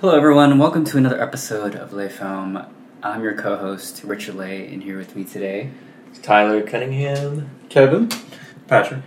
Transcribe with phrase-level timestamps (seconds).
[0.00, 2.64] Hello, everyone, welcome to another episode of Lay Film.
[3.02, 5.70] I'm your co-host Richard Lay, and here with me today,
[6.10, 7.50] It's Tyler Cunningham.
[7.68, 8.08] Kevin?
[8.66, 9.02] Patrick.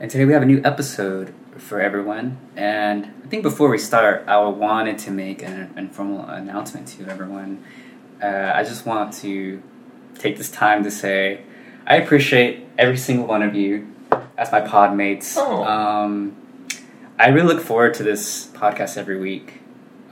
[0.00, 2.38] and today we have a new episode for everyone.
[2.56, 7.64] And I think before we start, I wanted to make an informal announcement to everyone.
[8.22, 9.62] Uh, I just want to
[10.18, 11.42] take this time to say
[11.86, 13.92] I appreciate every single one of you
[14.36, 15.36] as my pod mates.
[15.38, 15.64] Oh.
[15.64, 16.36] Um,
[17.18, 19.60] I really look forward to this podcast every week.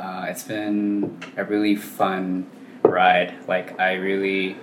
[0.02, 2.50] Uh, it's been a really fun
[2.82, 3.36] ride.
[3.46, 4.56] Like I really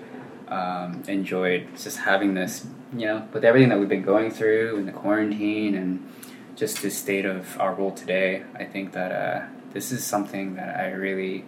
[0.49, 4.85] um, enjoyed just having this, you know, with everything that we've been going through in
[4.85, 6.11] the quarantine and
[6.57, 8.43] just the state of our world today.
[8.53, 11.45] I think that uh, this is something that I really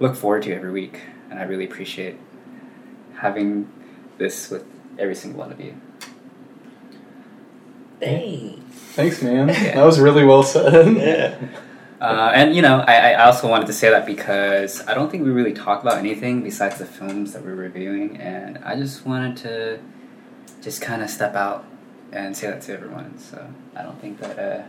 [0.00, 2.16] look forward to every week, and I really appreciate
[3.18, 3.70] having
[4.18, 4.64] this with
[4.98, 5.80] every single one of you.
[8.00, 8.58] Hey.
[8.94, 9.48] Thanks, man.
[9.48, 9.76] Yeah.
[9.76, 10.96] That was really well said.
[10.96, 11.48] Yeah.
[12.00, 15.24] Uh, and you know, I, I also wanted to say that because I don't think
[15.24, 19.36] we really talk about anything besides the films that we're reviewing, and I just wanted
[19.38, 19.80] to
[20.62, 21.64] just kind of step out
[22.12, 23.18] and say that to everyone.
[23.18, 24.62] So I don't think that uh,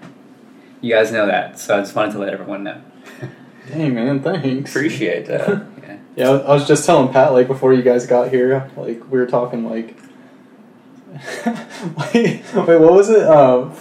[0.82, 2.82] you guys know that, so I just wanted to let everyone know.
[3.70, 4.72] Dang, man, thanks.
[4.72, 5.48] Appreciate that.
[5.84, 5.98] yeah.
[6.16, 9.28] Yeah, I was just telling Pat, like, before you guys got here, like, we were
[9.28, 9.96] talking, like.
[12.14, 13.28] wait, wait, what was it?
[13.28, 13.76] Um,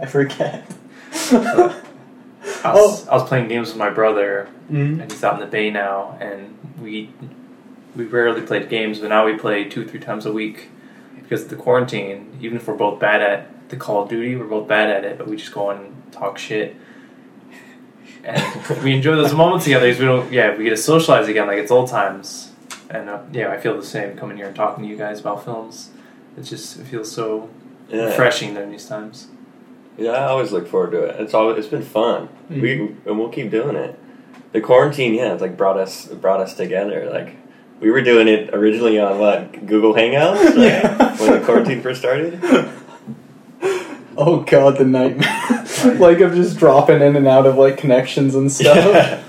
[0.00, 0.66] I forget.
[2.64, 5.00] I was, I was playing games with my brother, Mm.
[5.00, 7.10] and he's out in the bay now, and we
[7.94, 10.68] we rarely played games, but now we play two three times a week
[11.14, 12.36] because of the quarantine.
[12.40, 15.18] Even if we're both bad at the Call of Duty, we're both bad at it,
[15.18, 16.74] but we just go on and talk shit.
[18.24, 18.42] And
[18.82, 19.86] we enjoy those moments together.
[19.86, 22.52] Because we don't, yeah, we get to socialize again like it's old times.
[22.90, 25.44] And uh, yeah, I feel the same coming here and talking to you guys about
[25.44, 25.90] films.
[26.36, 27.48] It just it feels so
[27.88, 28.04] Yeah.
[28.06, 29.28] refreshing during these times.
[29.98, 31.20] Yeah, I always look forward to it.
[31.20, 32.28] It's always it's been fun.
[32.50, 32.60] Mhm.
[32.62, 32.72] We
[33.06, 33.98] and we'll keep doing it.
[34.52, 37.08] The quarantine, yeah, it's like brought us brought us together.
[37.10, 37.36] Like
[37.80, 40.56] we were doing it originally on what Google Hangouts, right?
[40.56, 41.16] Yeah.
[41.18, 42.40] when the quarantine first started.
[44.18, 45.66] Oh, God, the nightmare.
[45.98, 48.74] like, of just dropping in and out of, like, connections and stuff.
[48.74, 49.22] Yeah.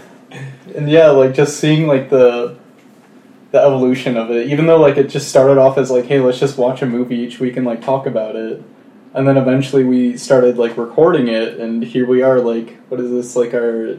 [0.74, 2.56] And yeah, like, just seeing, like, the.
[3.52, 6.38] The evolution of it, even though like it just started off as like, hey, let's
[6.38, 8.62] just watch a movie each week and like talk about it,
[9.18, 12.40] and then eventually we started like recording it, and here we are.
[12.40, 13.36] Like, what is this?
[13.36, 13.98] Like our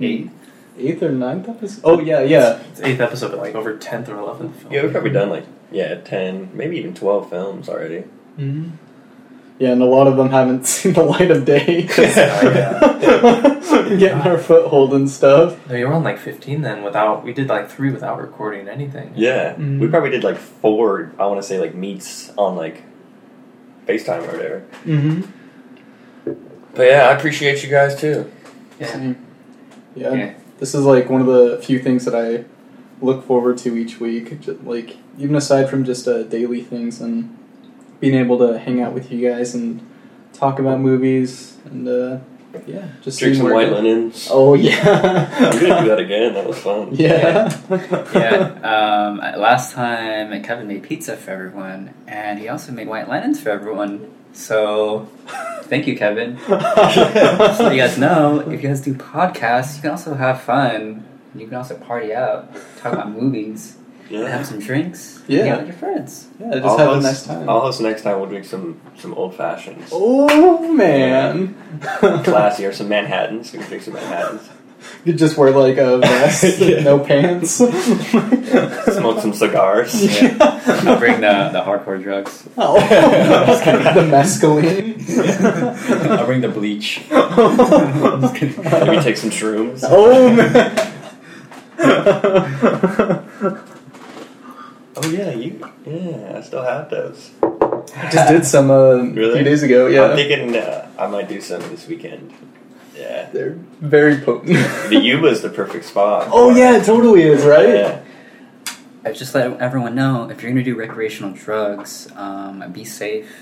[0.00, 0.30] Eighth.
[0.78, 1.80] eighth or ninth episode?
[1.84, 2.62] Oh yeah, yeah.
[2.70, 4.72] It's eighth episode, but like over tenth or eleventh film.
[4.72, 8.04] Yeah, we've probably done like yeah, ten, maybe even twelve films already.
[8.38, 8.70] Mm-hmm.
[9.58, 11.82] Yeah, and a lot of them haven't seen the light of day.
[11.88, 12.14] 'cause-
[14.00, 15.58] Getting our foothold and stuff.
[15.68, 16.82] No, you were on like fifteen then.
[16.82, 19.12] Without we did like three without recording anything.
[19.16, 19.80] Yeah, Mhm.
[19.80, 21.12] we probably did like four.
[21.18, 22.82] I want to say like meets on like
[23.90, 24.66] FaceTime or whatever.
[24.84, 25.20] Mm-hmm.
[26.74, 28.30] But yeah, I appreciate you guys too.
[28.78, 29.14] Yeah.
[29.94, 30.12] Yeah.
[30.14, 30.34] Yeah.
[30.58, 32.44] This is like one of the few things that I
[33.00, 34.40] look forward to each week.
[34.40, 37.36] Just, like even aside from just uh, daily things and
[37.98, 39.86] being able to hang out with you guys and
[40.32, 42.18] talk about movies and uh,
[42.66, 44.28] yeah, just Drink some white it- linens.
[44.30, 44.80] Oh yeah.
[45.54, 46.34] We're gonna do that again.
[46.34, 46.88] That was fun.
[46.96, 47.56] Yeah.
[48.14, 49.06] yeah.
[49.08, 53.50] Um, last time Kevin made pizza for everyone, and he also made white linens for
[53.50, 54.10] everyone.
[54.32, 55.08] So,
[55.64, 56.38] thank you, Kevin.
[56.48, 61.04] Just so you guys know, if you guys do podcasts, you can also have fun.
[61.34, 63.76] You can also party out, talk about movies,
[64.10, 65.22] and have some drinks.
[65.28, 65.42] Yeah.
[65.44, 66.26] hang out with your friends.
[66.40, 67.48] Yeah, just I'll have a host, nice time.
[67.48, 68.18] I'll host next time.
[68.20, 69.88] We'll drink some some old fashions.
[69.92, 71.54] Oh man.
[72.24, 73.52] Classy or some Manhattans.
[73.52, 74.48] We can drink some Manhattans.
[75.04, 76.80] You just wear like a vest, Yeah.
[76.82, 77.50] no pants.
[77.56, 79.94] Smoke some cigars.
[80.22, 80.36] Yeah.
[80.86, 82.48] I'll bring the, the hardcore drugs.
[82.56, 84.98] Oh, the mescaline.
[86.18, 87.02] I'll bring the bleach.
[87.10, 89.84] Maybe take some shrooms.
[89.86, 90.86] Oh man.
[95.02, 95.58] Oh yeah, you.
[95.86, 97.30] Yeah, I still have those.
[97.42, 99.86] I just did some uh, a few days ago.
[99.86, 102.32] Yeah, I'm thinking uh, I might do some this weekend.
[102.94, 103.30] Yeah.
[103.32, 104.58] they're very potent.
[104.90, 106.28] The Yuba's the perfect spot.
[106.30, 107.68] oh yeah, it totally is, right?
[107.68, 108.02] Yeah.
[109.02, 113.32] I just let everyone know if you're going to do recreational drugs, um, be safe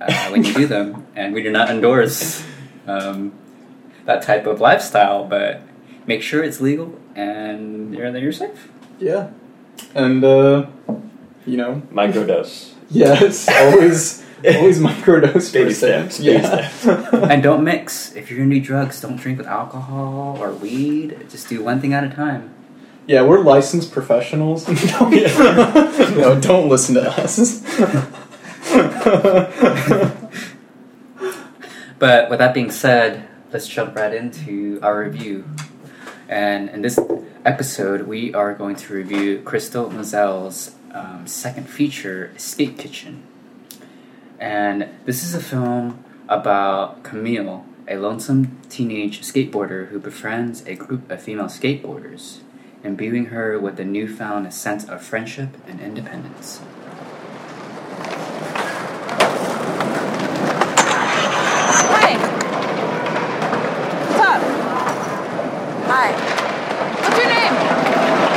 [0.00, 1.08] uh, when you do them.
[1.16, 2.44] And we do not endorse
[2.86, 3.32] um,
[4.04, 5.62] that type of lifestyle, but
[6.06, 8.70] make sure it's legal and you're, that you're safe.
[9.00, 9.30] Yeah.
[9.94, 10.66] And uh,
[11.46, 12.72] you know, Microdose.
[12.90, 14.22] yes, always
[14.56, 16.68] always microdose Baby steps, baby Yeah.
[16.68, 17.12] steps.
[17.30, 18.14] And don't mix.
[18.16, 21.26] If you're going to do drugs, don't drink with alcohol or weed.
[21.28, 22.50] Just do one thing at a time.
[23.06, 24.66] yeah, we're licensed professionals.
[24.68, 27.60] no, don't listen to us.
[31.98, 35.44] But with that being said, let's jump right into our review
[36.30, 36.96] And in this
[37.44, 43.24] episode, we are going to review Crystal Moselle's um, second feature, Skate Kitchen.
[44.38, 51.10] And this is a film about Camille, a lonesome teenage skateboarder who befriends a group
[51.10, 52.38] of female skateboarders,
[52.84, 56.60] imbuing her with a newfound sense of friendship and independence.
[62.00, 62.16] Hey!
[64.08, 64.40] What's up?
[65.90, 66.08] Hi,
[67.04, 67.54] What's your name?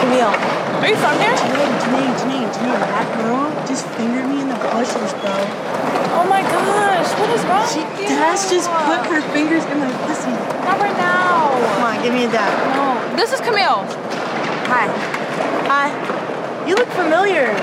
[0.04, 0.36] Camille.
[0.84, 1.32] Are you from here?
[1.32, 2.80] Janine, Janine, Janine, Janine.
[2.92, 5.32] That girl just fingered me in the bushes, bro.
[6.20, 8.18] Oh my gosh, what is wrong She with you?
[8.18, 10.30] has just put her fingers in my pussy.
[10.68, 11.54] Not right now.
[11.78, 12.52] Come on, give me a dab.
[12.76, 13.16] No.
[13.16, 13.86] This is Camille.
[14.68, 14.90] Hi.
[15.70, 15.88] Hi.
[16.68, 17.54] You look familiar.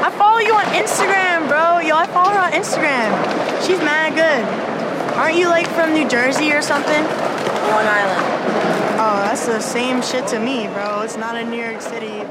[0.00, 1.78] I follow you on Instagram, bro.
[1.80, 3.66] Yo, I follow her on Instagram.
[3.66, 5.14] She's mad good.
[5.14, 7.02] Aren't you like from New Jersey or something?
[7.04, 8.98] Long Island.
[8.98, 11.02] Oh, that's the same shit to me, bro.
[11.02, 12.22] It's not in New York City.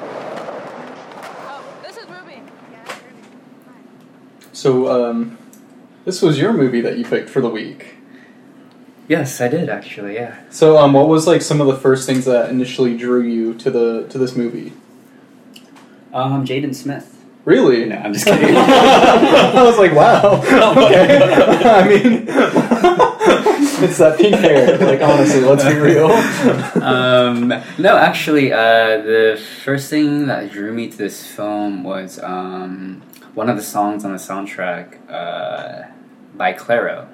[1.45, 2.41] Oh, this is Ruby.
[4.51, 5.37] So, um,
[6.05, 7.97] this was your movie that you picked for the week.
[9.07, 10.39] Yes, I did actually, yeah.
[10.49, 13.69] So, um, what was like some of the first things that initially drew you to
[13.69, 14.73] the to this movie?
[16.11, 17.18] Um, Jaden Smith.
[17.49, 17.85] Really?
[17.85, 18.55] No, I'm just kidding.
[18.55, 20.39] I was like, wow.
[20.69, 21.17] Okay.
[21.65, 22.25] I mean,
[23.83, 24.77] it's that pink hair.
[24.77, 26.11] Like, honestly, let's be real.
[26.83, 27.47] um,
[27.79, 33.01] no, actually, uh, the first thing that drew me to this film was um,
[33.33, 35.87] one of the songs on the soundtrack uh,
[36.35, 37.07] by Clairo.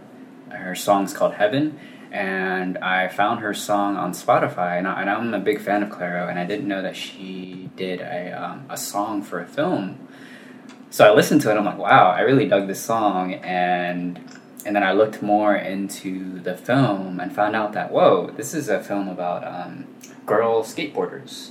[0.50, 1.80] Her song's called Heaven,
[2.12, 5.90] and I found her song on Spotify, and, I, and I'm a big fan of
[5.90, 10.05] Clairo, and I didn't know that she did a, um, a song for a film.
[10.96, 14.18] So I listened to it, I'm like, wow, I really dug this song, and
[14.66, 18.70] and then I looked more into the film and found out that whoa, this is
[18.70, 19.88] a film about um,
[20.26, 21.50] girl skateboarders,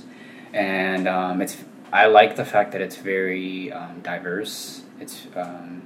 [0.51, 1.57] and um, it's
[1.93, 4.81] I like the fact that it's very um, diverse.
[4.99, 5.83] It's um,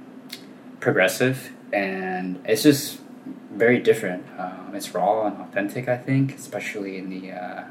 [0.80, 2.98] progressive, and it's just
[3.52, 4.24] very different.
[4.38, 7.64] Um, it's raw and authentic, I think, especially in the uh,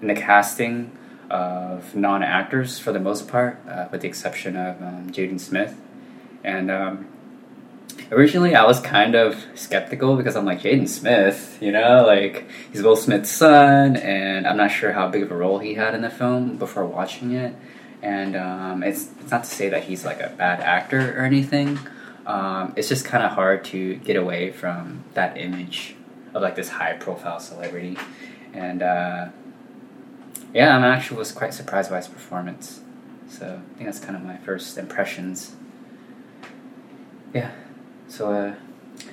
[0.00, 0.96] in the casting
[1.30, 5.80] of non actors for the most part, uh, with the exception of um, Jaden Smith,
[6.44, 6.70] and.
[6.70, 7.08] Um,
[8.10, 12.82] Originally, I was kind of skeptical because I'm like Jaden Smith, you know, like he's
[12.82, 16.00] Will Smith's son, and I'm not sure how big of a role he had in
[16.00, 17.54] the film before watching it.
[18.00, 21.78] And um, it's it's not to say that he's like a bad actor or anything.
[22.26, 25.94] Um, it's just kind of hard to get away from that image
[26.32, 27.98] of like this high profile celebrity,
[28.54, 29.26] and uh,
[30.58, 32.80] yeah, I'm actually was quite surprised by his performance.
[33.28, 35.54] So I think that's kind of my first impressions.
[37.32, 37.52] Yeah.
[38.08, 38.54] So, uh,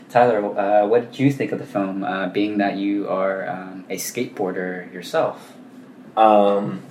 [0.10, 2.04] Tyler, uh, what did you think of the film?
[2.04, 5.54] Uh, being that you are um, a skateboarder yourself.
[6.18, 6.82] Um,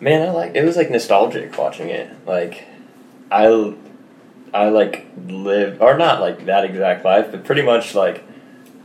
[0.00, 2.10] man, I like it was like nostalgic watching it.
[2.26, 2.64] Like,
[3.30, 3.76] I,
[4.52, 8.24] I like live or not like that exact life, but pretty much like,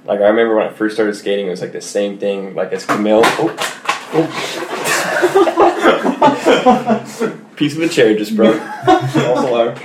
[0.06, 2.54] like I remember when I first started skating, it was like the same thing.
[2.54, 3.80] Like as Camille, oh,
[7.56, 8.60] piece of a chair just broke.
[8.86, 9.76] False alarm.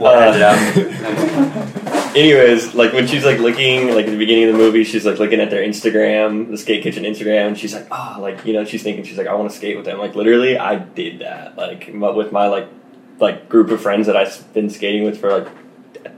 [0.00, 2.16] We'll edit it out.
[2.16, 5.18] Anyways, like when she's like looking, like at the beginning of the movie, she's like
[5.18, 8.64] looking at their Instagram, the skate kitchen Instagram, and she's like, oh, like you know,
[8.64, 9.98] she's thinking, she's like, I want to skate with them.
[9.98, 11.56] Like literally, I did that.
[11.56, 12.68] Like with my like
[13.18, 15.48] like group of friends that I've been skating with for like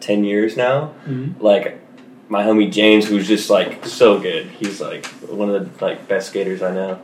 [0.01, 0.95] ten years now.
[1.07, 1.41] Mhm.
[1.41, 1.81] Like
[2.29, 4.47] my homie James, who's just like so good.
[4.47, 7.01] He's like one of the like best skaters I know.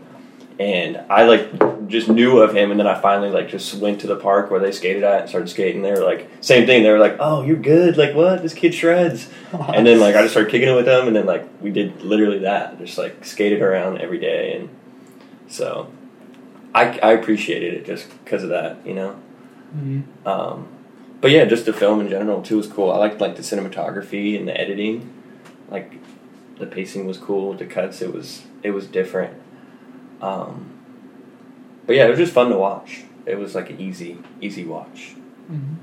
[0.59, 4.07] And I like just knew of him, and then I finally like just went to
[4.07, 5.81] the park where they skated at and started skating.
[5.81, 6.83] They were like same thing.
[6.83, 7.97] They were like, "Oh, you're good.
[7.97, 8.43] Like what?
[8.43, 9.29] This kid shreds."
[9.75, 12.03] And then like I just started kicking it with them, and then like we did
[12.03, 12.79] literally that.
[12.79, 14.69] Just like skated around every day, and
[15.49, 15.91] so
[16.75, 19.17] I I appreciated it just because of that, you know.
[19.77, 20.03] Mhm.
[20.27, 20.69] Um,
[21.21, 22.91] but yeah, just the film in general too was cool.
[22.91, 25.13] I liked like the cinematography and the editing.
[25.71, 25.95] Like
[26.59, 27.55] the pacing was cool.
[27.55, 29.35] The cuts it was it was different.
[30.21, 30.71] Um,
[31.87, 33.05] but yeah, it was just fun to watch.
[33.27, 35.15] It was like an easy easy watch.
[35.51, 35.77] Mhm.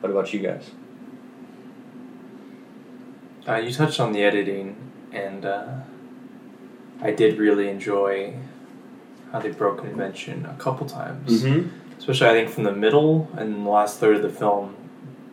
[0.00, 0.70] What about you guys?
[3.48, 4.76] Uh, you touched on the editing,
[5.12, 5.68] and uh,
[7.00, 8.34] I did really enjoy
[9.30, 11.42] how they broke convention a couple times.
[11.42, 11.68] Mm-hmm.
[11.98, 14.74] Especially, I think from the middle and the last third of the film,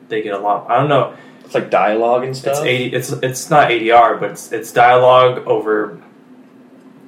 [0.09, 0.69] they get a lot.
[0.69, 1.13] I don't know.
[1.45, 2.57] It's like dialogue and stuff.
[2.57, 2.95] It's eighty.
[2.95, 6.01] It's it's not ADR, but it's it's dialogue over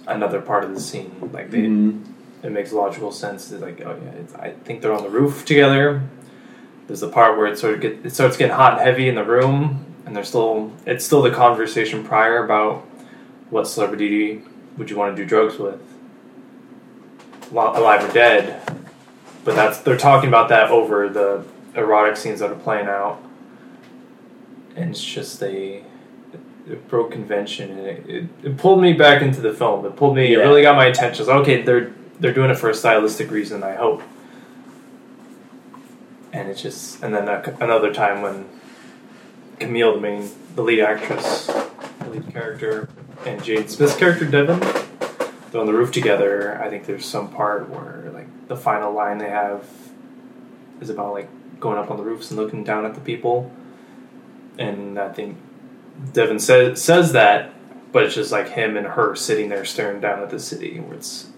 [0.07, 1.29] another part of the scene.
[1.33, 2.03] Like they, Mhm.
[2.43, 3.51] it makes logical sense.
[3.51, 6.01] It's like, oh yeah, it's, I think they're on the roof together.
[6.87, 9.15] There's the part where it sort of get it starts getting hot and heavy in
[9.15, 12.85] the room, and there's still it's still the conversation prior about
[13.49, 14.43] what celebrity
[14.77, 15.79] would you want to do drugs with?
[17.51, 18.61] Li- Alive or dead,
[19.45, 23.21] but that's they're talking about that over the erotic scenes that are playing out,
[24.75, 25.85] and it's just they.
[26.67, 29.85] It broke convention and it, it, it pulled me back into the film.
[29.85, 30.33] It pulled me.
[30.33, 31.21] It really got my attention.
[31.21, 33.61] It's like, okay, they're they're doing it for a stylistic reason.
[33.61, 34.01] I hope.
[36.33, 38.49] And it's just, and then a, another time when
[39.59, 42.89] Camille, the main, the lead actress, the lead character,
[43.25, 44.59] and Jade Smith's character Devon,
[45.55, 46.61] they're on the roof together.
[46.61, 49.65] I think there's some part where like the final line they have
[50.81, 51.29] is about like
[51.61, 53.49] going up on the roofs and looking down at the people,
[54.59, 55.37] and I think
[56.11, 57.53] Devon says says that,
[57.93, 60.97] but it's just like him and her sitting there staring down at the city, where
[60.97, 61.29] it's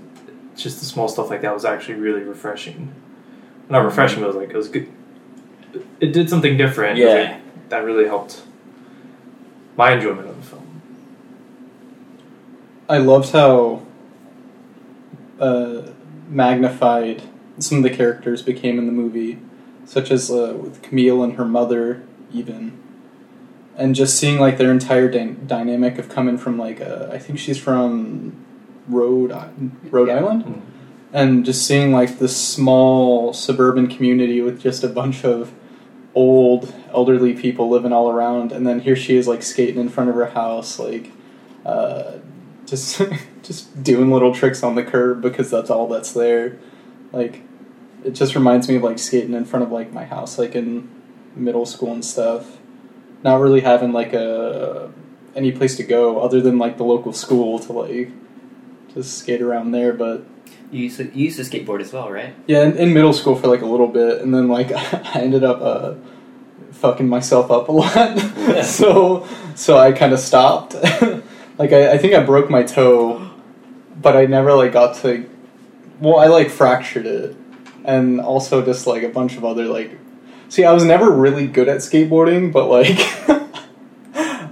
[0.52, 2.96] it's just the small stuff like that was actually really refreshing.
[3.70, 3.88] Not mm-hmm.
[3.90, 4.92] refreshing, but it was like it was good.
[6.00, 6.98] It did something different.
[6.98, 7.14] Yeah.
[7.14, 8.42] like, that really helped
[9.76, 10.82] my enjoyment of the film.
[12.90, 13.86] I loved how
[15.40, 15.84] uh,
[16.30, 17.24] magnified
[17.60, 19.40] some of the characters became in the movie,
[19.86, 22.78] such as uh, with Camille and her mother, even,
[23.76, 27.40] and just seeing like their entire dy- dynamic of coming from like uh, I think
[27.40, 28.36] she's from
[28.88, 29.50] Rhode I-
[29.90, 30.18] Rhode Yeah.
[30.18, 30.62] Island, Mm.
[31.14, 35.52] and just seeing like this small suburban community with just a bunch of
[36.16, 40.10] old elderly people living all around and then here she is like skating in front
[40.10, 41.12] of her house like
[41.64, 42.14] uh,
[42.68, 43.02] just
[43.44, 46.58] just doing little tricks on the curb because that's all that's there
[47.12, 47.42] like
[48.04, 50.88] it just reminds me of like skating in front of like my house like in
[51.36, 52.58] middle school and stuff
[53.24, 54.92] not really having like a
[55.36, 58.12] any place to go other than like the local school to like
[58.94, 60.24] just skate around there but
[60.72, 62.34] You used to, you used to skateboard as well, right?
[62.46, 64.72] yeah, in, in middle school for like a little bit, and then like
[65.16, 65.94] I ended up uh,
[66.72, 68.20] fucking myself up a lot.
[68.66, 70.76] so so I kind of stopped.
[71.58, 73.30] Like I, I think I broke my toe,
[74.02, 75.30] but I never like got to.
[76.00, 77.36] Well, I like fractured it,
[77.84, 79.98] and also just like a bunch of other like.
[80.50, 82.98] See, I was never really good at skateboarding, but like.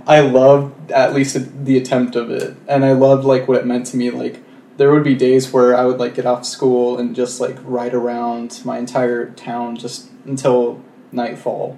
[0.08, 3.88] I loved at least the attempt of it, and I loved like what it meant
[3.88, 4.12] to me.
[4.12, 4.40] Like
[4.78, 7.94] there would be days where I would like get off school and just like ride
[7.94, 11.78] around my entire town just until nightfall,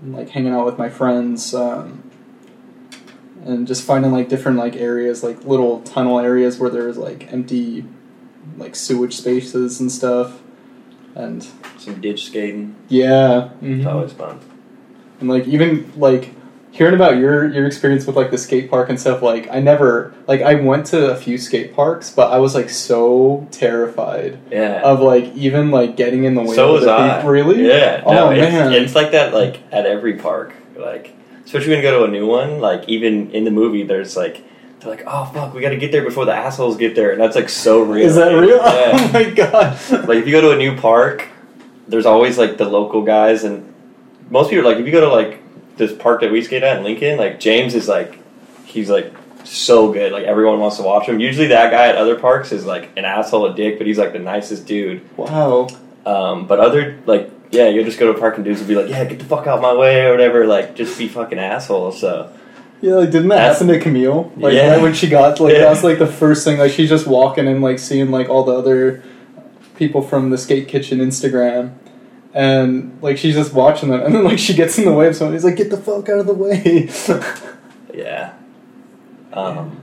[0.00, 2.05] and, like hanging out with my friends, um,
[3.46, 7.84] and just finding like different like areas, like little tunnel areas where there's like empty,
[8.58, 10.42] like sewage spaces and stuff,
[11.14, 11.46] and
[11.78, 12.74] Some ditch skating.
[12.88, 13.86] yeah, It's mhm.
[13.86, 14.40] always fun.
[15.20, 16.32] and like even like
[16.72, 20.12] hearing about your your experience with like the skate park and stuff like i never
[20.28, 24.82] like i went to a few skate parks but i was like so terrified Yeah.
[24.84, 27.16] of like even like getting in the way so of was I.
[27.16, 27.30] people.
[27.30, 28.02] really Yeah.
[28.04, 30.52] oh no, it's, man it's like that like at every park.
[30.76, 31.14] Like
[31.46, 34.44] especially when you go to a new one, like even in the movie there's like
[34.80, 37.34] they're like, Oh fuck, we gotta get there before the assholes get there and that's
[37.36, 38.06] like so real.
[38.06, 41.28] is that real oh my god like if you go to a new park,
[41.88, 43.72] there's always like the local guys and
[44.28, 45.40] most people like if you go to like
[45.76, 48.18] this park that we skate at in Lincoln, like James is like
[48.64, 49.12] he's like
[49.44, 50.12] so good.
[50.12, 51.20] Like everyone wants to watch him.
[51.20, 54.12] Usually that guy at other parks is like an asshole, a dick, but he's like
[54.12, 55.02] the nicest dude.
[55.16, 55.68] wow
[56.04, 58.74] Um, but other like yeah, you'll just go to a park and dudes will be
[58.74, 60.46] like, yeah, get the fuck out of my way or whatever.
[60.46, 62.00] Like just be fucking assholes.
[62.00, 62.32] So
[62.82, 64.72] yeah like didn't that happen to camille like Yeah.
[64.74, 65.60] right when she got like Yeah.
[65.60, 68.44] that was like the first thing like she's just walking and like seeing like all
[68.44, 69.02] the other
[69.76, 71.72] people from the skate kitchen instagram
[72.34, 75.16] and like she's just watching them and then like she gets in the way of
[75.16, 76.86] someone he's like get the fuck out of the way
[77.94, 78.34] yeah.
[79.32, 79.80] Um,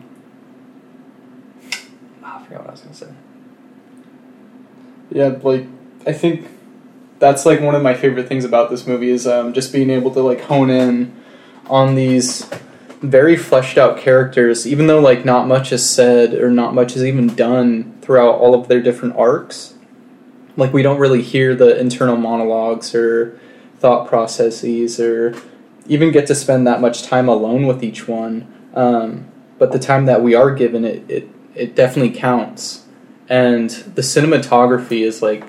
[2.24, 3.08] ah, I forgot what I was gonna say.
[5.12, 5.65] Yeah, like
[6.05, 6.48] I think
[7.24, 10.12] that's like one of my favorite things about this movie is um, just being able
[10.12, 11.15] to like hone in
[11.68, 12.50] on these
[13.00, 17.03] very fleshed out characters, even though like not much is said or not much is
[17.06, 19.74] even done throughout all of their different arcs.
[20.58, 23.39] Like we don't really hear the internal monologues or
[23.80, 25.34] thought processes or
[25.88, 28.53] even get to spend that much time alone with each one.
[28.74, 32.84] Um, but the time that we are given it, it it definitely counts
[33.30, 35.46] and the cinematography is like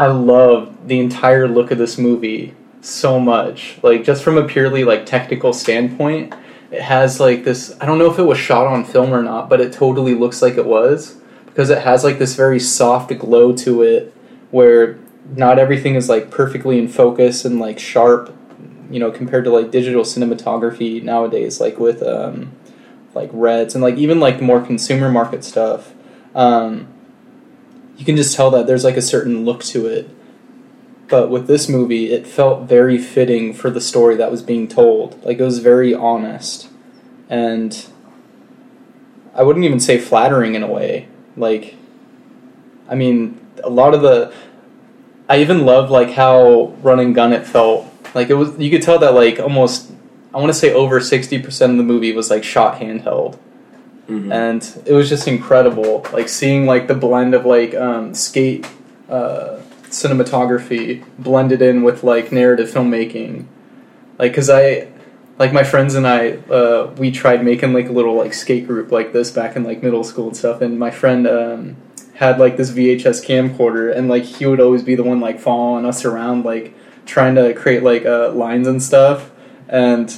[0.00, 3.76] I love the entire look of this movie so much.
[3.82, 6.34] Like just from a purely like technical standpoint,
[6.70, 9.50] it has like this I don't know if it was shot on film or not,
[9.50, 13.54] but it totally looks like it was because it has like this very soft glow
[13.56, 14.14] to it
[14.50, 14.98] where
[15.36, 18.34] not everything is like perfectly in focus and like sharp,
[18.90, 22.52] you know, compared to like digital cinematography nowadays like with um
[23.14, 25.92] like reds and like even like more consumer market stuff
[26.34, 26.86] um,
[28.00, 30.08] you can just tell that there's like a certain look to it.
[31.08, 35.22] But with this movie, it felt very fitting for the story that was being told.
[35.22, 36.68] Like it was very honest,
[37.28, 37.86] and
[39.34, 41.08] I wouldn't even say flattering in a way.
[41.36, 41.74] Like,
[42.88, 44.32] I mean, a lot of the.
[45.28, 47.86] I even loved like how run and gun it felt.
[48.14, 49.92] Like it was, you could tell that like almost,
[50.32, 53.38] I want to say over sixty percent of the movie was like shot handheld,
[54.10, 54.32] Mhm.
[54.32, 56.04] and it was just incredible.
[56.12, 58.66] Like seeing like the blend of like um, skate
[59.08, 63.46] uh, cinematography blended in with like narrative filmmaking.
[64.18, 64.88] Like, cause I,
[65.38, 68.92] like my friends and I, uh, we tried making like a little like skate group
[68.92, 70.60] like this back in like middle school and stuff.
[70.60, 71.76] And my friend um,
[72.14, 75.86] had like this VHS camcorder, and like he would always be the one like following
[75.86, 76.74] us around, like
[77.06, 79.30] trying to create like uh, lines and stuff.
[79.68, 80.14] And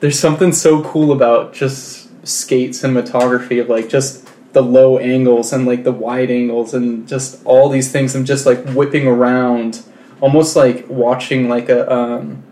[0.00, 5.66] there's something so cool about just skate cinematography of like just the low angles and
[5.66, 9.82] like the wide angles and just all these things and just like whipping around
[10.20, 12.42] almost like watching like a um,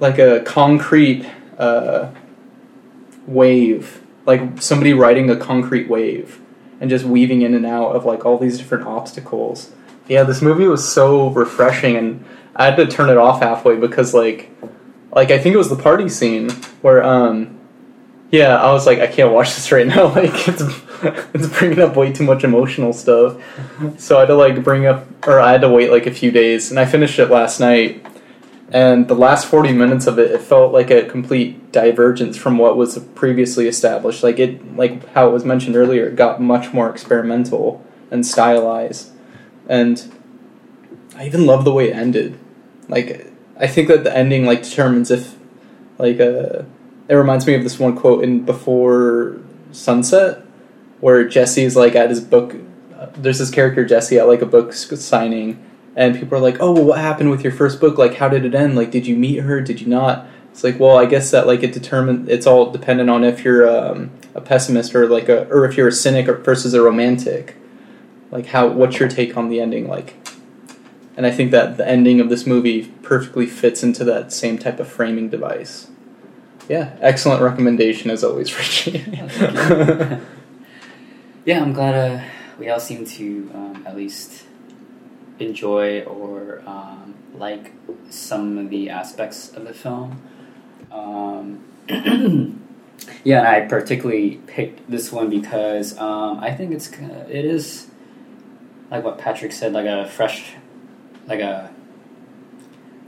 [0.00, 1.28] like a concrete
[1.58, 2.10] uh,
[3.26, 6.40] wave like somebody riding a concrete wave
[6.80, 9.70] and just weaving in and out of like all these different obstacles.
[10.08, 12.24] Yeah this movie was so refreshing and
[12.54, 14.50] i had to turn it off halfway because like
[15.12, 16.48] like i think it was the party scene
[16.80, 17.55] where um
[18.30, 20.06] yeah i was like i can't watch this right now.
[20.16, 20.62] Like it's
[21.34, 23.36] it's bringing up way too much emotional stuff.
[23.98, 26.30] So i had to like bring up or i had to wait like a few
[26.30, 28.04] days and i finished it last night.
[28.72, 32.76] And the last 40 minutes of it it felt like a complete divergence from what
[32.76, 34.22] was previously established.
[34.22, 39.12] Like it like how it was mentioned earlier it got much more experimental and stylized.
[39.68, 40.12] And
[41.14, 42.38] i even love the way it ended.
[42.88, 45.36] Like i think that the ending like determines if
[45.98, 46.62] like uh
[47.08, 49.38] it reminds me of this one quote in before
[49.72, 50.42] sunset
[51.00, 52.54] where jesse's like at his book
[52.94, 55.62] uh, there's this character jesse at like a book signing
[55.96, 57.96] and people are like, "Oh, well, what happened with your first book?
[57.96, 58.76] Like, how did it end?
[58.76, 59.60] Like, did you meet her?
[59.62, 63.10] Did you not?" It's like, well, I guess that like it determine it's all dependent
[63.10, 66.34] on if you're um, a pessimist or like a or if you're a cynic or
[66.34, 67.56] versus a romantic.
[68.30, 69.88] Like, how what's your take on the ending?
[69.88, 70.14] Like,
[71.16, 74.78] and I think that the ending of this movie perfectly fits into that same type
[74.78, 75.90] of framing device.
[76.68, 79.04] Yeah, excellent recommendation as always, Richie.
[81.44, 82.24] yeah, I'm glad uh,
[82.58, 84.44] we all seem to um, at least
[85.38, 87.72] enjoy or um, like
[88.10, 90.20] some of the aspects of the film.
[90.90, 91.62] Um,
[93.24, 97.86] yeah, and I particularly picked this one because um, I think it's it is
[98.90, 100.54] like what Patrick said, like a fresh,
[101.26, 101.72] like a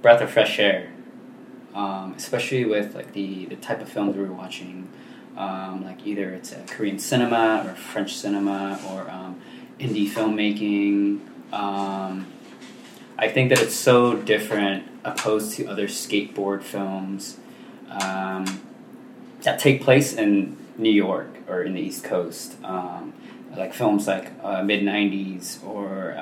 [0.03, 0.93] breath of fresh air.
[1.79, 4.89] Um, especially with like the, the type of films we were watching,
[5.37, 9.41] um, like either it's a Korean cinema or French cinema or um,
[9.79, 11.21] indie filmmaking.
[11.53, 12.27] Um,
[13.17, 17.39] I think that it's so different opposed to other skateboard films
[17.89, 18.61] um,
[19.43, 23.13] that take place in New York or in the East Coast, um,
[23.57, 26.17] like films like uh, mid '90s or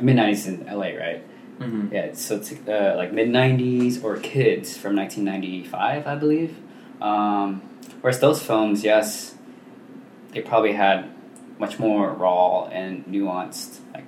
[0.00, 1.24] mid '90s in LA, right?
[1.58, 1.94] Mm-hmm.
[1.94, 6.56] Yeah, so it's uh, like mid '90s or Kids from 1995, I believe.
[7.00, 7.62] Um,
[8.00, 9.34] whereas those films, yes,
[10.32, 11.10] they probably had
[11.58, 14.06] much more raw and nuanced like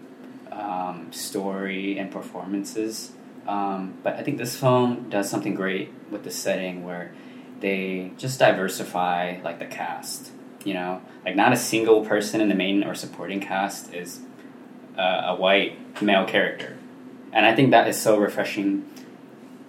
[0.50, 3.12] um, story and performances.
[3.46, 7.14] Um, but I think this film does something great with the setting where
[7.61, 10.32] they just diversify like the cast.
[10.64, 14.20] You know, like not a single person in the main or supporting cast is
[14.98, 16.76] uh, a white male character,
[17.32, 18.84] and I think that is so refreshing,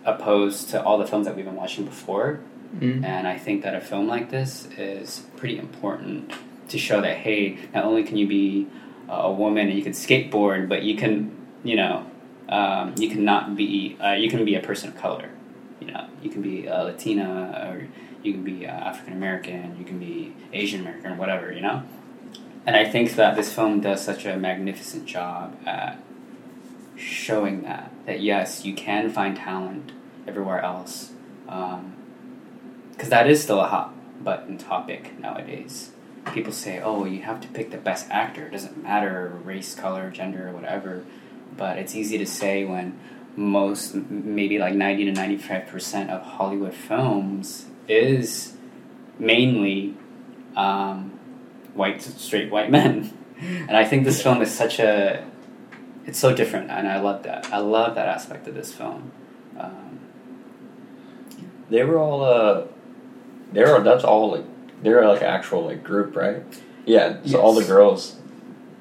[0.06, 2.40] opposed to all the films that we've been watching before.
[2.76, 3.04] Mm.
[3.04, 6.32] And I think that a film like this is pretty important
[6.70, 8.68] to show that hey, not only can you be
[9.10, 12.06] a woman and you can skateboard, but you can, you know,
[12.50, 15.30] um, you can not be, uh, you can be a person of color.
[15.80, 17.88] You know, you can be a Latina or
[18.24, 21.52] you can be uh, African American, you can be Asian American, whatever.
[21.52, 21.84] You know.
[22.66, 26.00] And I think that this film does such a magnificent job at
[26.98, 29.92] showing that that yes, you can find talent
[30.28, 31.12] everywhere else.
[31.48, 31.94] Um,
[32.92, 35.92] because that is still a hot button topic nowadays.
[36.34, 38.48] People say, "Oh, you have to pick the best actor.
[38.48, 41.06] It doesn't matter race, color, gender, or whatever."
[41.56, 43.00] But it's easy to say when
[43.36, 48.54] most, maybe like ninety to ninety-five percent of Hollywood films is
[49.20, 49.96] mainly
[50.56, 51.18] um,
[51.74, 53.14] white, straight white men.
[53.40, 55.24] And I think this film is such a,
[56.08, 57.54] it's so different, and I love that.
[57.54, 59.12] I love that aspect of this film.
[59.60, 60.00] Um,
[61.70, 62.64] They were all uh,
[63.52, 64.46] they were that's all like
[64.82, 66.44] they're like actual like group, right?
[66.86, 67.18] Yeah.
[67.26, 68.16] So all the girls,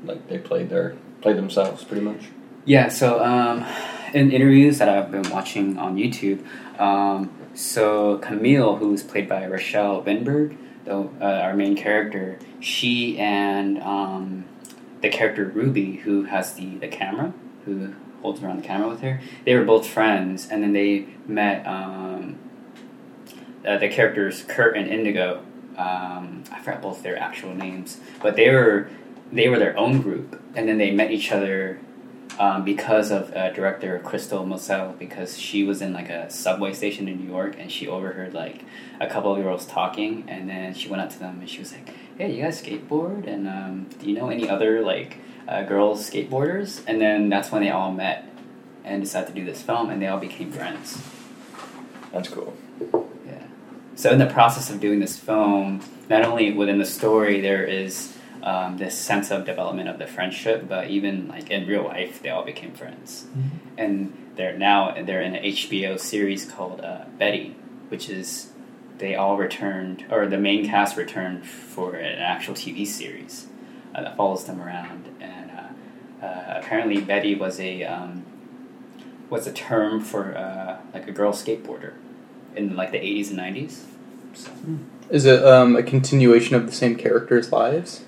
[0.04, 2.28] like they played their played themselves pretty much.
[2.64, 3.64] Yeah, so um,
[4.12, 6.44] in interviews that I've been watching on YouTube,
[6.80, 13.18] um, so Camille, who was played by Rachelle Vinberg, though uh, our main character, she
[13.18, 14.44] and um,
[15.06, 17.32] the character Ruby, who has the, the camera,
[17.64, 21.64] who holds around the camera with her, they were both friends, and then they met
[21.66, 22.38] um,
[23.66, 25.44] uh, the characters Kurt and Indigo.
[25.76, 28.88] Um, I forgot both their actual names, but they were
[29.30, 31.78] they were their own group, and then they met each other
[32.38, 37.06] um, because of uh, director Crystal Moselle, because she was in like a subway station
[37.06, 38.64] in New York, and she overheard like
[39.00, 41.72] a couple of girls talking, and then she went up to them and she was
[41.72, 43.26] like, "Hey, you guys skateboard?
[43.26, 47.62] And um, do you know any other like uh, girls skateboarders?" And then that's when
[47.62, 48.28] they all met
[48.84, 51.02] and decided to do this film, and they all became friends.
[52.12, 52.56] That's cool.
[53.26, 53.42] Yeah.
[53.96, 58.16] So in the process of doing this film, not only within the story there is
[58.42, 62.30] um, this sense of development of the friendship, but even like in real life, they
[62.30, 63.26] all became friends,
[63.76, 67.56] and they're now they're in an HBO series called uh, Betty,
[67.88, 68.52] which is
[68.98, 73.46] they all returned or the main cast returned for an actual TV series
[73.94, 78.24] uh, that follows them around, and uh, uh, apparently Betty was a um,
[79.30, 81.92] was a term for uh, like a girl skateboarder
[82.54, 83.82] in like the 80s and 90s.
[84.34, 84.50] So.
[85.10, 88.02] Is it um, a continuation of the same characters' lives?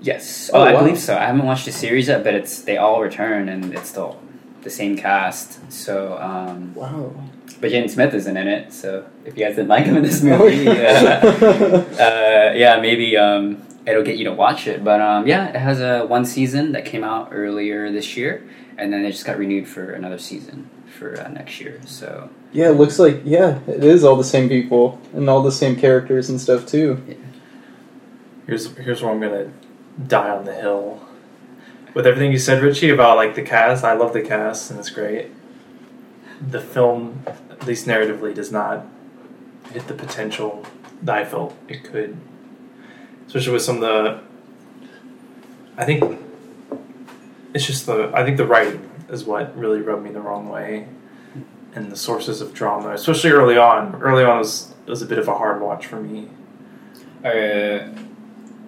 [0.00, 0.50] Yes.
[0.52, 0.80] Oh, Oh, I wow.
[0.80, 1.16] believe so.
[1.16, 4.20] I haven't watched the series yet, but it's they all return and it's still
[4.62, 5.70] the same cast.
[5.72, 7.12] So, um, Wow.
[7.60, 8.72] But Jaden Smith isn't in it.
[8.72, 13.62] So if you guys didn't like him in this movie, uh, uh, yeah, maybe um,
[13.86, 14.84] it'll get you to watch it.
[14.84, 18.92] But um, yeah, it has a one season that came out earlier this year, and
[18.92, 21.80] then it just got renewed for another season for uh, next year.
[21.86, 25.52] So Yeah, it looks like yeah, it is all the same people and all the
[25.52, 27.02] same characters and stuff too.
[28.46, 29.50] Here's here's where I'm gonna
[30.06, 31.00] die on the hill.
[31.94, 34.90] With everything you said, Richie, about like the cast, I love the cast and it's
[34.90, 35.30] great.
[36.50, 38.86] The film, at least narratively, does not
[39.72, 40.64] hit the potential
[41.02, 42.16] that I felt it could.
[43.26, 44.20] Especially with some of the
[45.76, 46.18] I think
[47.54, 50.88] it's just the I think the writing is what really rubbed me the wrong way.
[51.74, 54.00] And the sources of drama, especially early on.
[54.02, 56.28] Early on was was a bit of a hard watch for me.
[57.24, 57.94] are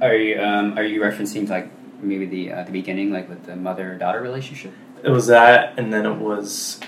[0.00, 1.70] are you um, are you referencing like
[2.02, 4.72] maybe the uh, the beginning, like with the mother daughter relationship?
[5.02, 6.80] It was that, and then it was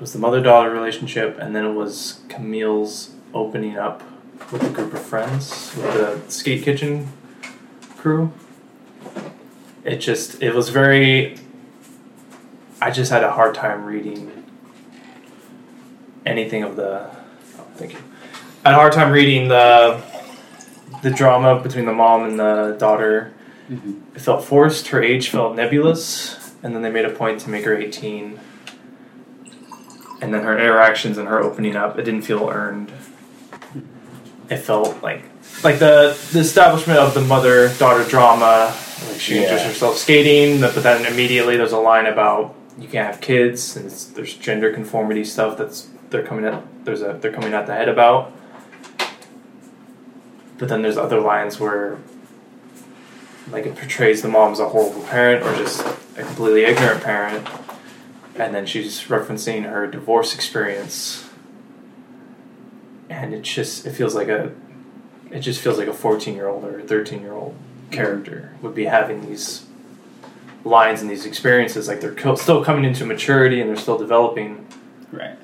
[0.00, 4.02] it was the mother daughter relationship, and then it was Camille's opening up
[4.50, 7.06] with a group of friends with the skate kitchen
[7.98, 8.32] crew.
[9.84, 11.36] It just it was very.
[12.80, 14.32] I just had a hard time reading
[16.24, 17.10] anything of the.
[17.58, 17.98] Oh, thank you.
[18.64, 20.02] I had a hard time reading the
[21.02, 23.34] the drama between the mom and the daughter
[23.70, 24.16] Mm-hmm.
[24.16, 24.88] it felt forced.
[24.88, 28.40] Her age felt nebulous, and then they made a point to make her eighteen.
[30.22, 32.92] And then her interactions and her opening up, it didn't feel earned.
[34.50, 35.22] It felt like
[35.64, 38.74] like the the establishment of the mother daughter drama.
[39.08, 39.68] Like she injures Yeah.
[39.68, 44.04] herself skating, but then immediately there's a line about you can't have kids, and it's,
[44.06, 47.88] there's gender conformity stuff that's they're coming at there's a they're coming at the head
[47.88, 48.32] about.
[50.58, 51.96] But then there's other lines where
[53.50, 55.80] like it portrays the mom as a horrible parent or just
[56.16, 57.46] a completely ignorant parent
[58.36, 61.28] and then she's referencing her divorce experience.
[63.08, 64.52] And it just it feels like a
[65.30, 67.56] it just feels like a 14 year old or a 13 year old
[67.90, 69.66] character would be having these
[70.64, 71.88] lines and these experiences.
[71.88, 74.66] Like they're co- still coming into maturity and they're still developing.
[75.12, 75.36] Right.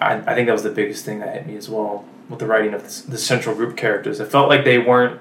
[0.00, 2.46] I, I think that was the biggest thing that hit me as well with the
[2.46, 4.20] writing of this, the central group characters.
[4.20, 5.20] It felt like they weren't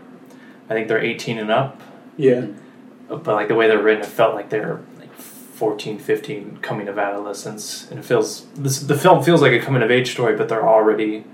[0.70, 1.82] i think they're 18 and up.
[2.16, 2.46] Yeah.
[3.08, 4.99] but like the way they're written, it felt like they're like
[5.60, 9.82] 14, 15, coming of adolescence, and it feels this the film feels like a coming
[9.84, 11.26] of age story, but they're already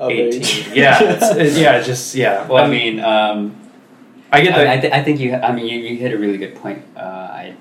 [0.00, 0.40] Of eighteen.
[0.42, 0.68] age.
[0.74, 2.44] Yeah, it's, it, yeah, just yeah.
[2.48, 3.56] Well, I mean, um,
[4.32, 4.66] I get that.
[4.66, 5.34] I, I, th- I think you.
[5.34, 6.82] I mean, you, you hit a really good point.
[6.96, 7.54] Uh, I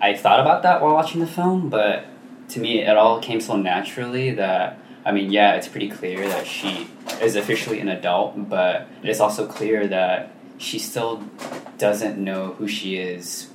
[0.00, 2.06] I thought about that while watching the film, but
[2.50, 6.46] to me, it all came so naturally that I mean, yeah, it's pretty clear that
[6.46, 6.88] she
[7.20, 11.22] is officially an adult, but it's also clear that she still
[11.76, 13.47] doesn't know who she is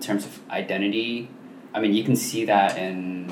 [0.00, 1.28] in terms of identity.
[1.74, 3.30] I mean, you can see that in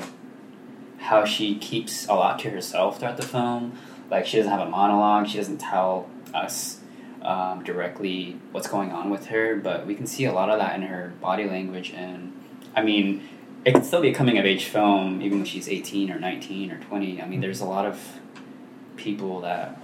[0.99, 3.77] how she keeps a lot to herself throughout the film.
[4.11, 6.79] Like, she doesn't have a monologue, she doesn't tell us
[7.23, 10.75] um, directly what's going on with her, but we can see a lot of that
[10.75, 11.91] in her body language.
[11.91, 12.39] And
[12.75, 13.27] I mean,
[13.65, 16.71] it can still be a coming of age film, even when she's 18 or 19
[16.71, 17.21] or 20.
[17.21, 17.99] I mean, there's a lot of
[18.95, 19.79] people that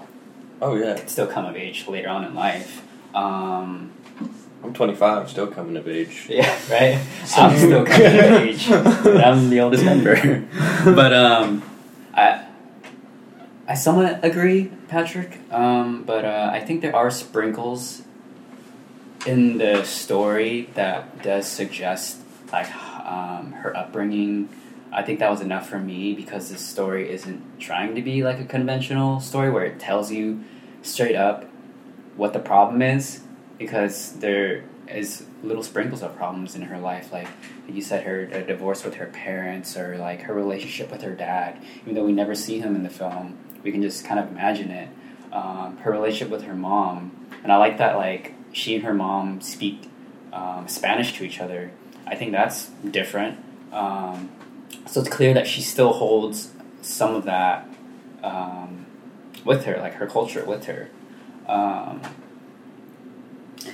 [0.62, 2.86] Oh yeah, still come of age later on in life.
[3.14, 3.92] Um,
[4.64, 6.26] I'm 25, I'm still coming of age.
[6.30, 7.00] yeah, right?
[7.38, 8.70] I'm still coming of age.
[8.70, 10.16] but I'm the oldest member.
[10.86, 11.64] but um,
[12.14, 12.46] I,
[13.68, 15.40] I somewhat agree, Patrick.
[15.52, 18.02] Um, but uh, I think there are sprinkles
[19.26, 22.20] in the story that does suggest
[22.52, 22.74] like
[23.06, 24.50] um, her upbringing.
[24.92, 28.40] I think that was enough for me because this story isn't trying to be like
[28.40, 30.44] a conventional story where it tells you
[30.82, 31.46] straight up
[32.16, 33.25] what the problem is
[33.58, 37.28] because there is little sprinkles of problems in her life like
[37.68, 41.60] you said her divorce with her parents or like her relationship with her dad.
[41.82, 44.70] Even though we never see him in the film we can just kind of imagine
[44.70, 44.90] it.
[45.32, 49.42] Um, her relationship with her mom and i like that like she and her mom
[49.42, 49.90] speak
[50.36, 51.72] um, spanish to each other.
[52.06, 53.40] I think that's different.
[53.72, 54.30] Um,
[54.86, 57.68] so it's clear that she still holds some of that
[58.24, 58.86] um,
[59.44, 60.90] with her like her culture with her.
[61.48, 62.02] Um,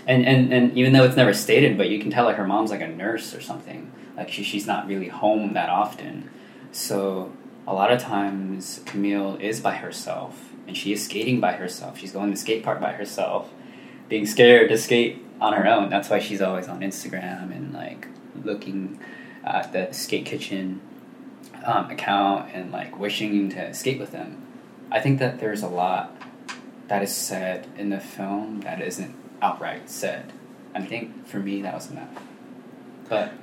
[0.07, 2.71] and, and and even though it's never stated, but you can tell like her mom's
[2.71, 3.91] like a nurse or something.
[4.17, 6.29] Like she, she's not really home that often.
[6.71, 7.31] So
[7.67, 11.97] a lot of times Camille is by herself and she is skating by herself.
[11.97, 13.51] She's going to skate park by herself,
[14.09, 15.89] being scared to skate on her own.
[15.89, 18.07] That's why she's always on Instagram and like
[18.43, 18.99] looking
[19.43, 20.81] at the skate kitchen
[21.65, 24.45] um, account and like wishing to skate with them.
[24.91, 26.15] I think that there's a lot
[26.87, 30.31] that is said in the film that isn't outright said.
[30.73, 32.09] I think for me that was enough.
[33.09, 33.33] But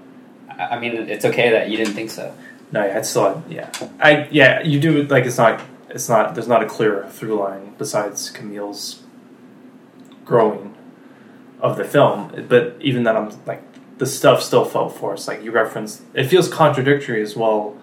[0.49, 2.35] I mean, it's okay that you didn't think so.
[2.73, 3.71] No, yeah, it's still yeah.
[4.01, 7.75] I yeah, you do like it's not it's not there's not a clear through line
[7.79, 9.03] besides Camille's
[10.25, 10.75] growing
[11.61, 12.47] of the film.
[12.49, 13.63] But even then, I'm like
[13.99, 15.29] the stuff still felt forced.
[15.29, 17.77] Like you referenced, it feels contradictory as well.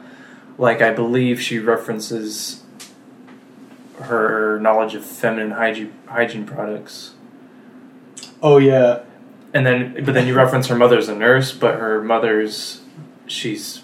[0.58, 2.63] Like I believe she references
[4.01, 7.14] her knowledge of feminine hygiene hygiene products
[8.45, 9.01] Oh yeah,
[9.55, 12.81] and then but then you reference her mother's a nurse but her mother's
[13.25, 13.81] she's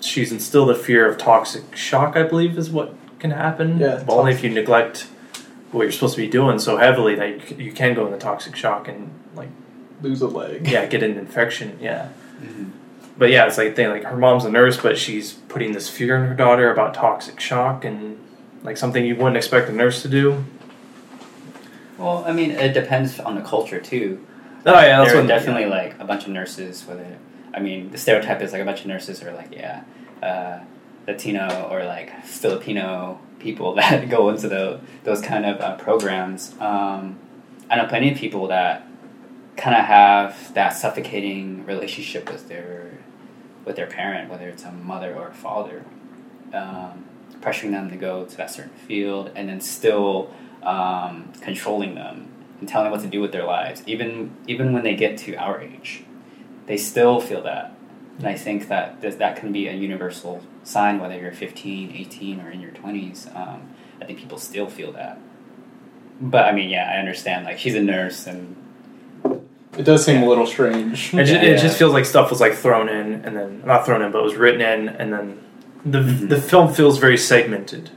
[0.00, 3.78] she's instilled a fear of toxic shock i believe is what can happen.
[3.78, 5.08] Yeah, but only if you neglect
[5.72, 8.18] what you're supposed to be doing so heavily that you, c- you can go into
[8.18, 9.48] toxic shock and like
[10.00, 10.68] lose a leg.
[10.68, 12.10] yeah get an infection yeah.
[12.40, 12.70] Mm-hmm.
[13.18, 16.16] But yeah it's like thing like her mom's a nurse but she's putting this fear
[16.16, 18.16] in her daughter about toxic shock and
[18.62, 20.44] like something you wouldn't expect a nurse to do
[21.98, 24.24] Well, I mean, it depends on the culture too.
[24.66, 26.84] oh yeah that's there are definitely like a bunch of nurses.
[26.86, 27.18] Whether
[27.54, 29.84] I mean, the stereotype is like a bunch of nurses are like yeah,
[30.22, 30.60] uh,
[31.06, 36.54] Latino or like Filipino people that go into the, those kind of uh, programs.
[36.60, 37.18] Um,
[37.70, 38.86] I know plenty of people that
[39.56, 42.98] kind of have that suffocating relationship with their
[43.64, 45.84] with their parent, whether it's a mother or a father,
[46.54, 47.04] um,
[47.40, 50.30] pressuring them to go to that certain field, and then still
[50.66, 52.28] um, controlling them
[52.60, 53.82] and telling them what to do with their lives.
[53.86, 56.02] Even even when they get to our age,
[56.66, 57.72] they still feel that.
[58.18, 62.40] And I think that th- that can be a universal sign, whether you're 15, 18,
[62.40, 63.34] or in your 20s.
[63.36, 63.62] Um,
[64.00, 65.18] I think people still feel that.
[66.20, 67.44] But I mean, yeah, I understand.
[67.44, 68.56] Like, she's a nurse, and
[69.76, 70.26] It does seem Yeah.
[70.26, 71.12] a little strange.
[71.12, 71.42] It, ju- Yeah.
[71.42, 74.22] it just feels like stuff was like thrown in and then not thrown in, but
[74.22, 75.38] was written in, and then
[75.84, 76.28] the Mhm.
[76.30, 77.90] the film feels very segmented.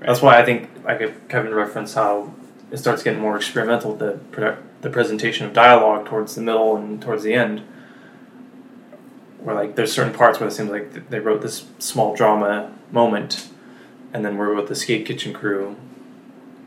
[0.00, 2.32] That's why I think like if Kevin reference how
[2.70, 3.94] it starts getting more experimental.
[3.94, 7.62] The produ- the presentation of dialogue towards the middle and towards the end,
[9.40, 13.48] where like there's certain parts where it seems like they wrote this small drama moment,
[14.12, 15.76] and then we're with the skate kitchen crew,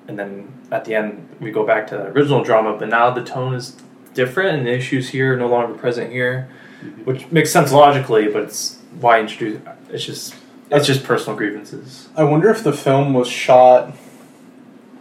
[0.08, 3.24] and then at the end we go back to the original drama, but now the
[3.24, 3.78] tone is
[4.14, 6.50] different and the issues here are no longer present here,
[6.82, 7.04] mm-hmm.
[7.04, 9.62] which makes sense logically, but it's why introduce?
[9.90, 10.36] It's just
[10.72, 12.10] it's just personal grievances.
[12.16, 13.96] I wonder if the film was shot.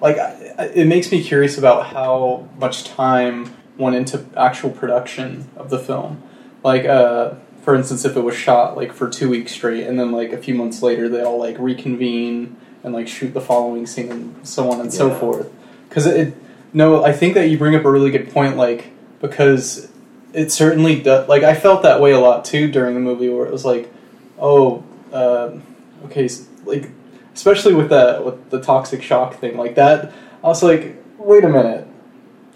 [0.01, 5.79] Like, it makes me curious about how much time went into actual production of the
[5.79, 6.23] film.
[6.63, 10.13] Like, uh, for instance, if it was shot like for two weeks straight, and then
[10.13, 14.11] like a few months later they all like reconvene and like shoot the following scene,
[14.11, 15.51] and so on and so forth.
[15.89, 16.35] Because it,
[16.73, 18.57] no, I think that you bring up a really good point.
[18.57, 19.91] Like, because
[20.33, 21.29] it certainly does.
[21.29, 23.93] Like, I felt that way a lot too during the movie, where it was like,
[24.39, 25.59] oh, uh,
[26.07, 26.29] okay,
[26.65, 26.91] like
[27.39, 30.13] especially with the with the toxic shock thing like that.
[30.43, 31.87] I was like, wait a minute,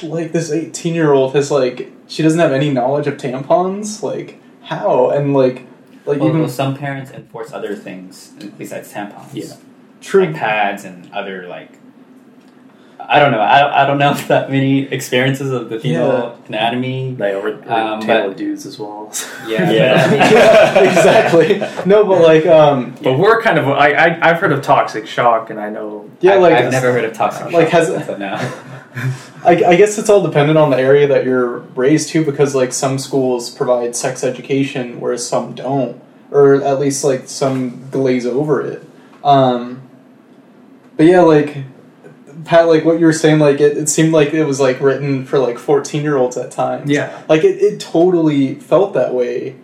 [0.02, 4.40] like this eighteen year old has like she doesn't have any knowledge of tampons, like
[4.62, 5.66] how and like
[6.04, 9.28] like well, even well, some parents enforce other things besides tampons.
[9.32, 9.54] Yeah.
[10.00, 10.26] true.
[10.26, 11.78] like pads and other like
[13.08, 13.40] I don't know.
[13.40, 17.14] I, I don't know if that many experiences of the female anatomy.
[17.14, 19.12] They were Um, Taylor but- dudes as well.
[19.46, 19.94] Yeah, Yeah.
[19.94, 21.58] but I mean- yeah, exactly.
[21.90, 25.50] No, but like um, But we're kind of I, I I've heard of toxic shock,
[25.50, 28.38] and I know yeah, like I've never heard of toxic like, shock has- until now.
[29.44, 32.72] I, I guess it's all dependent on the area that you're raised to because like
[32.74, 35.98] some schools provide sex education whereas some don't
[36.30, 38.84] or at least like some glaze over it
[39.24, 39.80] um,
[40.98, 41.64] but yeah, like
[42.44, 45.24] Pat, like what you were saying, like it, it seemed like it was like written
[45.24, 46.90] for like fourteen year olds at times.
[46.90, 47.22] Yeah.
[47.28, 49.56] like it, it totally felt that way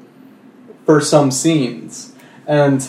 [0.84, 2.14] for some scenes,
[2.46, 2.86] and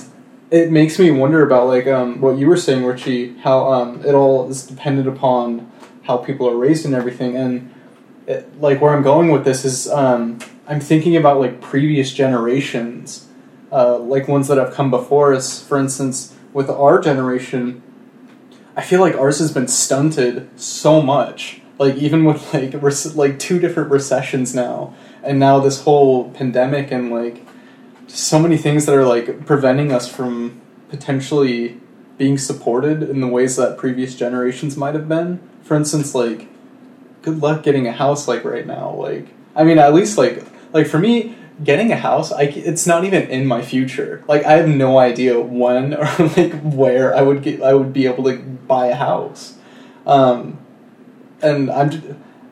[0.52, 4.14] it makes me wonder about like um, what you were saying, Richie, how um, it
[4.14, 5.72] all is dependent upon
[6.04, 7.74] how people are raised and everything, and
[8.28, 13.28] it, like where I'm going with this is um, I'm thinking about like previous generations,
[13.72, 15.62] uh, like ones that have come before us.
[15.62, 17.82] For instance, with our generation,
[18.80, 21.60] I feel like ours has been stunted so much.
[21.78, 26.90] Like even with like rec- like two different recessions now, and now this whole pandemic
[26.90, 27.46] and like
[28.08, 31.78] so many things that are like preventing us from potentially
[32.18, 35.42] being supported in the ways that previous generations might have been.
[35.62, 36.48] For instance, like
[37.22, 38.92] good luck getting a house like right now.
[38.92, 43.04] Like I mean, at least like like for me, getting a house, I it's not
[43.04, 44.24] even in my future.
[44.30, 46.06] Like I have no idea when or
[46.38, 49.58] like where I would get I would be able to buy a house.
[50.06, 50.58] Um,
[51.42, 51.90] and I'm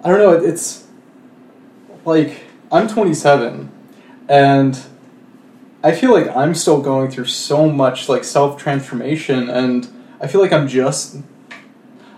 [0.03, 0.31] I don't know.
[0.31, 0.85] It's
[2.03, 3.71] like I'm 27,
[4.27, 4.79] and
[5.83, 9.87] I feel like I'm still going through so much like self transformation, and
[10.19, 11.17] I feel like I'm just.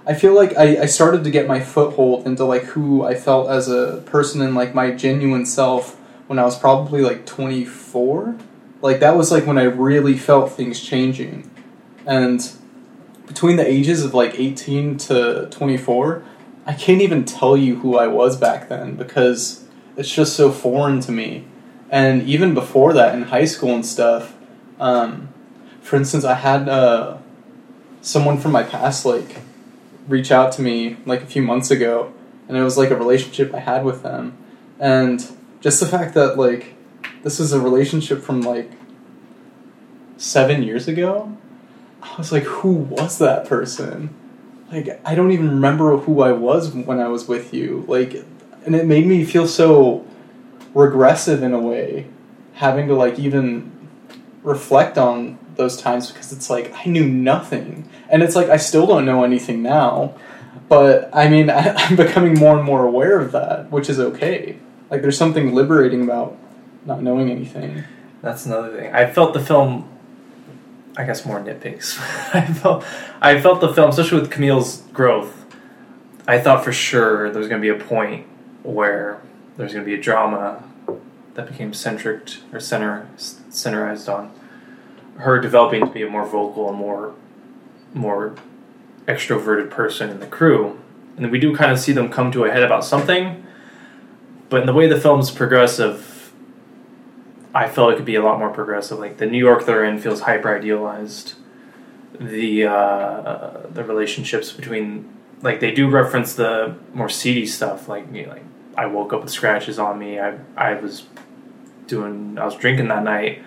[0.08, 3.48] I feel like I, I started to get my foothold into like who I felt
[3.48, 8.36] as a person and like my genuine self when I was probably like 24.
[8.82, 11.52] Like that was like when I really felt things changing.
[12.08, 12.52] And
[13.30, 16.24] between the ages of like 18 to 24,
[16.66, 19.66] I can't even tell you who I was back then because
[19.96, 21.46] it's just so foreign to me.
[21.92, 24.36] And even before that, in high school and stuff,
[24.80, 25.30] um,
[25.80, 27.18] for instance, I had uh,
[28.02, 29.38] someone from my past like
[30.08, 32.12] reach out to me like a few months ago,
[32.48, 34.36] and it was like a relationship I had with them,
[34.80, 35.24] and
[35.62, 36.74] just the fact that like
[37.22, 38.72] this is a relationship from like
[40.18, 41.38] seven years ago,
[42.02, 44.14] I was like, who was that person?
[44.72, 47.86] Like, I don't even remember who I was when I was with you.
[47.88, 48.14] Like,
[48.66, 50.06] and it made me feel so
[50.74, 52.08] regressive in a way,
[52.54, 53.72] having to like even
[54.44, 58.86] reflect on those times because it's like I knew nothing, and it's like I still
[58.86, 60.16] don't know anything now.
[60.68, 64.58] But I mean, I, I'm becoming more and more aware of that, which is okay.
[64.90, 66.38] Like, there's something liberating about
[66.86, 67.84] not knowing anything.
[68.22, 68.94] That's another thing.
[68.94, 69.88] I felt the film.
[70.98, 71.98] I guess more nitpicks.
[72.34, 72.86] I felt,
[73.22, 75.46] I felt the film, especially with Camille's growth.
[76.28, 78.28] I thought for sure there was going to be a point
[78.64, 79.22] where
[79.58, 80.64] there's going to be a drama
[81.34, 84.32] that became centric or center centerized on
[85.18, 87.14] her developing to be a more vocal and more
[87.94, 88.36] more
[89.08, 90.80] extroverted person in the crew.
[91.18, 93.46] And we do kind of see them come to a head about something,
[94.50, 96.09] but in the way the film's progressive,
[97.54, 99.00] I felt it could be a lot more progressive.
[99.00, 101.36] Like the New York they're in feels hyper idealized.
[102.20, 107.88] The uh, the relationships between like they do reference the more seedy stuff.
[107.88, 108.44] Like know, like
[108.78, 110.20] I woke up with scratches on me.
[110.20, 111.06] I I was
[111.88, 113.42] doing I was drinking that night.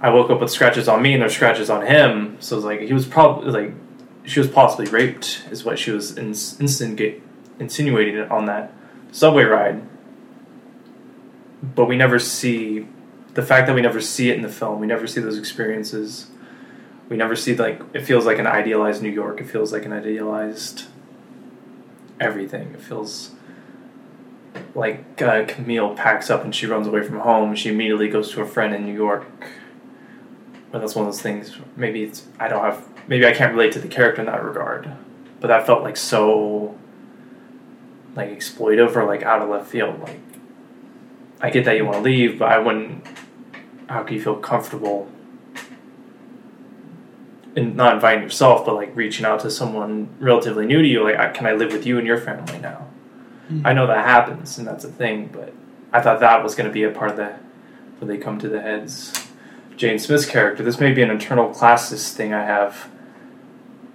[0.00, 2.36] I woke up with scratches on me and there's scratches on him.
[2.40, 3.74] So it's like he was probably like
[4.24, 8.72] she was possibly raped is what she was ins- insinuating on that
[9.12, 9.82] subway ride.
[11.62, 12.86] But we never see
[13.40, 14.80] the fact that we never see it in the film.
[14.80, 16.26] We never see those experiences.
[17.08, 19.40] We never see like it feels like an idealized New York.
[19.40, 20.84] It feels like an idealized
[22.20, 22.74] everything.
[22.74, 23.30] It feels
[24.74, 27.54] like uh, Camille packs up and she runs away from home.
[27.54, 29.26] She immediately goes to a friend in New York.
[30.70, 31.56] But that's one of those things.
[31.76, 32.86] Maybe it's I don't have.
[33.08, 34.92] Maybe I can't relate to the character in that regard.
[35.40, 36.78] But that felt like so
[38.14, 39.98] like exploitive or like out of left field.
[40.00, 40.20] Like
[41.40, 43.06] I get that you want to leave, but I wouldn't.
[43.90, 45.10] How can you feel comfortable?
[47.56, 51.02] in not inviting yourself, but like reaching out to someone relatively new to you.
[51.02, 52.86] Like, can I live with you and your family now?
[53.48, 53.66] Hmm.
[53.66, 55.30] I know that happens, and that's a thing.
[55.32, 55.52] But
[55.92, 57.34] I thought that was going to be a part of the
[57.98, 59.26] when they come to the heads.
[59.76, 60.62] Jaden Smith's character.
[60.62, 62.88] This may be an internal classist thing I have,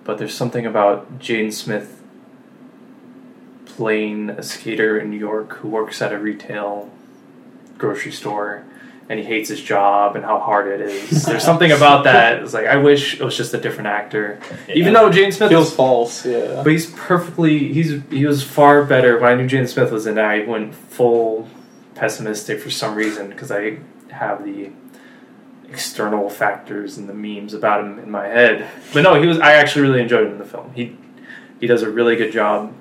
[0.04, 2.04] but there's something about Jaden Smith
[3.66, 6.89] playing a skater in New York who works at a retail
[7.78, 8.66] grocery store
[9.08, 11.24] and he hates his job and how hard it is.
[11.26, 12.41] There's something about that.
[12.41, 14.39] It's like I wish it was just a different actor.
[14.74, 16.62] Even though Jaden Smith Feels false, yeah.
[16.64, 20.18] but he's perfectly he's he was far better when I knew Jaden Smith was in
[20.18, 20.22] it.
[20.22, 21.47] I went full
[21.93, 23.78] pessimistic for some reason because I
[24.10, 24.72] have the
[25.70, 28.68] external factors and the memes about him in my head.
[28.93, 30.74] But no, he was I actually really enjoyed him in the film.
[30.74, 30.97] He
[31.60, 32.74] he does a really good job,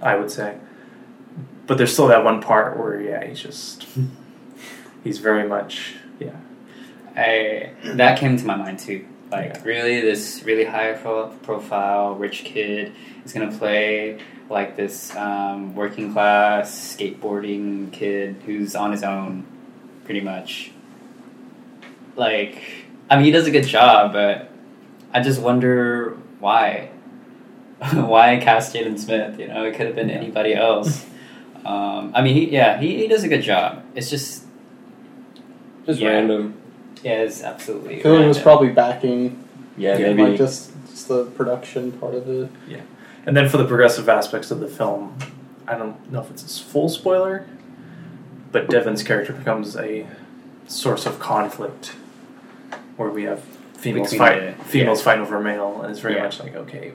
[0.00, 0.58] I would say.
[1.66, 3.86] But there's still that one part where yeah, he's just
[5.04, 6.36] he's very much yeah.
[7.16, 9.06] I that came to my mind too.
[9.30, 9.62] Like Yeah.
[9.64, 12.92] really, this really high pro- profile rich kid
[13.24, 14.18] is gonna play
[14.50, 19.44] like this um, working class skateboarding kid who's on his own,
[20.04, 20.72] pretty much.
[22.16, 22.60] Like,
[23.08, 24.50] I mean, he does a good job, but
[25.12, 26.90] I just wonder why.
[27.92, 29.40] why cast Jaden Smith?
[29.40, 31.06] You know, it could have been anybody else.
[31.64, 33.82] Um, I mean, he, yeah, he, he does a good job.
[33.94, 34.41] It's just,
[35.86, 36.10] Just Yeah.
[36.10, 36.54] random.
[37.02, 37.98] yeah, it's absolutely.
[37.98, 38.42] I feel like it was random.
[38.42, 39.44] probably backing,
[39.76, 40.30] Yeah, Yeah, maybe.
[40.30, 42.48] like just just the production part of it.
[42.68, 42.80] Yeah.
[43.26, 45.16] And then for the progressive aspects of the film,
[45.66, 47.46] I don't know if it's a full spoiler,
[48.52, 50.06] but Devon's character becomes a
[50.66, 51.94] source of conflict,
[52.96, 53.40] where we have
[53.74, 55.04] females Between fight the- females yeah.
[55.04, 56.24] fighting over male, and it's very Yeah.
[56.24, 56.92] much like okay,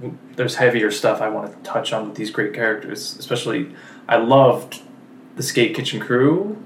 [0.00, 3.16] w- there's heavier stuff I want to touch on with these great characters.
[3.18, 3.70] Especially,
[4.08, 4.80] I loved
[5.36, 6.56] the Skate Kitchen crew.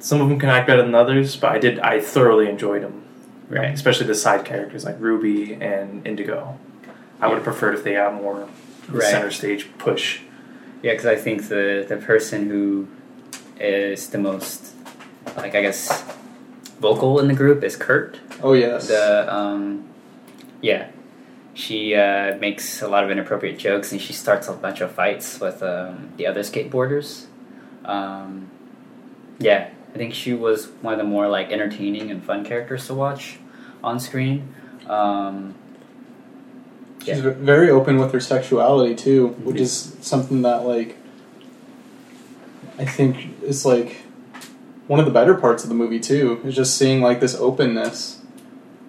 [0.00, 1.78] Some of them can act better than others, but I did.
[1.80, 3.02] I thoroughly enjoyed them
[3.48, 3.72] Right.
[3.74, 6.58] especially the side characters like Ruby and Indigo.
[7.20, 8.48] I would have preferred if they got more
[8.88, 9.02] Right.
[9.04, 10.20] center stage push.
[10.82, 12.88] Yeah, because I think the the person who
[13.60, 14.72] is the most,
[15.36, 16.02] like I guess,
[16.80, 18.18] vocal in the group is Kurt.
[18.42, 18.88] Oh yes.
[18.88, 19.84] The um,
[20.62, 20.86] yeah,
[21.52, 25.38] she uh, makes a lot of inappropriate jokes and she starts a bunch of fights
[25.40, 27.26] with um, the other skateboarders.
[27.84, 28.48] Um,
[29.38, 32.94] yeah, I think she was one of the more like entertaining and fun characters to
[32.94, 33.38] watch
[33.82, 34.48] on screen.
[34.88, 35.54] Um,
[37.00, 37.30] She's Yeah.
[37.30, 39.60] ve- very open with her sexuality too, which Mhm.
[39.60, 40.96] is something that like
[42.78, 44.02] I think is like
[44.86, 46.40] one of the better parts of the movie too.
[46.44, 48.18] Is just seeing like this openness,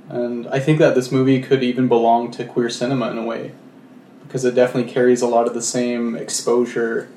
[0.10, 3.52] and I think that this movie could even belong to queer cinema in a way,
[4.28, 7.08] because it definitely carries a lot of the same exposure,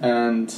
[0.00, 0.52] and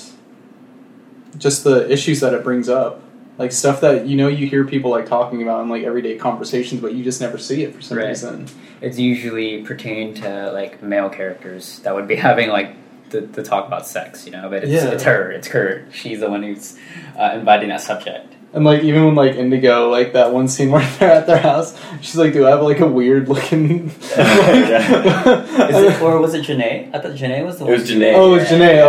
[1.38, 3.00] just the issues that it brings up.
[3.36, 6.80] Like stuff that you know you hear people like talking about in like everyday conversations,
[6.80, 8.08] but you just never see it for some Right.
[8.08, 8.46] reason.
[8.80, 12.76] it's usually pertaining to like male characters that would be having like
[13.10, 14.48] the, the talk about sex, you know.
[14.48, 14.90] But it's, Yeah.
[14.90, 15.86] it's her, it's Kurt.
[15.92, 16.76] She's the one who's
[17.18, 18.32] uh, inviting that subject.
[18.54, 21.76] And like even when like Indigo, like that one scene where they're at their house,
[22.00, 26.88] she's like, "Do I have like a weird looking?" Is it, or was it Janae?
[26.94, 27.74] I thought Janae was the one.
[27.74, 27.80] Oh, it one.
[27.80, 28.14] was Janae.
[28.14, 28.82] oh, it's Janae.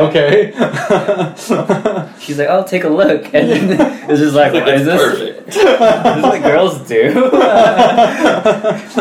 [2.06, 2.20] Okay.
[2.20, 5.02] She's like, "Oh, take a look," and then it's just like, Like, "What is it's
[5.02, 5.02] this?
[5.20, 5.35] perfect.
[5.46, 7.30] This is what girls do."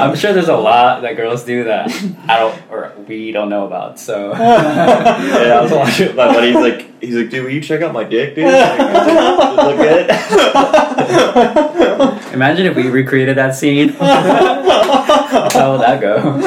[0.01, 1.91] I'm sure there's a lot that girls do that
[2.29, 3.99] I don't or we don't know about.
[3.99, 7.93] So Yeah, I was watching my buddy's like, he's like, dude, will you check out
[7.93, 8.45] my dick, dude?
[8.47, 9.15] Like, does it
[9.67, 10.11] look good?
[12.35, 13.89] Imagine if we recreated that scene.
[13.99, 16.41] How would that go?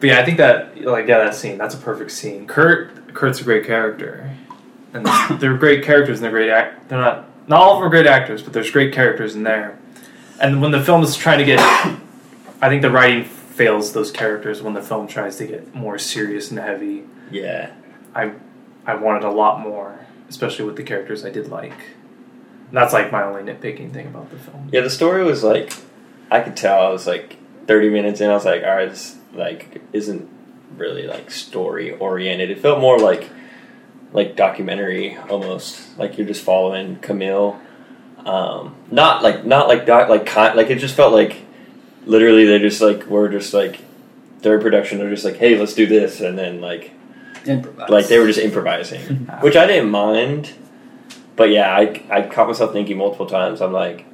[0.00, 2.46] But yeah, I think that like yeah, that scene that's a perfect scene.
[2.46, 4.30] Kurt Kurt's a great character,
[4.94, 6.88] and they're great characters and they're great act.
[6.88, 9.78] They're not not all of them are great actors, but there's great characters in there.
[10.40, 14.62] And when the film is trying to get, I think the writing fails those characters
[14.62, 17.04] when the film tries to get more serious and heavy.
[17.30, 17.72] Yeah.
[18.14, 18.32] I
[18.86, 21.72] I wanted a lot more, especially with the characters I did like.
[21.72, 24.68] And that's like my only nitpicking thing about the film.
[24.72, 25.72] Yeah, the story was like,
[26.30, 26.80] I could tell.
[26.80, 27.36] I was like,
[27.66, 30.28] thirty minutes in, I was like, all right, this like isn't
[30.76, 32.50] really like story oriented.
[32.50, 33.28] It felt more like
[34.14, 35.98] like documentary almost.
[35.98, 37.60] Like you're just following Camille.
[38.24, 41.42] Um, not like not like doc like con- like it just felt like
[42.06, 43.80] literally they just like were just like
[44.40, 46.92] their production they're just like hey let's do this and then like
[47.46, 47.90] Improvise.
[47.90, 49.00] like they were just improvising,
[49.40, 50.54] which I didn't mind.
[51.36, 53.60] But yeah, I I caught myself thinking multiple times.
[53.60, 54.06] I'm like,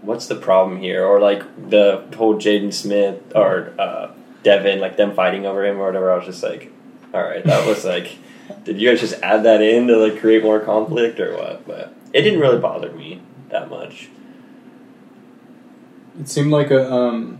[0.00, 1.04] what's the problem here?
[1.04, 5.86] Or like the whole Jaden Smith or uh, Devon, like them fighting over him or
[5.86, 6.10] whatever.
[6.10, 6.72] I was just like,
[7.12, 8.16] all right, that was like,
[8.64, 11.66] did you guys just add that in to like create more conflict or what?
[11.66, 13.20] But it didn't really bother me
[13.50, 14.08] that much.
[16.20, 17.38] It seemed like a um,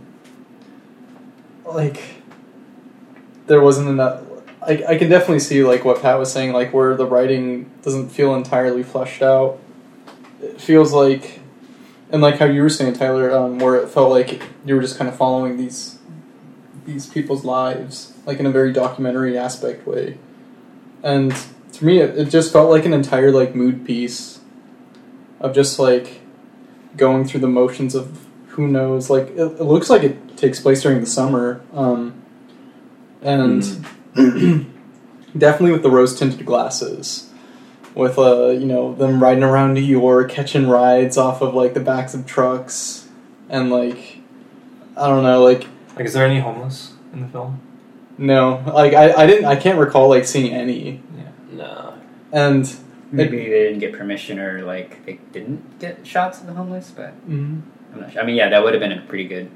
[1.65, 2.01] like
[3.47, 4.21] there wasn't enough.
[4.61, 8.09] I I can definitely see like what Pat was saying, like where the writing doesn't
[8.09, 9.59] feel entirely fleshed out.
[10.41, 11.39] It feels like,
[12.11, 14.97] and like how you were saying, Tyler, um, where it felt like you were just
[14.97, 15.99] kind of following these
[16.85, 20.17] these people's lives, like in a very documentary aspect way.
[21.05, 21.33] And
[21.73, 24.39] to me, it, it just felt like an entire like mood piece
[25.39, 26.19] of just like
[26.97, 29.09] going through the motions of who knows.
[29.09, 32.19] Like it, it looks like it takes place during the summer, um,
[33.21, 33.61] and
[35.37, 37.29] definitely with the rose tinted glasses,
[37.93, 41.79] with uh you know them riding around New York, catching rides off of like the
[41.79, 43.07] backs of trucks,
[43.47, 44.17] and like
[44.97, 47.61] I don't know, like Like, is there any homeless in the film?
[48.17, 51.93] No, like I, I didn't I can't recall like seeing any, Yeah, No.
[52.31, 52.75] and
[53.11, 57.13] maybe they didn't get permission or like they didn't get shots of the homeless, but
[57.29, 57.61] Mhm.
[57.93, 58.21] I'm not sure.
[58.21, 59.49] I mean, yeah, that would have been a pretty good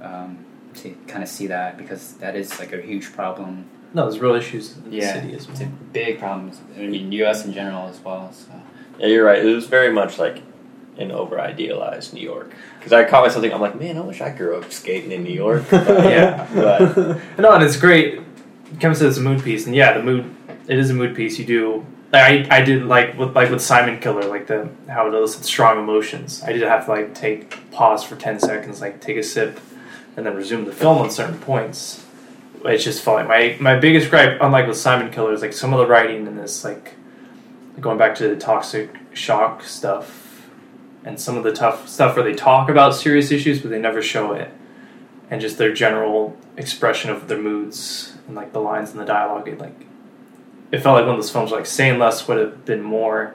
[0.00, 0.38] um,
[0.74, 3.66] to kind of see that because that is like a huge problem.
[3.94, 6.50] No, there's real issues in the Yeah, city as It's a big problem.
[6.76, 7.44] I mean, U.S.
[7.44, 8.32] in general as well.
[8.32, 8.48] So.
[8.98, 9.44] Yeah, you're right.
[9.44, 10.42] It was very much like
[10.98, 12.52] an over idealized New York.
[12.78, 15.24] Because I caught myself thinking, I'm like, man, I wish I grew up skating in
[15.24, 15.64] New York.
[15.72, 16.48] Yeah.
[16.54, 16.96] but
[17.38, 18.20] No, and it's great.
[18.80, 20.34] Kevin said it's a mood piece, and yeah, the mood
[20.68, 21.38] it is a mood piece.
[21.38, 21.86] You do.
[22.14, 25.78] I, I did like with like with Simon Killer, like the how it elicits strong
[25.78, 26.42] emotions.
[26.42, 29.60] I did have to like take pause for ten seconds, like take a sip,
[30.16, 32.04] and then resume the film on certain points.
[32.64, 35.72] It's just felt like my my biggest gripe, unlike with Simon Killer, is like some
[35.72, 36.94] of the writing in this, like
[37.80, 40.21] going back to the toxic shock stuff,
[41.04, 44.02] and some of the tough stuff where they talk about serious issues but they never
[44.02, 44.50] show it.
[45.30, 49.48] And just their general expression of their moods and like the lines and the dialogue
[49.48, 49.86] it like
[50.70, 53.34] it felt like one of those films like saying less would have been more.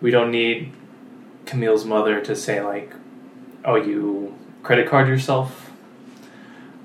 [0.00, 0.72] We don't need
[1.44, 2.94] camille's mother to say like
[3.64, 5.70] oh you credit card yourself?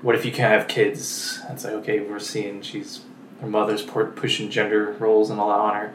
[0.02, 1.40] What if you can't have kids?
[1.50, 3.02] It's like okay we're seeing she's
[3.40, 5.94] her mother's pushing gender roles and allowing her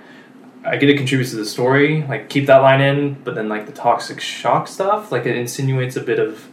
[0.65, 3.65] i get it contributes to the story like keep that line in but then like
[3.65, 6.47] the toxic shock stuff like it insinuates a bit of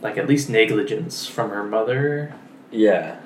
[0.00, 2.34] like at least negligence from her mother
[2.70, 3.16] yeah.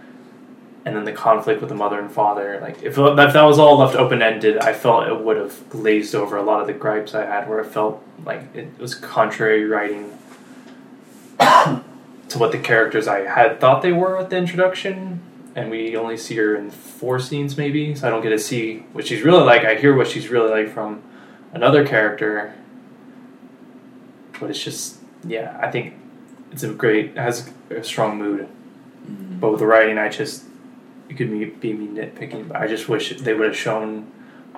[0.85, 3.79] and then the conflict with the mother and father like if, if that was all
[3.79, 7.25] left open-ended i felt it would have glazed over a lot of the gripes i
[7.25, 10.17] had where it felt like it was contrary writing
[11.39, 15.21] to what the characters i had thought they were at the introduction
[15.59, 17.95] and we only see her in four scenes maybe.
[17.95, 19.65] So i don't get to see what she's really like.
[19.65, 21.03] I hear what she's really like from
[21.53, 22.55] another character.
[24.39, 25.95] But it's just yeah i think
[26.53, 28.49] it's a great it has a strong mood.
[29.41, 30.45] But with the writing, I just
[31.09, 34.11] it could be, be me nitpicking, but I just wish they would have shown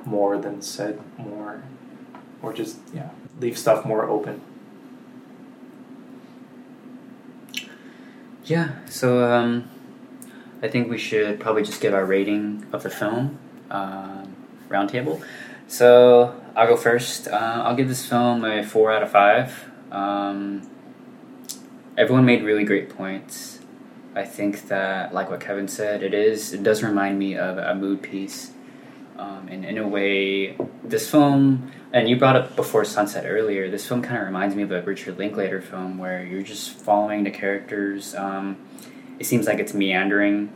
[0.05, 1.63] more than said more,
[2.43, 4.41] or just yeah, leave stuff more open.
[8.45, 9.69] Yeah, so um,
[10.63, 13.39] I think we should probably just give our rating of the film
[13.71, 14.37] um,
[14.69, 15.23] roundtable.
[15.69, 17.29] So I'll go first.
[17.29, 19.71] Uh, I'll give this film a four out of five.
[19.91, 20.69] Um,
[21.97, 23.61] everyone made really great points.
[24.15, 27.75] I think that, like what Kevin said, it is it does remind me of a
[27.75, 28.51] mood piece.
[29.17, 33.87] Um, and in a way, this film, and you brought up Before Sunset earlier, this
[33.87, 37.31] film kind of reminds me of a Richard Linklater film where you're just following the
[37.31, 38.15] characters.
[38.15, 38.57] Um,
[39.21, 40.51] it seems like it's meandering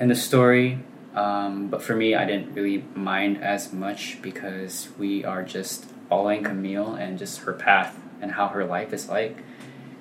[0.00, 0.78] in the story,
[1.14, 6.42] um, but for me, I didn't really mind as much because we are just following
[6.42, 9.36] Camille and just her path and how her life is like.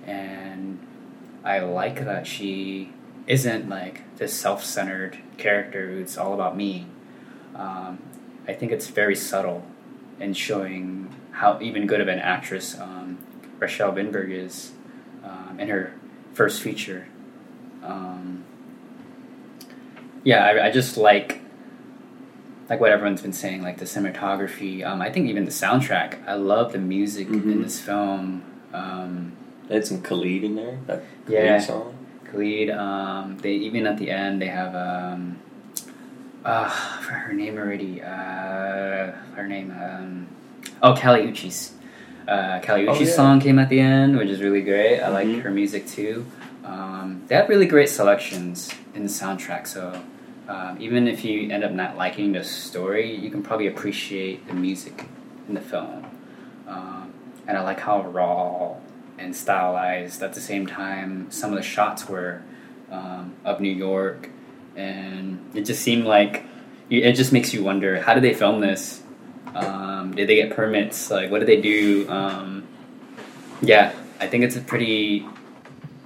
[0.05, 0.79] And
[1.43, 2.93] I like that she
[3.27, 6.87] isn't like this self centered character who's all about me.
[7.55, 7.99] Um,
[8.47, 9.65] I think it's very subtle
[10.17, 13.17] in showing how even good of an actress um,
[13.59, 14.71] Rachelle Vinberg is
[15.25, 15.93] um, in her
[16.33, 17.07] first feature.
[17.83, 18.43] Um,
[20.23, 21.39] yeah, I, I just like
[22.69, 24.85] like what everyone's been saying, like the cinematography.
[24.85, 26.25] Um, I think even the soundtrack.
[26.25, 27.63] I love the music in Mhm.
[27.63, 28.43] this film.
[28.73, 29.33] Um,
[29.67, 30.77] They had some Khalid in there.
[30.87, 31.59] That Khalid Yeah.
[31.59, 31.93] song.
[32.29, 32.69] Khalid.
[32.69, 35.37] Um, they even at the end they have um,
[36.45, 36.67] uh,
[37.01, 38.01] for her name already.
[38.01, 39.71] Uh, her name.
[39.71, 40.27] Um,
[40.81, 41.71] oh, Kali Uchis.
[42.27, 43.13] Uh, Kali Oh, Uchis yeah.
[43.13, 44.99] song came at the end, which is really great.
[45.01, 45.41] I like Mhm.
[45.41, 46.25] her music too.
[46.71, 49.67] Um, they have really great selections in the soundtrack.
[49.67, 50.01] So
[50.47, 54.53] um, even if you end up not liking the story, you can probably appreciate the
[54.53, 55.05] music
[55.49, 56.05] in the film.
[56.67, 57.13] Um,
[57.45, 58.75] and I like how raw
[59.17, 62.41] and stylized at the same time some of the shots were
[62.89, 64.29] um, of New York,
[64.75, 66.45] and it just seemed like
[66.89, 69.01] it just makes you wonder how did they film this?
[69.53, 71.11] Um, did they get permits?
[71.11, 72.09] Like, what did they do?
[72.09, 72.67] Um,
[73.61, 75.25] yeah, I think it's a pretty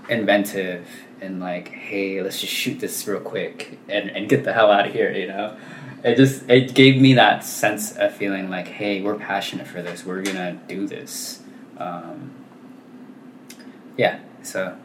[0.09, 0.87] inventive
[1.21, 4.87] and like, hey, let's just shoot this real quick and, and get the hell out
[4.87, 5.57] of here, you know?
[6.03, 10.05] It just it gave me that sense of feeling like, hey, we're passionate for this.
[10.05, 11.41] We're gonna do this.
[11.77, 12.31] Um,
[13.97, 14.77] yeah, so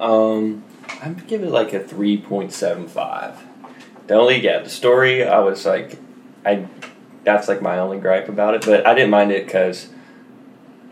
[0.00, 0.64] Um,
[1.02, 3.38] I'd give it like a three point seven five.
[4.06, 5.98] The only yeah, the story I was like,
[6.44, 6.66] I
[7.24, 9.88] that's like my only gripe about it, but I didn't mind it because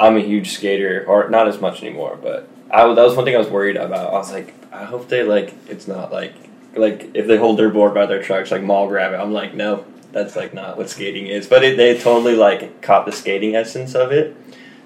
[0.02, 2.18] I'm a huge skater, or not as much anymore.
[2.20, 4.12] But I that was one thing I was worried about.
[4.12, 6.34] I was like, I hope they like it's not like
[6.74, 9.16] like if they hold their board by their trucks like mall grab it.
[9.16, 11.46] I'm like, no, that's like not what skating is.
[11.46, 14.36] But it, they totally like caught the skating essence of it,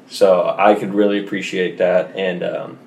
[0.08, 2.42] so I could really appreciate that and.
[2.42, 2.78] um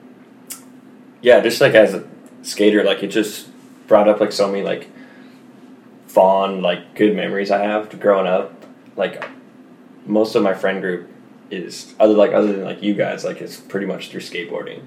[1.21, 2.07] yeah, just like as a
[2.43, 3.49] skater, like it just
[3.87, 4.89] brought up like so many like
[6.07, 8.53] fond like good memories I have growing up.
[8.95, 9.27] Like
[10.05, 11.08] most of my friend group
[11.51, 14.83] is other like other than like you guys like it's pretty much through skateboarding.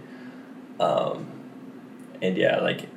[0.80, 1.26] Um,
[2.20, 2.88] and yeah, like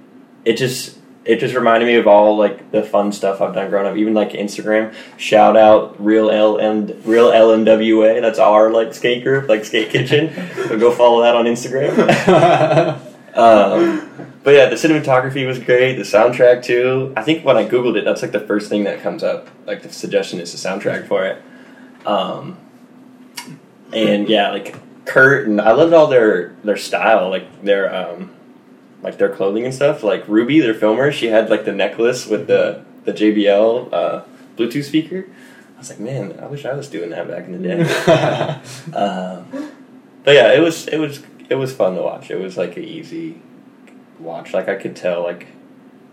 [0.44, 3.88] it just it just reminded me of all like the fun stuff I've done growing
[3.88, 3.98] up.
[3.98, 4.94] Even like Instagram.
[5.18, 8.22] Shout out real L and real LNWA.
[8.22, 10.32] That's our like skate group, like skate kitchen.
[10.68, 11.98] so go follow that on Instagram.
[13.36, 15.96] um, but yeah, the cinematography was great.
[15.96, 17.12] The soundtrack too.
[17.18, 19.48] I think when I googled it, that's like the first thing that comes up.
[19.66, 21.42] Like the suggestion is the soundtrack for it.
[22.06, 22.58] Um,
[23.94, 24.76] and yeah, like
[25.06, 28.32] Kurt and I loved all their their style, like their um,
[29.02, 30.04] like their clothing and stuff.
[30.04, 34.24] Like Ruby, their filmer, she had like the necklace with the the JBL uh,
[34.58, 35.28] Bluetooth speaker.
[35.76, 37.82] I was like, man, I wish I was doing that back in the day.
[38.98, 39.72] um,
[40.24, 42.32] but yeah, it was it was it was fun to watch.
[42.32, 43.42] It was like an easy
[44.20, 44.54] watch.
[44.54, 45.48] Like I could tell, like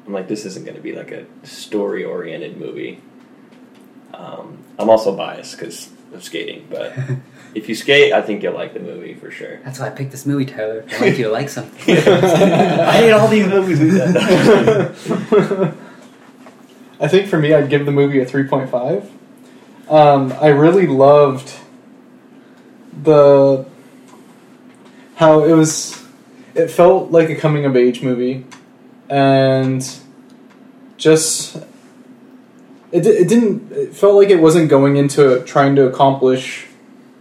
[0.06, 3.00] I'm like this isn't going to be like a story oriented movie.
[4.12, 6.92] Um, I'm also biased because of skating, but
[7.54, 9.58] if you skate, I think you'll like the movie for sure.
[9.58, 10.84] That's why I picked this movie, Tyler.
[10.90, 11.96] I want you to like something.
[11.98, 13.80] I hate all these movies.
[13.80, 14.16] we did.
[17.00, 19.08] I think for me, I'd give the movie a 3.5.
[19.90, 21.52] Um, I really loved
[23.02, 23.66] the
[25.16, 26.00] how it was.
[26.54, 28.46] It felt like a coming of age movie,
[29.10, 29.84] and
[30.96, 31.56] just
[32.92, 33.72] it, it didn't.
[33.72, 36.68] It felt like it wasn't going into trying to accomplish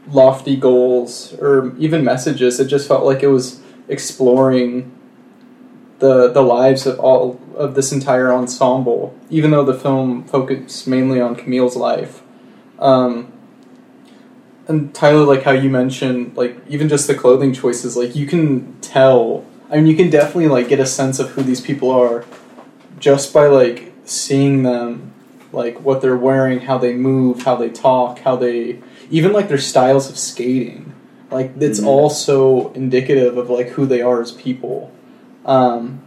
[0.07, 2.59] lofty goals or even messages.
[2.59, 4.91] It just felt like it was exploring
[5.99, 11.21] the the lives of all of this entire ensemble, even though the film focused mainly
[11.21, 12.23] on Camille's life.
[12.79, 13.31] Um,
[14.67, 18.79] and Tyler, like how you mentioned, like even just the clothing choices, like you can
[18.81, 19.45] tell.
[19.69, 22.25] I mean, you can definitely like get a sense of who these people are
[22.99, 25.13] just by like seeing them,
[25.53, 28.81] like what they're wearing, how they move, how they talk, how they
[29.11, 30.93] even like their styles of skating.
[31.29, 31.87] Like it's Mhm.
[31.87, 34.91] all so indicative of like who they are as people.
[35.45, 36.01] Um,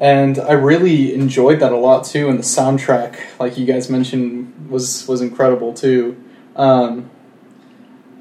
[0.00, 2.28] and I really enjoyed that a lot too.
[2.28, 6.16] And the soundtrack, like you guys mentioned, was was incredible too.
[6.56, 7.10] Um,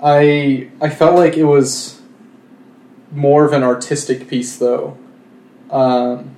[0.01, 1.99] I I felt like it was
[3.13, 4.97] more of an artistic piece though.
[5.71, 6.32] Um,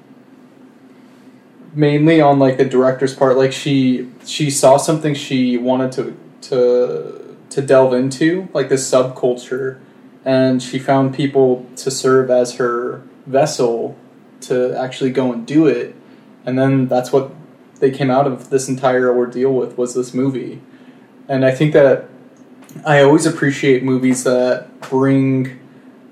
[1.74, 6.18] mainly on like the director's part, like she she saw something she wanted to
[6.50, 7.21] to
[7.52, 9.80] to delve into, like this subculture,
[10.26, 13.96] and she found people to serve as her vessel
[14.42, 15.96] to actually go and do it,
[16.46, 17.32] and then that's what
[17.80, 20.62] they came out of this entire ordeal with was this movie,
[21.28, 22.10] and I think that
[22.86, 25.60] I always appreciate movies that bring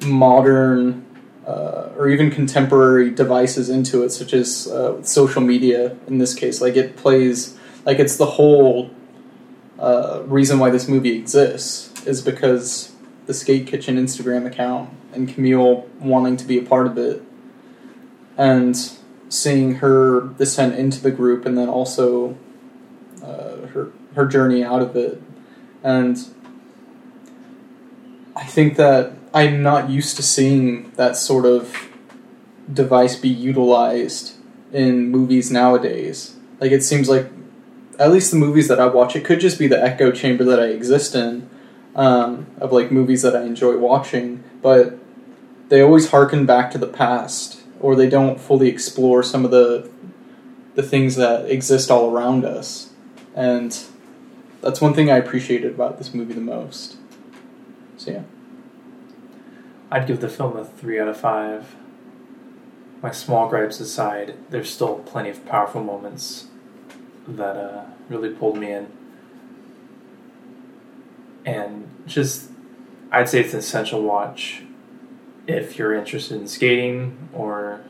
[0.05, 1.05] modern
[1.47, 6.61] uh, or even contemporary devices into it, such as uh, social media in this case.
[6.61, 8.91] Like it plays, like it's the whole
[9.79, 12.93] uh, reason why this movie exists is because
[13.25, 17.23] the Skate Kitchen Instagram account and Camille wanting to be a part of it,
[18.37, 18.75] and
[19.29, 22.37] seeing her descent into the group, and then also
[23.23, 25.21] uh, her her journey out of it,
[25.83, 26.17] and
[28.35, 31.89] I think that I'm not used to seeing that sort of
[32.71, 34.35] device be utilized
[34.71, 36.35] in movies nowadays.
[36.59, 37.31] Like it seems like
[37.99, 40.59] at least the movies that I watch, it could just be the echo chamber that
[40.59, 41.49] I exist in
[41.95, 44.97] um, of like movies that I enjoy watching, but
[45.67, 49.89] they always harken back to the past, or they don't fully explore some of the
[50.75, 52.93] the things that exist all around us,
[53.35, 53.83] and
[54.61, 56.95] that's one thing I appreciated about this movie the most.
[57.97, 58.23] So yeah.
[59.91, 61.75] I'd give the film a three out of five.
[63.01, 66.48] My small gripes aside, there's still plenty of powerful moments
[67.37, 68.91] that uh, really pulled me in.
[71.45, 72.49] And just,
[73.11, 74.63] I'd say it's an essential watch
[75.47, 77.81] if you're interested in skating or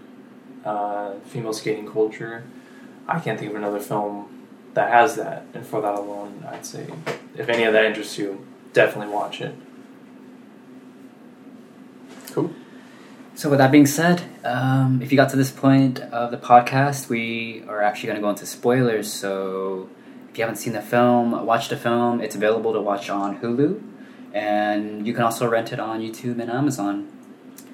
[0.63, 2.43] uh, female skating culture.
[3.07, 6.87] I can't think of another film that has that, and for that alone, I'd say
[7.35, 9.55] if any of that interests you, definitely watch it.
[13.39, 17.07] So, with that being said, um, if you got to this point of the podcast,
[17.07, 19.09] we are actually going to go into spoilers.
[19.13, 19.87] So,
[20.29, 22.19] if you haven't seen the film, watch the film.
[22.19, 23.81] It's available to watch on Hulu,
[24.33, 27.07] and you can also rent it on YouTube and Amazon.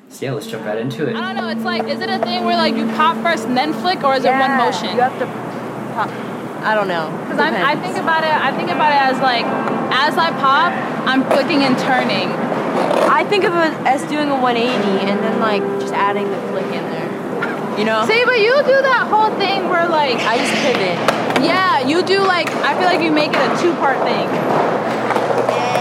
[0.09, 1.15] So, yeah, let's jump right into it.
[1.15, 1.49] I don't know.
[1.49, 4.13] It's like, is it a thing where like you pop first and then flick, or
[4.13, 4.93] is it one motion?
[4.93, 5.25] You have to.
[5.95, 6.11] Pop.
[6.61, 7.09] I don't know.
[7.23, 9.45] Because I think about it, I think about it as like,
[9.91, 10.71] as I pop,
[11.07, 12.44] I'm flicking and turning.
[13.09, 16.65] I think of it as doing a 180 and then like just adding the flick
[16.65, 17.09] in there.
[17.77, 18.05] You know?
[18.05, 21.25] See, but you do that whole thing where like, I just pivot.
[21.43, 22.49] Yeah, you do like.
[22.63, 24.27] I feel like you make it a two-part thing.
[25.51, 25.75] Yeah.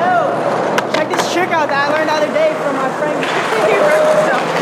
[0.00, 3.20] Yo, check this trick out that I learned the other day from my friend.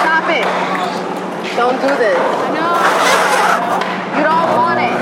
[0.00, 0.46] Stop it.
[1.56, 2.18] Don't do this.
[2.18, 2.74] I know.
[4.16, 4.94] You don't want it.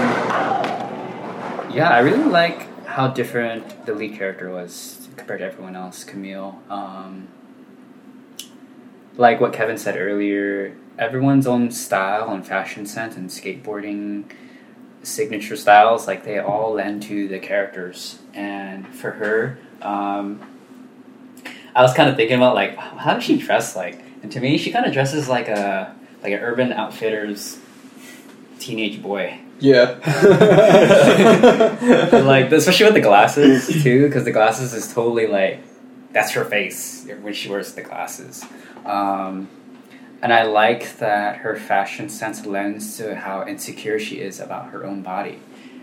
[1.72, 6.60] Yeah, I really like how different the lead character was compared to everyone else, Camille.
[6.68, 7.28] Um,
[9.16, 14.30] like what Kevin said earlier, everyone's own style and fashion sense and skateboarding
[15.02, 18.18] signature styles, like they all lend to the characters.
[18.34, 20.40] And for her, um,
[21.74, 23.98] I was kind of thinking about like how does she dress like?
[24.22, 27.58] And to me, she kind of dresses like a like an Urban Outfitters
[28.58, 29.40] teenage boy.
[29.62, 29.98] Yeah.
[32.24, 35.60] like especially with the glasses too, because the glasses is totally like
[36.12, 38.44] that's her face when she wears the glasses.
[38.84, 39.48] Um,
[40.20, 44.84] and I like that her fashion sense lends to how insecure she is about her
[44.84, 45.40] own body,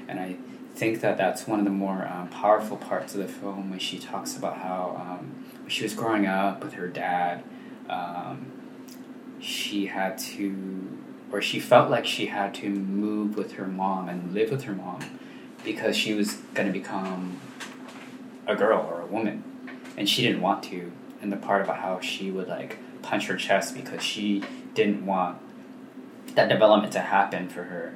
[0.08, 0.36] and I
[0.76, 4.00] think that that's one of the more um, powerful parts of the film when she
[4.00, 7.44] talks about how um, when she was growing up with her dad,
[7.90, 8.52] um,
[9.42, 10.98] she had to,
[11.32, 14.74] or she felt like she had to move with her mom and live with her
[14.74, 15.00] mom
[15.64, 17.40] because she was going to become
[18.48, 19.44] a girl or a woman.
[19.98, 23.36] And she didn't want to and the part about how she would like punch her
[23.36, 25.38] chest because she didn't want
[26.36, 27.94] that development to happen for her.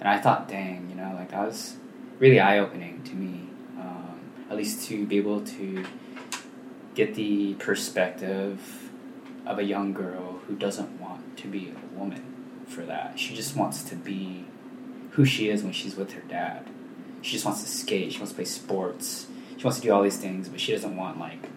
[0.00, 1.76] And i thought dang you know like that was
[2.18, 3.48] really eye-opening to me
[3.78, 4.20] um,
[4.50, 5.84] at least to be able to
[6.94, 8.90] get the perspective
[9.46, 12.33] of a young girl who doesn't want to be a woman
[12.68, 13.18] for that.
[13.18, 14.46] She just wants to be
[15.10, 16.68] who she is when she's with her dad.
[17.22, 18.12] She just wants to skate.
[18.12, 19.26] She wants to play sports.
[19.56, 21.48] She wants to do all these things but she doesn't want like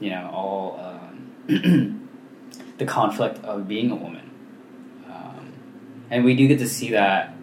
[0.00, 2.08] you know all um,
[2.78, 4.30] the conflict of being a woman.
[5.06, 5.52] Um,
[6.10, 7.34] and we do get to see that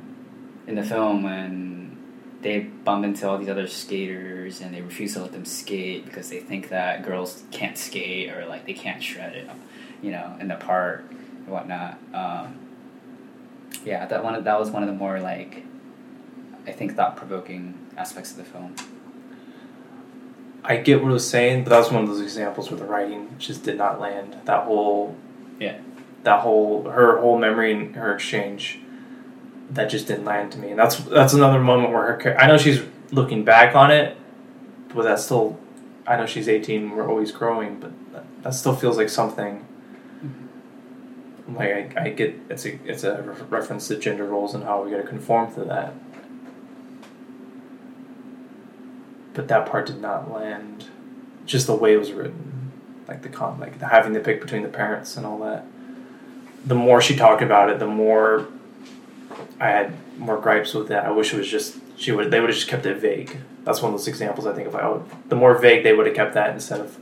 [0.67, 1.97] in the film when
[2.41, 6.29] they bump into all these other skaters and they refuse to let them skate because
[6.29, 9.49] they think that girls can't skate or like they can't shred it
[10.01, 11.03] you know in the park
[11.49, 12.57] whatnot um,
[13.83, 15.63] yeah that one that was one of the more like
[16.67, 18.75] I think thought-provoking aspects of the film
[20.63, 22.85] I get what it was saying, but that was one of those examples where the
[22.85, 24.35] writing just did not land.
[24.45, 25.15] That whole,
[25.59, 25.77] Yeah.
[26.23, 28.79] that whole her whole memory and her exchange,
[29.71, 30.69] that just didn't land to me.
[30.71, 32.81] And that's that's another moment where her I know she's
[33.11, 34.17] looking back on it,
[34.93, 35.57] but that still,
[36.05, 36.91] I know she's eighteen.
[36.91, 39.65] We're always growing, but that, that still feels like something.
[41.55, 44.83] Like I, I get it's a it's a re- reference to gender roles and how
[44.83, 45.93] we got to conform to that.
[49.39, 50.87] but that part did not land.
[51.45, 52.73] Just the way it was written,
[53.07, 55.65] like the con, like the, having to pick between the parents and all that.
[56.65, 58.47] The more she talked about it, the more
[59.61, 61.05] I had more gripes with that.
[61.05, 63.37] I wish it was just she would they would have just kept it vague.
[63.63, 66.05] That's one of those examples I think if I would the more vague they would
[66.05, 66.97] have kept that instead of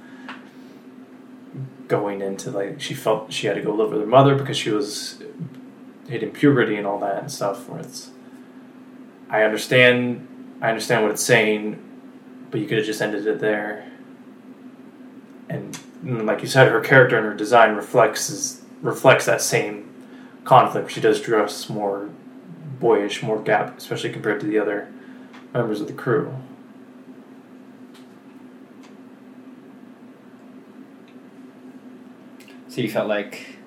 [1.88, 4.70] going into like she felt she had to go live with her mother because she
[4.70, 5.22] was
[6.08, 7.68] hitting puberty and all that and stuff.
[7.70, 8.12] Where it's
[9.30, 10.28] I understand
[10.62, 11.84] I understand what it's saying,
[12.52, 13.92] but you could have just ended it there.
[15.50, 15.74] And
[16.04, 19.94] mm, like you said, her character and her design reflects is, reflects that same
[20.44, 20.92] conflict.
[20.92, 22.10] She does dress more
[22.80, 24.92] boyish, more gap, especially compared to the other
[25.54, 26.34] members of the crew.
[32.78, 33.58] So you felt like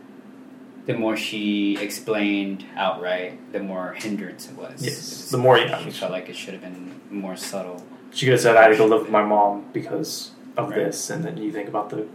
[0.86, 4.80] the more she explained outright, the more hindrance it was.
[4.80, 5.32] Yes.
[5.32, 5.80] The more, yeah.
[5.80, 7.84] You felt like it should have been more subtle.
[8.12, 10.76] She could have said, "I had to go live with my mom because of Right.
[10.78, 12.06] this," and then you think about the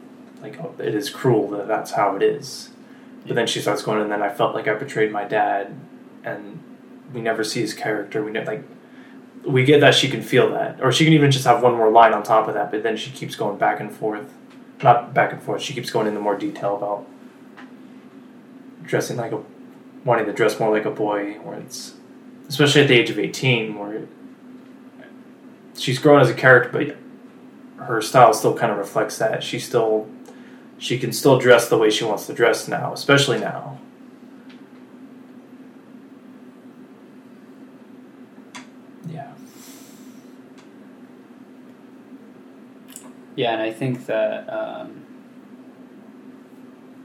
[0.41, 2.69] like, oh, it is cruel that that's how it is.
[3.27, 5.73] But then she starts going, and then I felt like I betrayed my dad,
[6.23, 6.61] and
[7.13, 8.23] we never see his character.
[8.23, 8.63] We never like
[9.45, 11.91] we get that she can feel that, or she can even just have one more
[11.91, 12.71] line on top of that.
[12.71, 14.33] But then she keeps going back and forth,
[14.83, 15.61] not back and forth.
[15.61, 17.07] She keeps going into more detail about
[18.83, 19.41] dressing like a
[20.03, 21.95] wanting to dress more like a boy, where it's
[22.47, 24.07] especially at the age of eighteen, where
[25.75, 29.43] she's grown as a character, but her style still kind of reflects that.
[29.43, 30.07] She still
[30.77, 33.79] she can still dress the way she wants to dress now, especially now.
[43.35, 45.05] Yeah, and I think that um,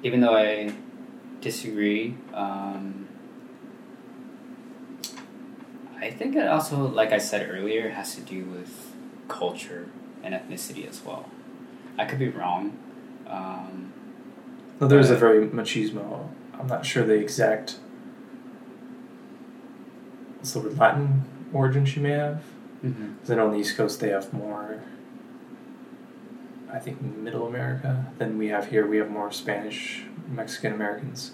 [0.03, 0.72] even though I
[1.41, 3.09] disagree, um,
[6.01, 8.93] I think it also, like I said earlier, has to do with
[9.28, 9.89] culture
[10.22, 11.28] and ethnicity as well.
[11.99, 12.78] I could be wrong.
[13.26, 13.93] Um,
[14.81, 16.28] No, there is a very machismo.
[16.59, 17.76] I'm not sure the exact.
[20.43, 20.78] The word?
[20.78, 22.43] Latin origin she may have.
[22.85, 23.14] mhm.
[23.28, 24.81] I know on the East Coast they have more.
[26.72, 28.86] I think Middle America than we have here.
[28.86, 31.32] We have more Spanish, Mexican Americans.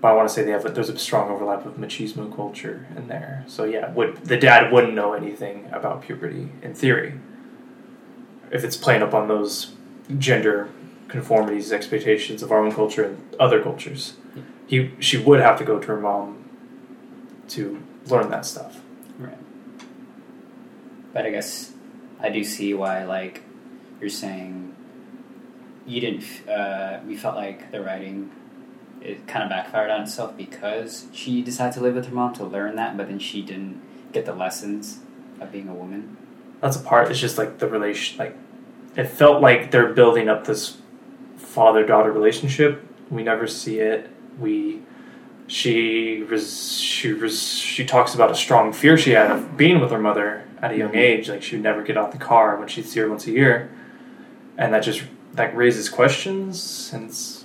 [0.00, 0.74] But I want to say they have.
[0.74, 3.44] There's a strong overlap of machismo culture in there.
[3.46, 7.20] So yeah, would the dad wouldn't know anything about puberty in theory.
[8.50, 9.72] If it's playing up on those
[10.18, 10.68] gender
[11.08, 14.14] conformities, expectations of our own culture and other cultures,
[14.66, 16.44] he she would have to go to her mom
[17.48, 18.80] to learn that stuff.
[19.18, 19.38] Right.
[21.12, 21.72] But I guess
[22.20, 23.42] I do see why, like,
[24.00, 24.74] you're saying
[25.86, 26.48] you didn't.
[26.48, 28.30] Uh, we felt like the writing
[29.00, 32.44] it kind of backfired on itself because she decided to live with her mom to
[32.44, 33.80] learn that, but then she didn't
[34.12, 35.00] get the lessons
[35.40, 36.16] of being a woman.
[36.60, 37.10] that's a part.
[37.10, 38.18] It's just like the relation.
[38.18, 38.36] Like
[38.96, 40.78] it felt like they're building up this
[41.36, 42.82] father daughter relationship.
[43.10, 44.10] We never see it.
[44.38, 44.82] We
[45.46, 49.90] she res, she res, she talks about a strong fear she had of being with
[49.92, 51.28] her mother at a young age.
[51.28, 53.70] Like she would never get out the car when she'd see her once a year,
[54.58, 55.02] and that just
[55.34, 57.06] that raises questions and.
[57.06, 57.44] It's,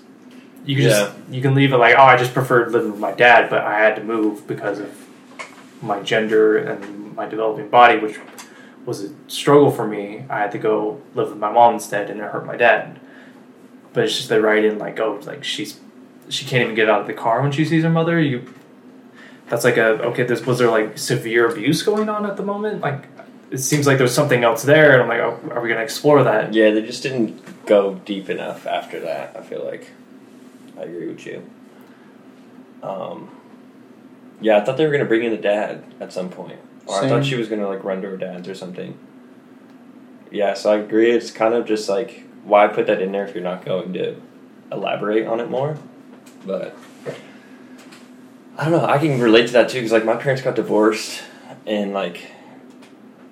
[0.64, 3.14] you can just you can leave it like oh I just preferred living with my
[3.14, 5.08] dad but I had to move because of
[5.82, 8.20] my gender and my developing body which
[8.86, 10.26] was a struggle for me.
[10.30, 13.00] I had to go live with my mom instead, and it hurt my dad.
[13.94, 15.80] But it's just they write in like, oh, like she's
[16.30, 18.20] she can't even get out of the car when she sees her mother.
[18.20, 18.54] You,
[19.50, 20.24] that's like a okay.
[20.24, 22.82] This was there like severe abuse going on at the moment.
[22.82, 23.11] Like
[23.52, 26.24] it seems like there's something else there, and I'm like, oh, are we gonna explore
[26.24, 26.54] that?
[26.54, 29.36] Yeah, they just didn't go deep enough after that.
[29.38, 29.90] I feel like
[30.78, 31.48] I agree with you.
[32.82, 33.30] Um,
[34.40, 37.10] yeah, I thought they were gonna bring in the dad at some point, or I
[37.10, 38.98] thought she was gonna like run to her dad's or something.
[40.32, 41.12] Yeah, so I agree.
[41.12, 44.16] It's kind of just like why put that in there if you're not going to
[44.72, 45.78] elaborate on it more.
[46.46, 46.76] But
[48.58, 48.86] I don't know.
[48.86, 51.22] I can relate to that too because like my parents got divorced
[51.68, 52.32] and like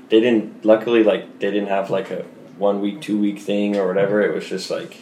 [0.09, 0.65] they didn't.
[0.65, 2.23] Luckily, like they didn't have like a
[2.57, 4.21] one week, two week thing or whatever.
[4.21, 4.95] It was just like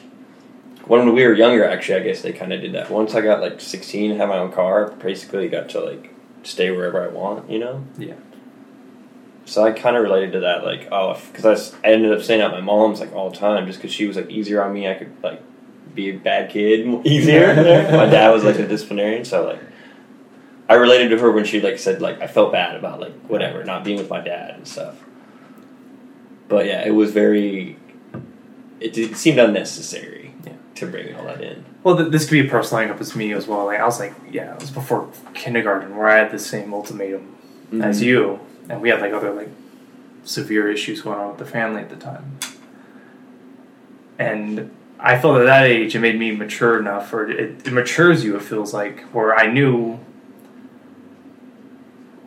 [0.86, 1.66] when we were younger.
[1.66, 2.89] Actually, I guess they kind of did that.
[2.89, 7.03] Once I got like sixteen, had my own car, basically got to like stay wherever
[7.03, 7.49] I want.
[7.49, 7.86] You know.
[7.97, 8.16] Yeah.
[9.45, 12.51] So I kind of related to that, like, oh, because I ended up staying at
[12.51, 14.89] my mom's like all the time, just because she was like easier on me.
[14.89, 15.41] I could like
[15.95, 17.55] be a bad kid easier.
[17.55, 19.62] my dad was like a disciplinarian, so like
[20.70, 23.63] I related to her when she like said like I felt bad about like whatever
[23.63, 25.01] not being with my dad and stuff.
[26.47, 27.78] But yeah, it was very.
[28.80, 30.53] It, it seemed unnecessary Yeah.
[30.76, 31.65] to bring all that in.
[31.84, 33.65] Well, th- this could be a personal hang up with me as well.
[33.65, 37.36] Like I was like, yeah, it was before kindergarten where I had the same ultimatum
[37.82, 38.05] as mm-hmm.
[38.05, 38.39] you,
[38.70, 39.49] and we had like other like
[40.24, 42.38] severe issues going on with the family at the time.
[44.20, 48.24] And I felt at that age it made me mature enough, or it, it matures
[48.24, 48.36] you.
[48.36, 49.99] It feels like where I knew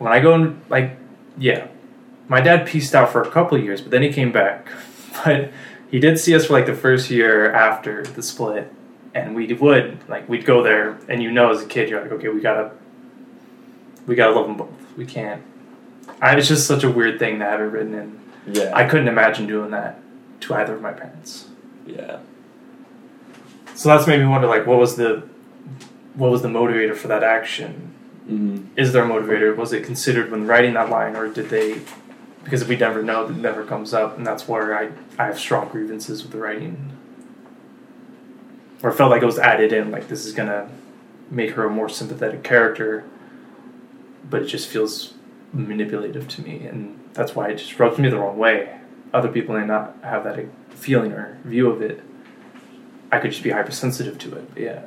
[0.01, 0.97] when I go in, like,
[1.37, 1.67] yeah,
[2.27, 4.67] my dad pieced out for a couple of years, but then he came back.
[5.25, 5.51] But
[5.91, 8.71] he did see us for like the first year after the split,
[9.13, 12.13] and we would like we'd go there, and you know, as a kid, you're like,
[12.13, 12.71] okay, we gotta,
[14.07, 14.69] we gotta love them both.
[14.97, 15.43] We can't.
[16.21, 18.19] I, it's just such a weird thing to have it written in.
[18.47, 18.71] Yeah.
[18.73, 19.99] I couldn't imagine doing that
[20.41, 21.49] to either of my parents.
[21.85, 22.19] yeah.
[23.75, 25.27] So that's made me wonder, like, what was the,
[26.15, 27.90] what was the motivator for that action?
[28.27, 28.77] Mm-hmm.
[28.77, 29.55] Is there a motivator?
[29.55, 31.81] Was it considered when writing that line, or did they?
[32.43, 35.69] Because we never know, it never comes up, and that's where I I have strong
[35.69, 36.97] grievances with the writing.
[38.83, 40.69] Or felt like it was added in, like this is gonna
[41.29, 43.03] make her a more sympathetic character,
[44.29, 45.13] but it just feels
[45.53, 48.77] manipulative to me, and that's why it just rubs me the wrong way.
[49.13, 52.01] Other people may not have that feeling or view of it.
[53.11, 54.49] I could just be hypersensitive to it.
[54.55, 54.83] yeah.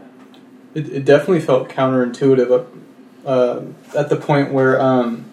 [0.74, 2.66] It, it definitely felt counterintuitive
[3.24, 3.62] uh,
[3.96, 5.30] at the point where um,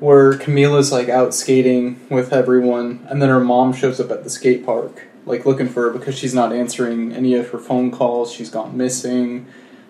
[0.00, 4.30] where Camila's like out skating with everyone, and then her mom shows up at the
[4.30, 8.32] skate park, like looking for her because she's not answering any of her phone calls.
[8.32, 9.46] She's gone missing,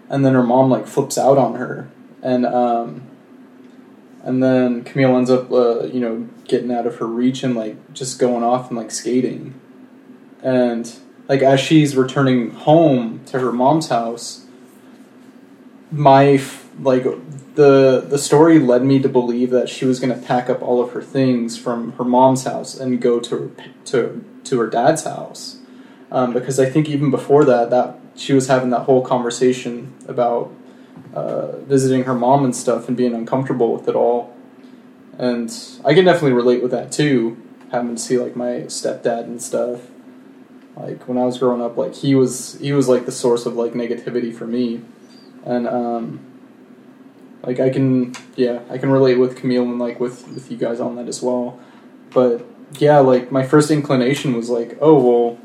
[0.09, 1.89] and then her mom like flips out on her,
[2.23, 3.03] and um,
[4.23, 7.93] and then Camila ends up uh, you know getting out of her reach and like
[7.93, 9.55] just going off and like skating,
[10.43, 10.95] and
[11.29, 14.45] like as she's returning home to her mom's house
[15.95, 16.37] my
[16.81, 17.05] like
[17.55, 20.83] the the story led me to believe that she was going to pack up all
[20.83, 23.55] of her things from her mom's house and go to
[23.87, 25.59] to to her dad's house.
[26.11, 30.53] Um, because I think even before that that she was having that whole conversation about
[31.13, 34.35] uh, visiting her mom and stuff and being uncomfortable with it all.
[35.19, 35.53] And
[35.85, 37.41] I can definitely relate with that too
[37.75, 39.81] having to see like my stepdad and stuff.
[40.77, 43.55] Like when I was growing up, like he was he was like the source of
[43.55, 44.81] like negativity for me,
[45.45, 46.21] and um,
[47.47, 50.81] like I can yeah I can relate with Camille and like with with you guys
[50.81, 51.59] on that as well,
[52.11, 52.45] but
[52.79, 55.39] yeah like my first inclination was like oh well,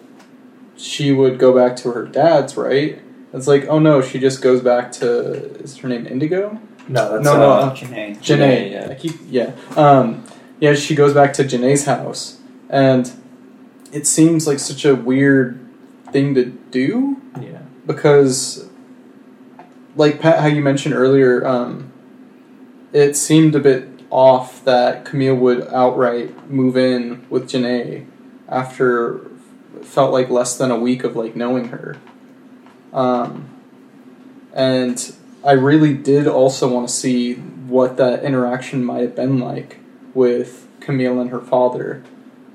[0.77, 3.01] she would go back to her dad's right.
[3.33, 7.23] It's like oh no she just goes back to is her name Indigo No, that's
[7.23, 8.17] No, uh, no, uh, Janae.
[8.17, 8.87] Janae, Janae, yeah.
[8.89, 9.55] I keep yeah.
[9.75, 10.23] Um,
[10.59, 12.39] yeah, she goes back to Janae's house,
[12.69, 13.11] and
[13.91, 15.59] it seems like such a weird
[16.11, 17.61] thing to do yeah.
[17.85, 18.67] because,
[19.95, 21.88] like Pat, how you mentioned earlier, um,
[22.93, 28.05] it seemed a bit off that Camille would outright move in with Janae
[28.47, 29.29] after
[29.83, 31.97] felt like less than a week of like knowing her.
[32.91, 33.49] Um,
[34.53, 35.13] and
[35.43, 39.77] I really did also want to see what that interaction might have been like
[40.13, 42.03] with Camille and her father.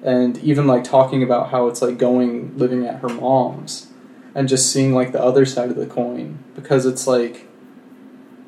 [0.02, 3.90] And even like talking about how it's like going living at her mom's
[4.34, 7.46] and just seeing like the other side of the coin because it's like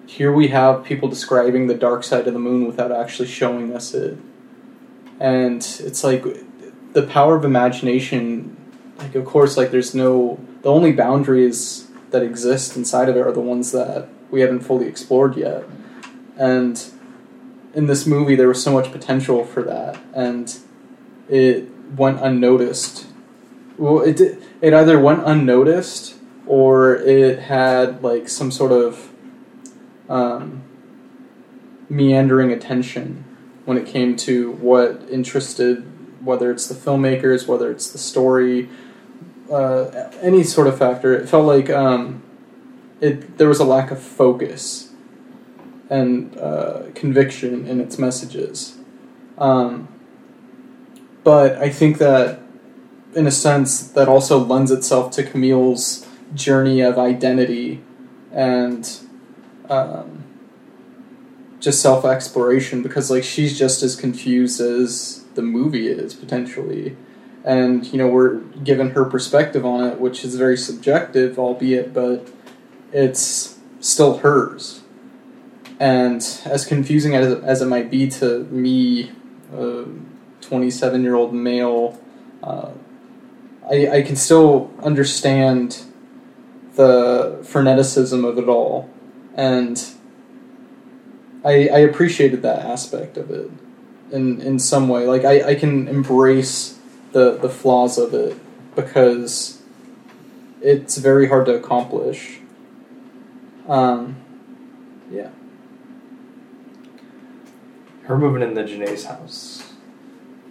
[0.07, 3.93] here we have people describing the dark side of the moon without actually showing us
[3.93, 4.17] it.
[5.19, 6.25] And it's like
[6.93, 8.57] the power of imagination
[8.99, 13.33] like of course like there's no the only boundaries that exist inside of it are
[13.33, 15.65] the ones that we haven't fully explored yet.
[16.39, 16.83] And
[17.75, 20.57] in this movie there was so much potential for that and
[21.29, 23.07] it went unnoticed.
[23.77, 26.15] Well, it did, it either went unnoticed
[26.47, 29.11] or it had like some sort of
[30.09, 30.63] um,
[31.89, 33.25] meandering attention
[33.65, 35.85] when it came to what interested
[36.25, 38.69] whether it's the filmmakers, whether it's the story,
[39.51, 39.85] uh,
[40.21, 41.15] any sort of factor.
[41.15, 42.23] It felt like um,
[43.01, 44.91] it there was a lack of focus
[45.89, 48.77] and uh, conviction in its messages.
[49.39, 49.89] Um,
[51.23, 52.41] but I think that,
[53.15, 57.83] in a sense, that also lends itself to Camille's journey of identity
[58.33, 59.06] and
[59.71, 60.25] um,
[61.61, 66.97] just self exploration because, like, she's just as confused as the movie is potentially.
[67.45, 72.29] And, you know, we're given her perspective on it, which is very subjective, albeit, but
[72.93, 74.83] it's still hers.
[75.79, 79.13] And as confusing as, as it might be to me,
[79.55, 79.85] a
[80.41, 82.01] 27 year old male,
[82.43, 82.71] uh,
[83.71, 85.85] I, I can still understand
[86.75, 88.91] the freneticism of it all.
[89.37, 89.85] And
[91.45, 93.51] I, I appreciated that aspect of it
[94.11, 95.07] in, in some way.
[95.07, 96.79] Like, I, I can embrace
[97.13, 98.37] the, the flaws of it
[98.75, 99.63] because
[100.61, 102.41] it's very hard to accomplish.
[103.69, 104.17] Um,
[105.11, 105.31] yeah.
[108.05, 109.73] Her moving in the Janae's house.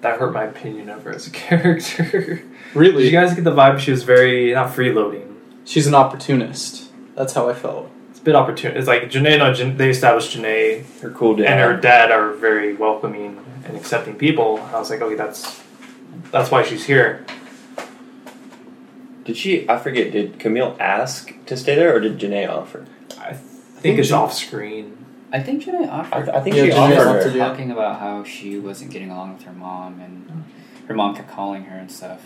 [0.02, 2.44] That hurt my opinion of her as a character.
[2.74, 3.04] Really?
[3.04, 5.36] Did you guys get the vibe she was very not freeloading?
[5.66, 6.92] She's an opportunist.
[7.16, 7.90] That's how I felt.
[8.26, 8.76] It's a bit opportune.
[8.76, 9.38] It's like Janae.
[9.38, 11.46] No, Jan- they established Janae Her cool dad.
[11.46, 14.60] and her dad are very welcoming and accepting people.
[14.74, 15.62] I was like, okay, that's
[16.32, 17.24] that's why she's here.
[19.26, 19.70] Did she?
[19.70, 20.12] I forget.
[20.12, 22.88] Did Camille ask to stay there, or did Janae offer?
[23.20, 24.98] I think it's Jan- off screen.
[25.32, 26.16] I think Janae offered.
[26.16, 27.38] I, th- I think Yeah, she Janae offered offered, her.
[27.38, 30.44] talking about how she wasn't getting along with her mom, and
[30.88, 32.24] her mom kept calling her and stuff.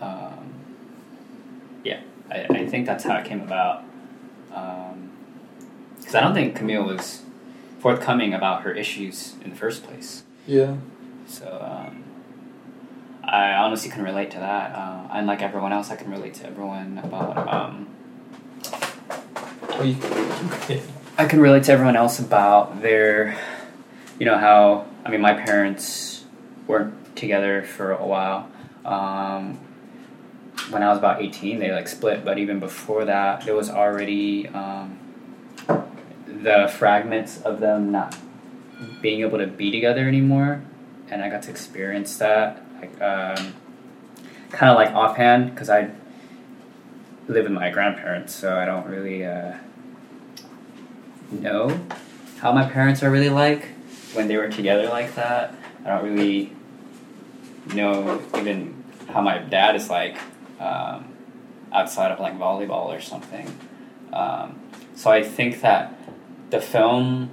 [0.00, 0.54] Um,
[1.84, 2.00] yeah,
[2.32, 3.84] I, I think that's how it came about.
[5.98, 7.22] Because I don't think Camille was
[7.80, 10.24] forthcoming about her issues in the first place.
[10.46, 10.76] Yeah.
[11.26, 12.02] So um,
[13.22, 14.74] I honestly can relate to that.
[14.74, 17.46] Uh, unlike everyone else, I can relate to everyone about.
[17.52, 17.88] Um,
[21.18, 23.38] I can relate to everyone else about their,
[24.18, 26.24] you know, how, I mean, my parents
[26.66, 28.50] weren't together for a while.
[28.84, 29.58] Um,
[30.70, 34.48] when I was about 18, they like split, but even before that, there was already
[34.48, 34.98] um,
[36.26, 38.16] the fragments of them not
[39.00, 40.62] being able to be together anymore.
[41.10, 43.54] And I got to experience that, like, um,
[44.50, 45.90] kind of like offhand, because I
[47.28, 49.24] live with my grandparents, so I don't really.
[49.24, 49.56] Uh,
[51.30, 51.80] know
[52.38, 53.66] how my parents are really like
[54.14, 55.54] when they were together like that.
[55.84, 56.52] I don't really
[57.74, 60.16] know even how my dad is like
[60.60, 61.16] um,
[61.72, 63.46] outside of like volleyball or something.
[64.12, 64.60] Um,
[64.94, 65.98] so I think that
[66.50, 67.30] the film,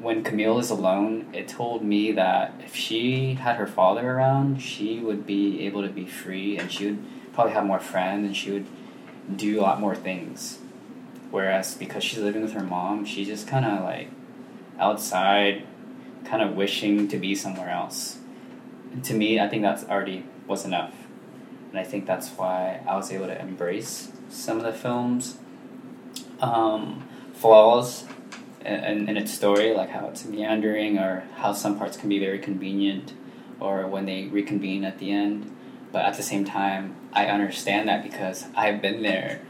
[0.00, 4.98] when Camille is alone, it told me that if she had her father around, she
[5.00, 8.50] would be able to be free and she would probably have more friends and she
[8.50, 8.66] would
[9.36, 10.58] do a lot more things.
[11.30, 14.10] Whereas because she's living with her mom, she's just kind of like
[14.78, 15.66] outside,
[16.24, 18.18] kind of wishing to be somewhere else.
[18.92, 20.94] And to me, I think that's already was enough.
[21.72, 25.38] And I think that's why I was able to embrace some of the film's
[26.38, 28.04] um, flaws
[28.60, 32.38] in, in its story, like how it's meandering or how some parts can be very
[32.38, 33.14] convenient
[33.58, 35.50] or when they reconvene at the end.
[35.92, 39.40] But at the same time, I understand that because I've been there.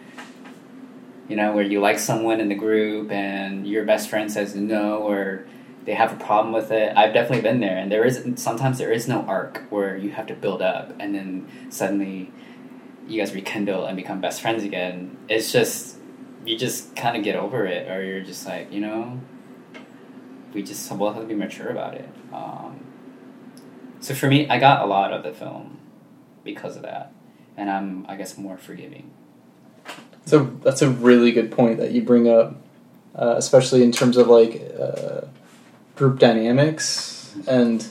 [1.29, 4.99] You know, where you like someone in the group and your best friend says no
[4.99, 5.45] or
[5.85, 6.97] they have a problem with it.
[6.97, 10.27] I've definitely been there, and there is sometimes there is no arc where you have
[10.29, 12.31] to build up and then suddenly
[13.09, 15.17] you guys rekindle and become best friends again.
[15.29, 15.97] It's just
[16.45, 19.21] you just kind of get over it, or you're just like you know,
[20.53, 22.09] we just both have to be mature about it.
[22.33, 22.85] Um,
[24.01, 25.79] so for me, I got a lot of the film
[26.45, 27.13] because of that,
[27.57, 29.11] and I'm I guess more forgiving.
[30.25, 32.57] So that's a really good point that you bring up,
[33.15, 35.23] uh, especially in terms of like uh,
[35.97, 37.87] group dynamics and.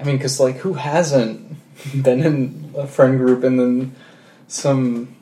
[0.00, 1.56] I mean, because like, who hasn't
[2.02, 3.96] been in a friend group and then
[4.46, 5.16] some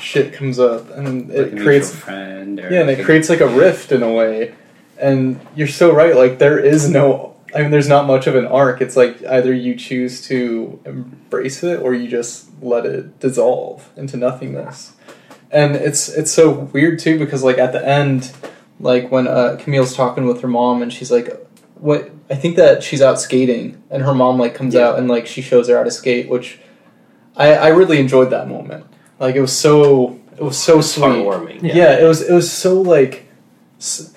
[0.00, 3.40] shit comes up and it mutual creates friend, or yeah, and like it creates like
[3.40, 4.54] a rift in a way.
[4.98, 6.16] And you're so right.
[6.16, 7.36] Like there is no.
[7.54, 8.80] I mean, there's not much of an arc.
[8.80, 14.16] It's like either you choose to embrace it or you just let it dissolve into
[14.16, 14.92] nothingness.
[15.50, 18.32] And it's it's so weird too because like at the end,
[18.80, 21.28] like when uh, Camille's talking with her mom and she's like,
[21.74, 24.88] "What?" I think that she's out skating and her mom like comes Yeah.
[24.88, 26.58] out and like she shows her how to skate, which
[27.36, 28.84] I I really enjoyed that moment.
[29.18, 31.04] Like it was so it was so sweet.
[31.04, 31.62] Heartwarming.
[31.62, 31.98] Yeah.
[32.00, 32.22] it was.
[32.22, 33.28] It was so like.
[33.78, 34.12] s-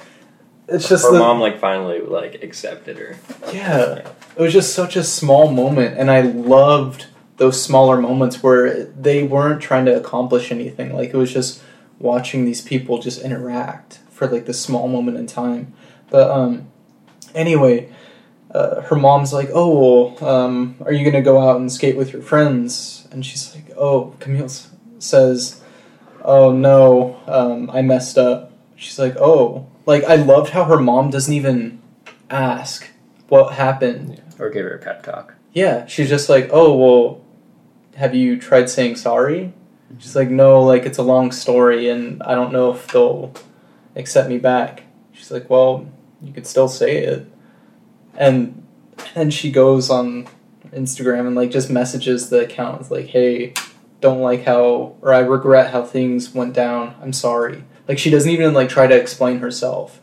[0.70, 3.18] It's just Her the, mom like finally like accepted her.
[3.52, 4.08] Yeah,
[4.38, 7.08] it was just such a small moment, and I loved
[7.38, 10.96] those smaller moments where they weren't trying to accomplish anything.
[10.96, 11.62] Like it was just
[12.00, 15.74] watching these people just interact for like this small moment in time.
[16.10, 16.68] But um,
[17.34, 17.90] anyway,
[18.52, 22.14] uh, her mom's like, "Oh, well, um, are you gonna go out and skate with
[22.14, 24.50] your friends?" And she's like, "Oh," Camille
[25.00, 25.62] says,
[26.24, 31.10] "Oh no, um, I messed up." She's like, "Oh." Like I loved how her mom
[31.10, 31.82] doesn't even
[32.30, 32.90] ask
[33.28, 34.22] what happened.
[34.40, 35.36] or give her a pep talk.
[35.54, 37.22] Yeah, she's just like, "Oh, well,
[37.96, 39.54] have you tried saying sorry?"
[40.00, 43.34] She's like, "No, like it's a long story and I don't know if they'll
[43.96, 45.86] accept me back." She's like, "Well,
[46.22, 47.28] you could still say it."
[48.18, 48.64] And
[49.16, 50.28] then she goes on
[50.72, 53.54] Instagram and like just messages the account like, "Hey,
[54.02, 56.96] don't like how or I regret how things went down.
[57.02, 60.02] I'm sorry." Like she doesn't even like try to explain herself.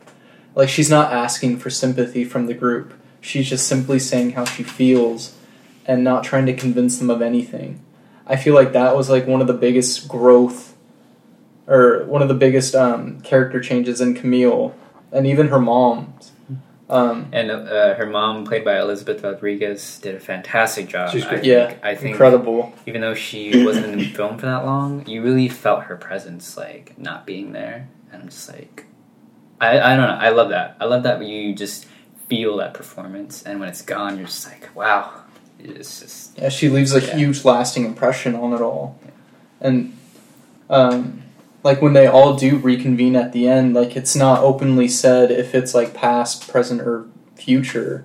[0.54, 2.94] Like she's not asking for sympathy from the group.
[3.20, 5.34] She's just simply saying how she feels
[5.86, 7.80] and not trying to convince them of anything.
[8.26, 10.69] I feel like that was like one of the biggest growth
[11.70, 14.74] or one of the biggest um, character changes in Camille
[15.12, 16.12] and even her mom.
[16.90, 21.12] Um, And uh, her mom, played by Elizabeth Rodriguez, did a fantastic job.
[21.12, 21.40] She's I great.
[21.42, 22.74] think, Yeah, I think incredible.
[22.84, 26.56] even though she wasn't in the film for that long, you really felt her presence,
[26.56, 27.88] like not being there.
[28.12, 28.86] And I'm just like,
[29.60, 30.14] I, I don't know.
[30.16, 30.76] I love that.
[30.80, 31.86] I love that you just
[32.28, 35.12] feel that performance, and when it's gone, you're just like, wow.
[35.60, 37.16] It's just Yeah, she leaves a Yeah.
[37.16, 38.98] huge lasting impression on it all.
[39.60, 39.96] And
[40.68, 41.22] um,
[41.62, 45.54] like when they all do reconvene at the end, like it's not openly said if
[45.54, 48.04] it's like past, present, or future.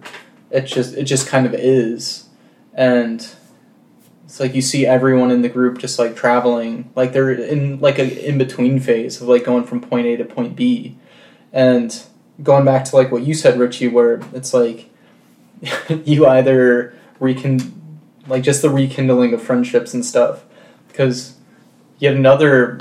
[0.52, 2.28] It just it just kind of is,
[2.74, 3.28] and
[4.26, 7.98] it's like you see everyone in the group just like traveling, like they're in like
[7.98, 10.98] a in between phase of like going from point A to point B,
[11.54, 12.04] and
[12.44, 14.90] going back to like what you said, Richie, where it's like
[16.06, 20.44] you either recon like just the rekindling of friendships and stuff.
[20.88, 21.38] Because
[22.00, 22.80] yet another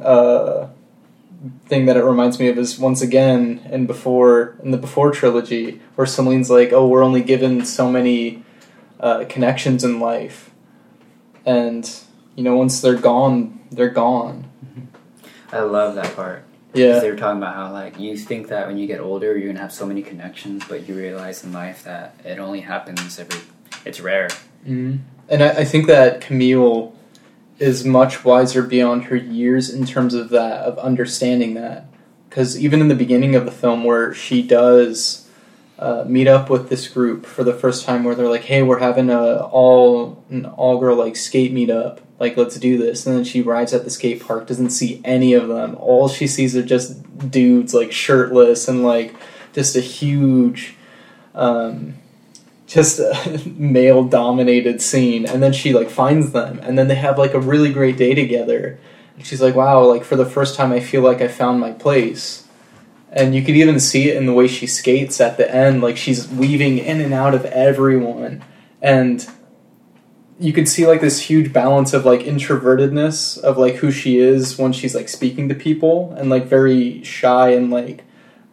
[0.00, 0.68] uh,
[1.66, 5.80] thing that it reminds me of is once again in before in the before trilogy
[5.94, 8.42] where Celine's like oh we're only given so many
[9.00, 10.50] uh, connections in life
[11.44, 12.00] and
[12.34, 14.48] you know once they're gone they're gone
[15.52, 16.42] I love that part.
[16.72, 19.48] yeah They were talking about how like you think that when you get older you're
[19.48, 23.40] gonna have so many connections, but you realize in life that it only happens every.
[23.84, 24.28] It's rare.
[24.64, 24.96] hmm
[25.28, 26.94] And I, I think that Camille
[27.58, 31.86] is much wiser beyond her years in terms of that, of understanding that.
[32.28, 35.28] Because even in the beginning of the film, where she does
[35.78, 38.80] uh, meet up with this group for the first time, where they're like, "Hey, we're
[38.80, 42.00] having a all an all girl like skate meetup.
[42.18, 45.32] Like, let's do this." And then she arrives at the skate park, doesn't see any
[45.34, 45.76] of them.
[45.78, 49.14] All she sees are just dudes like shirtless and like
[49.52, 50.74] just a huge.
[51.36, 51.94] Um,
[52.74, 57.16] just a male dominated scene and then she like finds them and then they have
[57.16, 58.78] like a really great day together.
[59.16, 61.70] And she's like wow like for the first time i feel like i found my
[61.70, 62.48] place.
[63.12, 65.96] And you could even see it in the way she skates at the end like
[65.96, 68.44] she's weaving in and out of everyone.
[68.82, 69.24] And
[70.40, 74.58] you could see like this huge balance of like introvertedness of like who she is
[74.58, 78.02] when she's like speaking to people and like very shy and like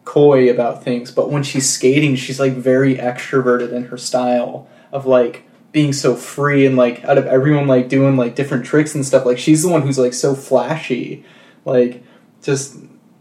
[0.04, 5.06] coy about things but when she's skating she's like very extroverted in her style of
[5.06, 9.06] like being so free and like out of everyone like doing like different tricks and
[9.06, 11.24] stuff like she's the one who's like so flashy
[11.64, 12.02] like
[12.42, 12.76] just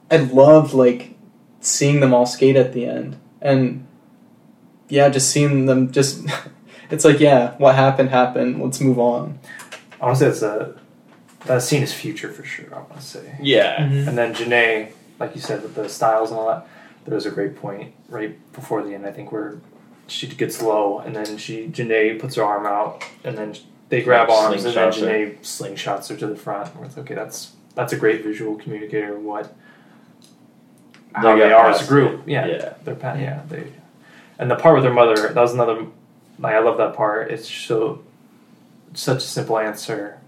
[0.09, 1.15] i loved like
[1.59, 3.85] seeing them all skate at the end and
[4.89, 6.25] yeah just seeing them just
[6.89, 9.39] it's like yeah what happened happened let's move on
[10.01, 10.75] Honestly, it's a
[11.45, 12.73] that scene is future for sure.
[12.73, 13.37] I want to say.
[13.41, 13.77] Yeah.
[13.77, 14.09] Mm-hmm.
[14.09, 14.91] And then Janae,
[15.21, 16.67] like you said, with the styles and all that,
[17.05, 19.05] there was a great point right before the end.
[19.05, 19.59] I think where
[20.07, 23.55] she gets low, and then she Janae puts her arm out, and then
[23.89, 25.07] they grab arms, and then Slingshots her.
[25.07, 26.75] Janae slingshots her to the front.
[26.75, 29.53] Where it's okay, that's that's a great visual communicator of what
[31.13, 32.23] how They they, are as a group.
[32.25, 32.73] Yeah, Yeah.
[32.83, 33.71] they're yeah they,
[34.39, 35.85] and the part with her mother that was another.
[36.39, 37.29] Like I love that part.
[37.29, 38.01] It's so
[38.95, 40.19] such a simple answer,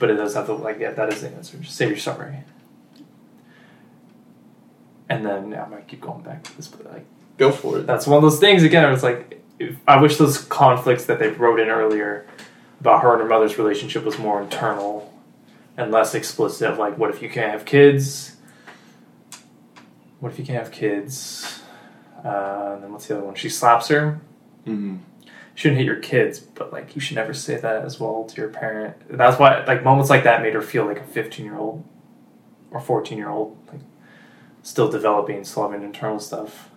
[0.00, 1.58] but it does have the like yeah that is the answer.
[1.58, 2.38] Just say you're sorry.
[5.08, 7.06] And then yeah, I might keep going back to this, but like
[7.36, 8.84] go for it that's one of those things again.
[8.84, 12.26] Where it's like if, I wish those conflicts that they wrote in earlier
[12.80, 15.12] about her and her mother's relationship was more internal
[15.76, 16.70] and less explicit.
[16.70, 18.36] Of like, what if you can't have kids?
[20.20, 21.60] What if you can't have kids?
[22.24, 23.34] Uh, and then what's the other one?
[23.34, 24.20] She slaps her.
[24.66, 24.96] Mm-hmm.
[25.54, 28.48] Shouldn't hit your kids, but like you should never say that as well to your
[28.50, 28.96] parent.
[29.08, 31.84] That's why like moments like that made her feel like a fifteen year old
[32.70, 33.80] or fourteen year old, like
[34.64, 36.70] still developing, still having internal stuff.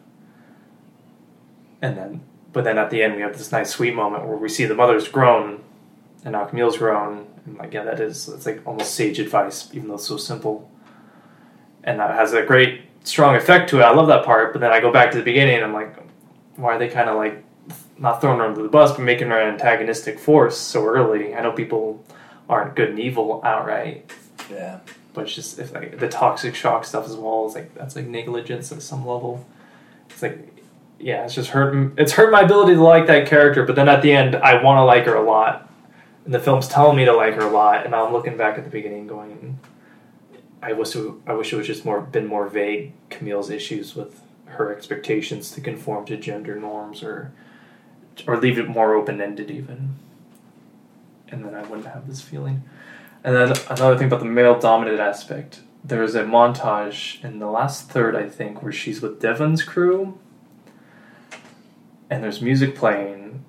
[1.82, 2.22] And then,
[2.54, 4.76] but then at the end we have this nice sweet moment where we see the
[4.76, 5.64] mother's grown,
[6.24, 9.88] and now Camille's grown, and like yeah, that is it's like almost sage advice, even
[9.88, 10.70] though it's so simple.
[11.84, 13.84] And that has a great strong effect to it.
[13.84, 15.96] I love that part, but then I go back to the beginning and I'm like,
[16.58, 17.44] why are they kind of like
[17.98, 21.34] not throwing her under the bus, but making her an antagonistic force so early?
[21.34, 22.04] I know people
[22.50, 24.12] aren't good and evil outright,
[24.52, 24.80] Yeah.
[25.18, 28.06] But it's just if like the toxic shock stuff as well is like that's like
[28.06, 29.44] negligence at some level.
[30.12, 30.64] It's like
[31.00, 31.94] yeah, it's just hurt.
[31.98, 34.78] It's hurt my ability to like that character, but then at the end, I want
[34.78, 35.72] to like her a lot,
[36.24, 38.64] and the film's telling me to like her a lot, and I'm looking back at
[38.64, 39.58] the beginning, going,
[40.62, 42.94] I wish it, I wish it was just more been more vague.
[43.10, 47.32] Camille's issues with her expectations to conform to gender norms, or
[48.28, 49.96] or leave it more open ended even,
[51.30, 52.62] and then I wouldn't have this feeling.
[53.28, 55.60] And then another thing about the male dominated aspect.
[55.84, 60.18] There's a montage in the last third, I think, where she's with Devon's crew,
[62.10, 63.44] and there's music playing,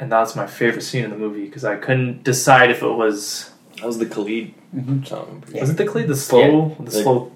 [0.00, 3.52] and that's my favorite scene in the movie because I couldn't decide if it was
[3.76, 5.06] That was the Khalid Mhm.
[5.06, 5.44] song.
[5.52, 5.60] Yeah.
[5.60, 7.30] was it the Khalid the slow, the Like- slow.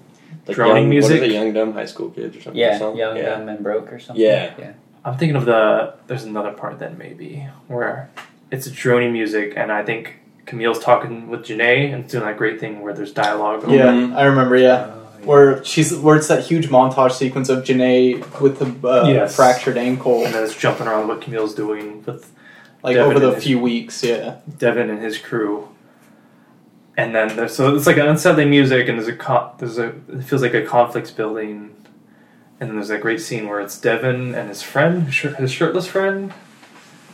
[0.45, 1.21] Like Droning young, music?
[1.21, 2.59] What is it, Young Dumb High School Kids or something?
[2.59, 2.97] Yeah, song?
[2.97, 3.37] young, yeah.
[3.37, 4.21] dumb, and broke or something.
[4.21, 4.51] Yeah.
[4.59, 4.71] yeah.
[5.05, 5.93] I'm thinking of the.
[6.07, 8.09] There's another part then maybe where
[8.51, 12.59] it's drony music, and I think Camille's talking with Janae and it's doing that great
[12.59, 13.63] thing where there's dialogue.
[13.63, 14.15] over- yeah Mhm.
[14.15, 15.25] i remember yeah Oh, yeah.
[15.25, 19.35] where she's where it's that huge montage sequence of Janae with the uh, Yes.
[19.35, 22.29] fractured ankle, And then it's jumping around what Camille's doing with
[22.83, 24.03] like Devon over the and his- few weeks.
[24.03, 25.69] Yeah, Devon and his crew.
[26.97, 29.93] And then there's so it's like an unsettling music, and there's a co- there's a
[30.09, 31.71] it feels like a conflict's building,
[32.59, 36.31] and then there's that great scene where it's Devon and his friend, his shirtless friend,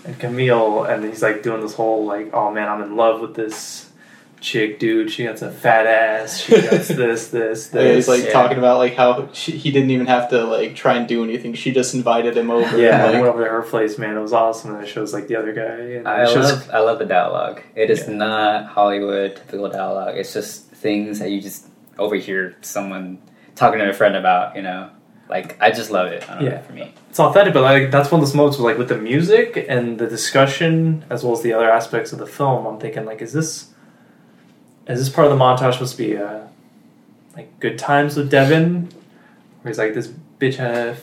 [0.05, 3.35] and Camille, and he's like doing this whole like, oh man, I'm in love with
[3.35, 3.89] this
[4.41, 5.11] chick, dude.
[5.11, 6.39] She got a fat ass.
[6.39, 7.71] She got this, this, this.
[7.73, 8.31] Yeah, he's like yeah.
[8.31, 11.53] talking about like how she, he didn't even have to like try and do anything.
[11.53, 12.77] She just invited him over.
[12.77, 14.15] yeah, I and, went over to her place, man.
[14.15, 15.61] It was awesome, and it shows like the other guy.
[15.97, 17.61] And I it shows, love I love the dialogue.
[17.75, 18.15] It is Yeah.
[18.15, 20.15] not Hollywood typical dialogue.
[20.17, 21.67] It's just things that you just
[21.97, 23.19] overhear someone
[23.55, 24.55] talking to a friend about.
[24.55, 24.89] You know,
[25.29, 26.27] like I just love it.
[26.29, 26.49] I don't Yeah.
[26.55, 26.93] know for me.
[27.09, 29.97] it's authentic, but like that's one of those moments where, like with the music and
[29.99, 33.31] the discussion, as well as the other aspects of the film, I'm thinking like, is
[33.33, 33.67] this
[34.87, 36.39] is this part of the montage supposed to be uh,
[37.35, 38.89] like good times with Devon,
[39.61, 40.07] where he's like this
[40.39, 40.97] bitch had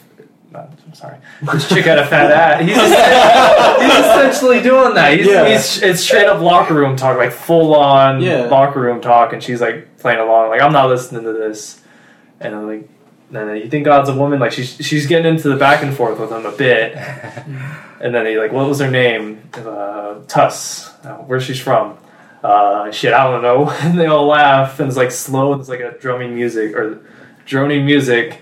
[0.53, 1.16] no, I'm sorry,
[1.53, 2.61] this chick had a fat ass.
[2.62, 2.77] He's,
[3.97, 5.16] he's essentially doing that.
[5.19, 5.48] He's, Yeah.
[5.48, 8.44] he's it's straight up locker room talk, like full on Yeah.
[8.47, 11.81] locker room talk, and she's like playing along, like I'm not listening to this,
[12.40, 12.89] and I'm like.
[13.28, 15.94] And then you think God's a woman, like she's she's getting into the back and
[15.94, 16.94] forth with him a bit,
[18.01, 19.51] and then he like, what was her name?
[19.53, 20.94] Uh, Tuss.
[21.05, 21.98] Uh, where she's from?
[22.43, 23.70] Uh, shit, I don't know.
[23.81, 27.01] And they all laugh, and it's like slow, and it's like a drumming music or
[27.44, 28.40] droning music.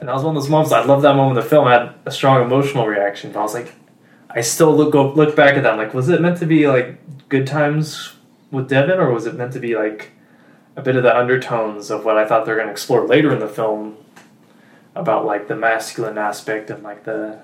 [0.00, 0.72] And that was one of those moments.
[0.72, 1.66] I love that moment in the film.
[1.68, 3.72] I had a strong emotional reaction, but I was like,
[4.28, 5.72] I still look go look back at that.
[5.72, 8.14] I'm like, was it meant to be like good times
[8.50, 10.10] with Devon, or was it meant to be like
[10.76, 13.38] a bit of the undertones of what I thought they're going to explore later in
[13.38, 13.96] the film
[14.94, 17.40] about like the masculine aspect and like the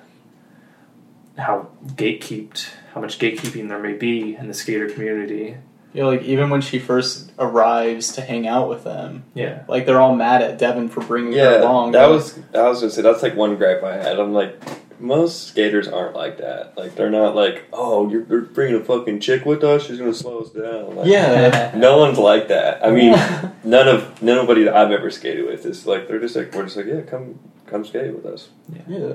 [1.38, 5.56] how gatekeeped, how much gatekeeping there may be in the skater community.
[5.92, 10.00] Yeah, like even when she first arrives to hang out with them, Yeah, like they're
[10.00, 11.92] all mad at Devon for bringing her along.
[11.92, 14.18] that was I was gonna say that's like one gripe I had.
[14.20, 14.60] I'm like,
[15.00, 16.76] most skaters aren't like that.
[16.76, 19.86] Like they're not like, oh, you're, you're bringing a fucking chick with us.
[19.86, 20.96] She's gonna slow us down.
[20.96, 21.72] Like, yeah.
[21.76, 22.84] no one's like that.
[22.84, 23.12] I mean,
[23.64, 26.76] none of nobody that I've ever skated with is like they're just like we're just
[26.76, 28.50] like yeah, come come skate with us.
[28.88, 29.14] yeah.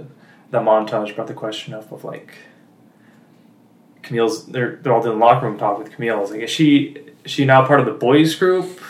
[0.51, 2.33] the montage brought the question up of like
[4.01, 4.45] Camille's.
[4.47, 6.21] They're they're all doing locker room talk with Camille.
[6.23, 8.81] It's like, is she is she now part of the boys group?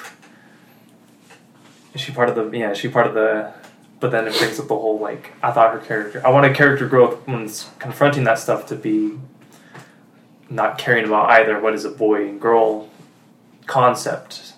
[1.94, 2.72] Is she part of the yeah?
[2.72, 3.54] Is she part of the?
[4.00, 6.22] But then it brings up the whole like I thought her character.
[6.26, 9.18] I wanted character growth when it's confronting that stuff to be
[10.50, 12.90] not caring about either what is a boy and girl
[13.66, 14.54] concept.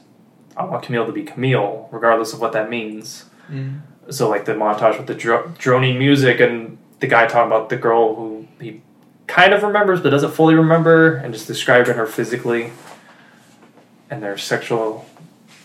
[0.55, 3.25] I want Camille to be Camille, regardless of what that means.
[3.49, 3.81] Mm.
[4.09, 7.77] So like the montage with the dro- droning music and the guy talking about the
[7.77, 8.81] girl who he
[9.27, 12.71] kind of remembers but doesn't fully remember, and just describing her physically
[14.09, 15.05] and their sexual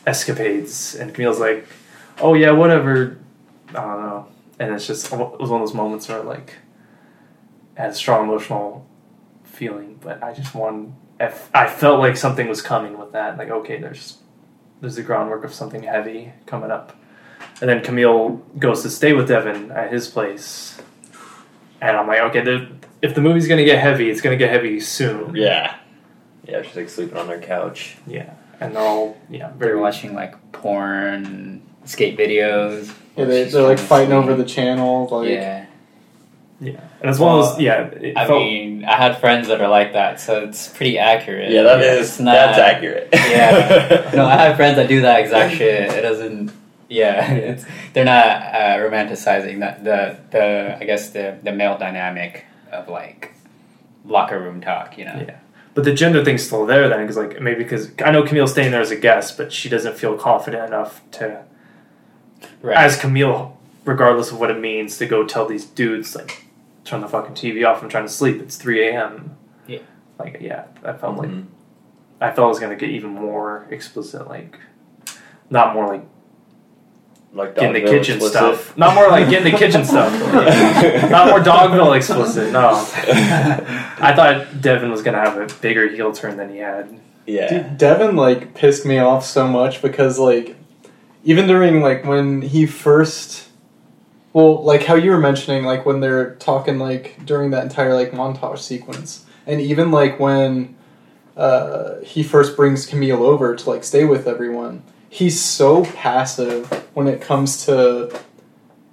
[0.06, 0.94] escapades.
[0.94, 1.66] And Camille's like,
[2.20, 3.18] "Oh yeah, whatever."
[3.76, 4.28] I don't know.
[4.58, 6.54] And it's just it was one of those moments where like
[7.76, 8.86] I had a strong emotional
[9.44, 10.94] feeling, but I just wanted.
[11.54, 13.38] I felt like something was coming with that.
[13.38, 14.18] Like okay, there's
[14.80, 16.96] there's the groundwork of something heavy coming up.
[17.60, 20.80] And then Camille goes to stay with Devon at his place.
[21.80, 22.68] And I'm like, okay, the,
[23.00, 25.36] if the movie's going to get heavy, it's going to get heavy soon.
[25.36, 25.76] Yeah,
[26.46, 26.62] yeah.
[26.62, 27.96] She's like sleeping on their couch.
[28.06, 28.34] Yeah.
[28.60, 32.92] And they're all, yeah, They're watching like porn, skate videos.
[33.16, 35.06] Yeah, they, they're like fighting over the channel.
[35.10, 35.66] Like, yeah.
[36.60, 36.80] Yeah.
[37.00, 37.90] And it's one of those, yeah.
[38.16, 41.50] I felt, mean, I had friends that are like that, so it's pretty accurate.
[41.50, 43.08] Yeah, that Yeah, is not- that's accurate.
[43.14, 44.10] Yeah.
[44.14, 45.90] No, I have friends that do that exact shit.
[45.92, 46.52] It doesn't.
[46.88, 47.64] Yeah, it's,
[47.94, 53.32] they're not uh, romanticizing that the the I guess the the male dynamic of like
[54.04, 54.96] locker room talk.
[54.98, 55.24] You know.
[55.26, 55.38] Yeah.
[55.74, 58.70] But the gender thing's still there then, because like maybe because I know Camille's staying
[58.72, 61.42] there as a guest, but she doesn't feel confident enough to,
[62.62, 62.76] Right.
[62.76, 66.46] as Camille, regardless of what it means, to go tell these dudes like,
[66.84, 67.82] turn the fucking TV off.
[67.82, 68.40] I'm trying to sleep.
[68.40, 69.36] It's three a.m.
[69.66, 69.78] Yeah.
[70.18, 71.46] Like yeah, I felt like Mhm.
[72.20, 74.58] I felt it was gonna get even more explicit, like
[75.50, 76.02] not more like
[77.34, 78.32] like get in the kitchen explicit.
[78.32, 80.12] stuff, not more like get in the kitchen stuff,
[81.10, 82.52] not more Dogville explicit.
[82.52, 86.98] No, I thought Devon was gonna have a bigger heel turn than he had.
[87.26, 87.48] Yeah.
[87.48, 90.56] Dude, Devon like pissed me off so much because like
[91.24, 93.48] even during like when he first
[94.32, 98.12] well like how you were mentioning like when they're talking like during that entire like
[98.12, 100.74] montage sequence and even like when
[101.36, 107.06] uh, he first brings Camille over to like stay with everyone he's so passive when
[107.08, 108.10] it comes to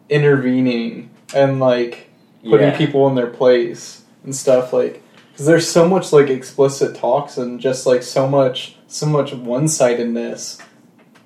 [0.10, 2.10] intervening and like
[2.43, 2.77] putting Yeah.
[2.77, 7.60] people in their place and stuff like because there's so much like explicit talks and
[7.60, 10.60] just like so much so much one-sidedness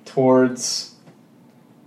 [0.04, 0.93] towards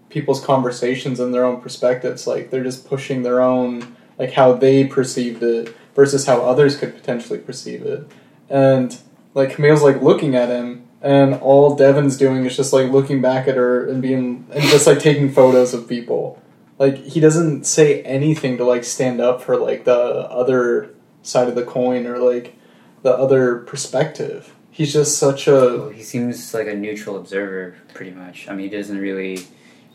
[0.10, 4.86] people's conversations and their own perspectives like they're just pushing their own like how they
[4.86, 8.10] perceived it versus how others could potentially perceive it
[8.50, 9.00] and
[9.34, 13.48] like camille's like looking at him and all devon's doing is just like looking back
[13.48, 16.42] at her and being and just like taking photos of people
[16.80, 20.94] like he doesn't say anything to like stand up for like the other
[21.24, 22.56] side of the coin or like
[23.02, 24.54] the other perspective.
[24.72, 28.48] He's just such Well, a he seems like a neutral observer, pretty much.
[28.48, 29.40] I mean, he doesn't really,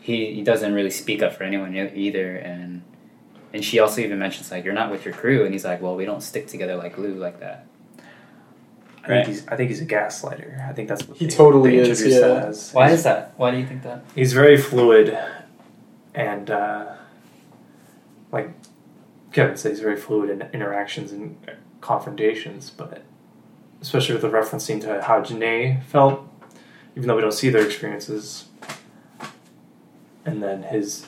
[0.03, 2.35] he, he doesn't really speak up for anyone e- either.
[2.35, 2.81] And
[3.53, 5.95] and she also even mentions like, "You're not with your crew," and he's like, "Well,
[5.95, 7.65] we don't stick together like glue like that."
[9.05, 9.25] I Right.
[9.25, 10.67] think he's I think he's a gaslighter.
[10.69, 12.27] I think that's what He they- totally they is, introduced yeah.
[12.27, 12.71] that as.
[12.73, 13.33] Why He's- is that?
[13.37, 14.03] Why do you think that?
[14.15, 15.17] He's very fluid,
[16.15, 16.85] and uh,
[18.31, 18.49] like
[19.31, 21.37] Kevin said, he's very fluid in interactions and
[21.81, 22.69] confrontations.
[22.69, 23.03] But
[23.81, 26.27] especially with the referencing to how Janae felt,
[26.95, 28.45] even though we don't see their experiences,
[30.25, 31.07] and then his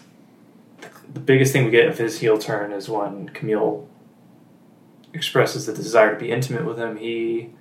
[1.14, 3.88] the biggest thing we get of his heel turn is when Camille
[5.14, 6.98] expresses the desire to be intimate with him.
[6.98, 7.52] He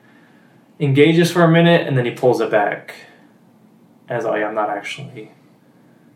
[0.81, 2.94] engages for a minute and then he pulls it back
[4.09, 5.31] as oh, like I'm not actually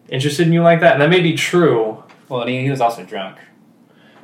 [0.08, 2.02] interested in you like that, and that may be true.
[2.28, 3.38] Well, he was also drunk.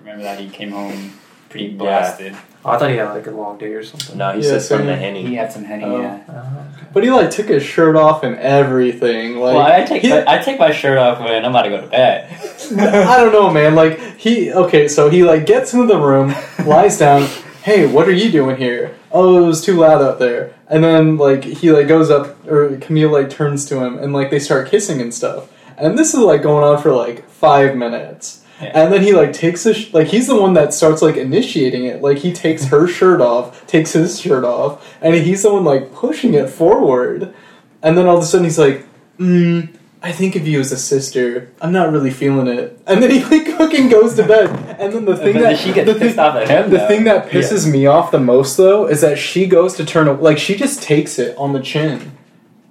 [0.01, 1.13] Remember that he came home
[1.55, 1.79] pretty Yeah.
[1.79, 2.35] blasted.
[2.65, 4.17] Oh, I thought he had like a long day or something.
[4.19, 5.23] No, he Yeah, says from the henny.
[5.23, 5.85] He had some henny.
[5.85, 6.01] Oh.
[6.01, 6.19] Yeah.
[6.29, 6.87] Oh, okay.
[6.93, 9.37] but he like took his shirt off and everything.
[9.37, 11.69] Like well, I take he- my, I take my shirt off when I'm about to
[11.71, 12.29] go to bed.
[12.79, 13.75] I don't know, man.
[13.77, 16.35] Like he okay, so he like gets into the room,
[16.67, 17.29] lies down.
[17.63, 18.95] Hey, what are you doing here?
[19.13, 20.55] Oh, it was too loud out there.
[20.69, 24.31] And then like he like goes up, or Camille like turns to him, and like
[24.31, 25.51] they start kissing and stuff.
[25.77, 28.44] And this is like going on for like five minutes.
[28.75, 31.85] And then he like takes his sh- like he's the one that starts like initiating
[31.85, 32.03] it.
[32.03, 35.93] Like he takes her shirt off, takes his shirt off, and he's the one like
[35.93, 37.35] pushing it forward.
[37.83, 38.87] And then all of a sudden he's like,
[39.19, 39.69] mm,
[40.03, 41.51] I think of you as a sister.
[41.61, 42.79] I'm not really feeling it.
[42.87, 44.51] And then he like fucking goes to bed.
[44.79, 46.89] And then the thing that she gets the pissed thing, off at him, The though.
[46.89, 50.39] thing that pisses me off the most though is that she goes to turn like
[50.39, 52.13] she just takes it on the chin.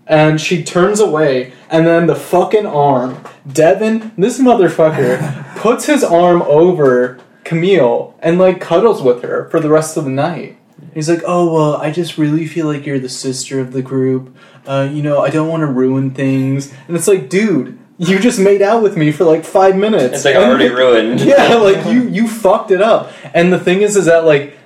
[0.05, 6.41] And she turns away, and then the fucking arm, Devon, this motherfucker, puts his arm
[6.41, 10.57] over Camille and like cuddles with her for the rest of the night.
[10.93, 14.35] He's like, "Oh well, I just really feel like you're the sister of the group.
[14.67, 18.39] Uh, you know, I don't want to ruin things." And it's like, dude, you just
[18.39, 20.15] made out with me for like five minutes.
[20.17, 21.21] It's like And- already ruined.
[21.21, 23.11] yeah, like you you fucked it up.
[23.33, 24.57] And the thing is, is that like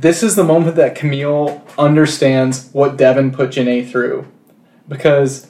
[0.00, 4.26] this is the moment that Camille understands what Devon put Janae through,
[4.92, 5.48] because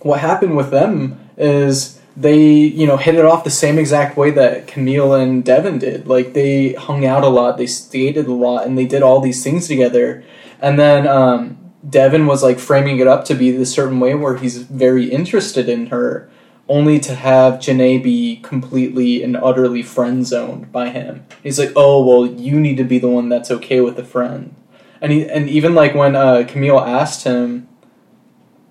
[0.00, 4.30] what happened with them is they you know hit it off the same exact way
[4.30, 6.06] that Camille and Devon did.
[6.06, 9.44] Like they hung out a lot, they skated a lot, and they did all these
[9.44, 10.24] things together.
[10.60, 14.36] And then um, Devon was like framing it up to be this certain way where
[14.36, 16.28] he's very interested in her,
[16.68, 21.24] only to have Janae be completely and utterly friend zoned by him.
[21.42, 24.54] He's like, oh well, you need to be the one that's okay with a friend.
[25.00, 27.68] And he and even like when uh, Camille asked him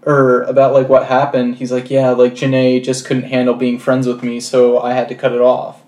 [0.06, 4.08] or about like what happened, he's like, yeah, like Janae just couldn't handle being friends
[4.08, 5.82] with me, so I had to cut it off.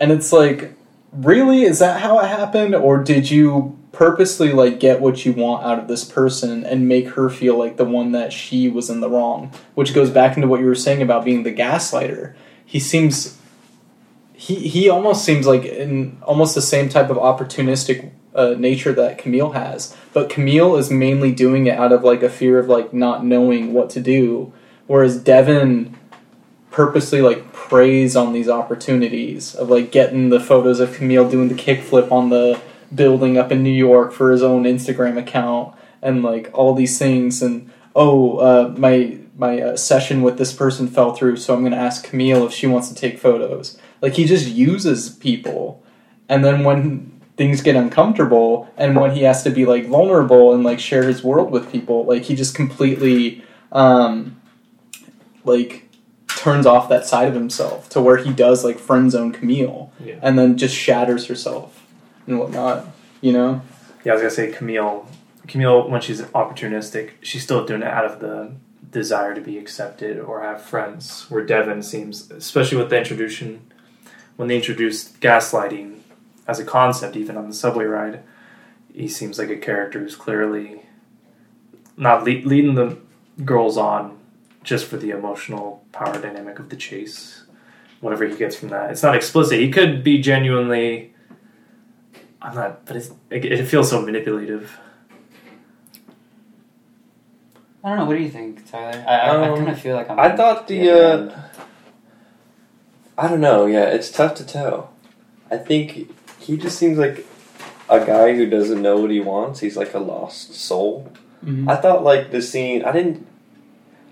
[0.00, 0.74] And it's like,
[1.12, 5.64] really, is that how it happened, or did you purposely like get what you want
[5.64, 9.00] out of this person and make her feel like the one that she was in
[9.00, 9.52] the wrong?
[9.74, 12.34] Which goes back into what you were saying about being the gaslighter.
[12.64, 13.36] He seems.
[14.32, 19.18] He, he almost seems like in almost the same type of opportunistic uh, nature that
[19.18, 22.92] Camille has, but Camille is mainly doing it out of like a fear of like
[22.92, 24.52] not knowing what to do,
[24.86, 25.96] whereas Devon
[26.70, 31.54] purposely like preys on these opportunities of like getting the photos of Camille doing the
[31.54, 32.60] kickflip on the
[32.94, 37.42] building up in New York for his own Instagram account and like all these things.
[37.42, 41.76] And oh uh, my my uh, session with this person fell through so I'm gonna
[41.76, 43.78] ask Camille if she wants to take photos.
[44.00, 45.82] Like he just uses people.
[46.28, 50.62] And then when things get uncomfortable and when he has to be like vulnerable and
[50.62, 53.42] like share his world with people like he just completely
[53.72, 54.38] um
[55.44, 55.88] like
[56.28, 60.16] turns off that side of himself to where he does like friend zone Camille Yeah.
[60.20, 61.86] and then just shatters herself
[62.26, 62.86] and whatnot
[63.22, 63.62] you know
[64.04, 65.06] Yeah, I was gonna say Camille.
[65.48, 68.52] Camille, when she's opportunistic, she's still doing it out of the
[68.90, 71.24] desire to be accepted or have friends.
[71.30, 73.62] Where Devon seems, especially with the introduction,
[74.36, 75.99] when they introduced gaslighting
[76.50, 78.22] as a concept, even on the subway ride,
[78.92, 80.82] he seems like a character who's clearly
[81.96, 82.98] not le- leading the
[83.44, 84.18] girls on
[84.64, 87.44] just for the emotional power dynamic of the chase.
[88.00, 89.60] Whatever he gets from that, it's not explicit.
[89.60, 91.14] He could be genuinely.
[92.42, 94.76] I'm not, but it's, it, it feels so manipulative.
[97.84, 98.04] I don't know.
[98.06, 99.04] What do you think, Tyler?
[99.06, 100.18] I, I, I Um, kind of feel like I'm.
[100.18, 100.92] I thought the, Yeah.
[100.92, 101.42] uh,
[103.18, 103.66] I don't know.
[103.66, 104.92] Yeah, it's tough to tell.
[105.50, 106.08] I think
[106.50, 107.24] he just seems like
[107.88, 109.60] a guy who doesn't know what he wants.
[109.60, 111.12] He's like a lost soul.
[111.68, 112.84] I thought like the scene.
[112.84, 113.24] I didn't.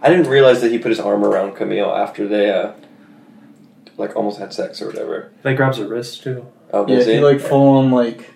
[0.00, 2.74] I didn't realize that he put his arm around Camille after they, uh,
[3.96, 5.32] like almost had sex or whatever.
[5.42, 6.46] Like grabs her wrist too.
[6.72, 7.20] Oh, yeah he he?
[7.20, 8.30] like full on like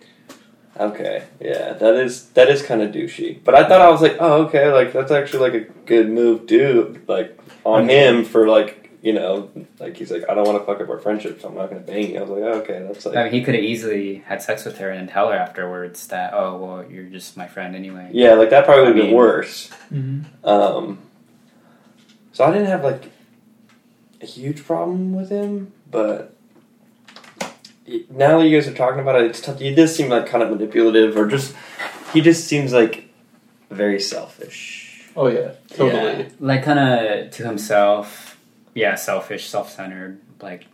[0.81, 3.39] Okay, yeah, that is that is kind of douchey.
[3.45, 6.47] But I thought I was like, oh, okay, like that's actually like a good move,
[6.49, 7.09] dude.
[7.09, 9.51] Like on him for like you know,
[9.81, 11.81] like he's like, I don't want to fuck up our friendship, so I'm not gonna
[11.81, 12.19] bang you.
[12.19, 14.65] I was like, oh, okay, that's like, I mean, he could have easily had sex
[14.65, 18.11] with her and tell her afterwards that, oh, well, you're just my friend anyway.
[18.13, 19.71] yeah, like that probably would I have been worse.
[19.93, 20.49] Mm-hmm.
[20.49, 20.99] Um,
[22.33, 23.11] so I didn't have like
[24.21, 26.37] a huge problem with him, but
[28.09, 29.59] now that you guys are talking about it, it's tough.
[29.59, 31.57] He does seem like kind of manipulative, or just
[32.13, 33.09] he just seems like
[33.69, 35.11] very selfish.
[35.17, 36.29] oh yeah totally Yeah.
[36.39, 38.32] Like, kind of to himself.
[38.75, 40.21] Yeah, selfish, self-centered.
[40.41, 40.67] Like,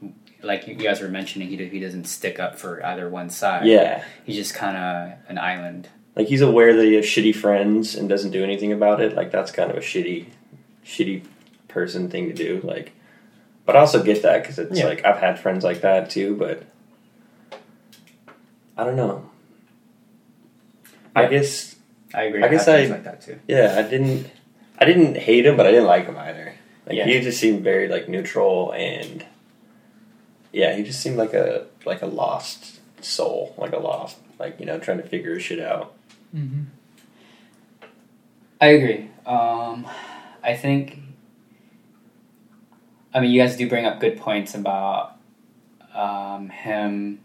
[0.42, 3.66] like you guys were mentioning, he he doesn't stick up for either one side.
[3.66, 5.88] Yeah, He's just kind of an island.
[6.16, 9.14] like he's aware that he has shitty friends and doesn't do anything about it.
[9.16, 10.26] Like that's kind of a shitty,
[10.84, 11.24] shitty
[11.68, 12.60] person thing to do.
[12.64, 12.92] Like,
[13.66, 14.86] but I also get that because it's Yeah.
[14.86, 16.34] like I've had friends like that too.
[16.36, 16.62] But
[18.76, 19.28] I don't know.
[21.16, 21.74] I guess
[22.14, 22.42] I agree.
[22.42, 23.38] I guess I- like that too.
[23.48, 23.74] yeah.
[23.76, 24.30] I didn't.
[24.80, 26.54] I didn't hate him, but I didn't like him either.
[26.88, 27.06] Like Yeah.
[27.06, 29.24] he just seemed very like neutral and
[30.52, 34.66] yeah, he just seemed like a like a lost soul, like a lost like you
[34.66, 35.94] know trying to figure his shit out.
[36.34, 36.62] mm-hmm.
[38.60, 39.08] I agree.
[39.24, 39.86] Um,
[40.42, 40.98] I think.
[43.14, 45.16] I mean, you guys do bring up good points about
[45.94, 47.20] um, him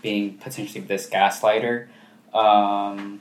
[0.00, 1.88] being potentially this gaslighter.
[2.32, 3.20] Um,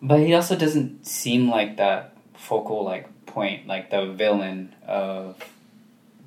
[0.00, 5.36] but he also doesn't seem like that focal like point, like the villain of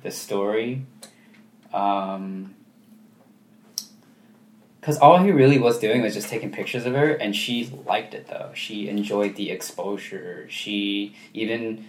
[0.02, 0.82] the story.
[1.72, 2.54] Um,
[4.80, 8.14] because all he really was doing was just taking pictures of her, and she liked
[8.14, 8.52] it though.
[8.54, 10.46] She enjoyed the exposure.
[10.48, 11.86] She even,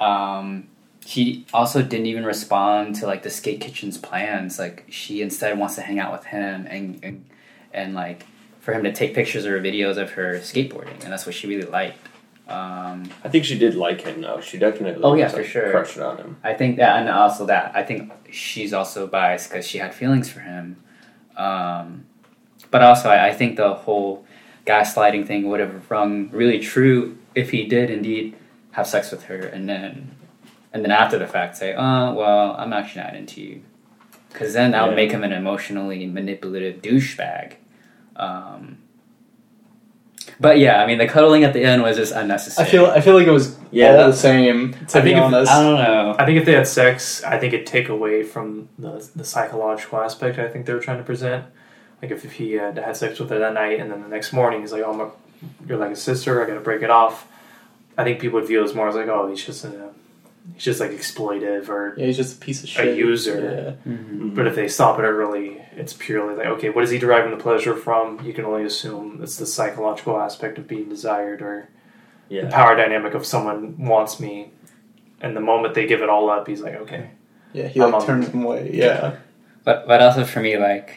[0.00, 0.68] um,
[1.04, 4.58] she also didn't even respond to like the skate kitchen's plans.
[4.58, 7.26] Like she instead wants to hang out with him and and,
[7.74, 8.24] and like
[8.60, 11.68] for him to take pictures or videos of her skateboarding, and that's what she really
[11.68, 11.98] liked.
[12.50, 14.40] Um, I think she did like him though.
[14.40, 15.04] She definitely.
[15.04, 15.70] Oh, yeah, for sure.
[15.70, 16.36] Crushed on him.
[16.42, 20.28] I think that, and also that I think she's also biased because she had feelings
[20.28, 20.82] for him.
[21.36, 22.06] Um,
[22.72, 24.24] but also, I, I think the whole
[24.66, 28.34] gaslighting thing would have rung really true if he did indeed
[28.72, 30.16] have sex with her, and then,
[30.72, 33.62] and then after the fact say, "Oh, well, I'm actually not into you,"
[34.28, 37.54] because then that would make him an emotionally manipulative douchebag.
[38.16, 38.78] Um,
[40.40, 42.64] but yeah, I mean, the cuddling at the end was just unnecessary.
[42.64, 42.70] I unnecessary.
[42.70, 44.72] feel I feel like it was Yeah, all that- the same.
[44.88, 46.16] To I be think if- honest, I don't know.
[46.18, 50.00] I think if they had sex, I think it'd take away from the the psychological
[50.00, 50.38] aspect.
[50.38, 51.44] I think they were trying to present.
[52.02, 54.32] Like if, if he had had sex with her that night, and then the next
[54.32, 55.10] morning he's like, "Oh, I'm a,
[55.68, 56.42] you're like a sister.
[56.42, 57.26] I got to break it off."
[57.98, 59.90] I think people would view it as more as like, "Oh, he's just a,
[60.54, 62.86] he's just like exploitive," or yeah, he's just a piece of shit.
[62.86, 62.98] A shit.
[62.98, 63.76] user.
[63.86, 64.34] Mhm.
[64.34, 67.42] But if they stop it early, it's purely like, okay, what is he deriving the
[67.42, 68.20] pleasure from?
[68.24, 71.68] You can only assume it's the psychological aspect of being desired or
[72.28, 74.52] the power dynamic of someone wants me.
[75.20, 77.10] And the moment they give it all up, he's like, okay.
[77.52, 78.70] Yeah, he like turns him away.
[78.72, 79.16] Yeah,
[79.64, 80.96] But but also for me, like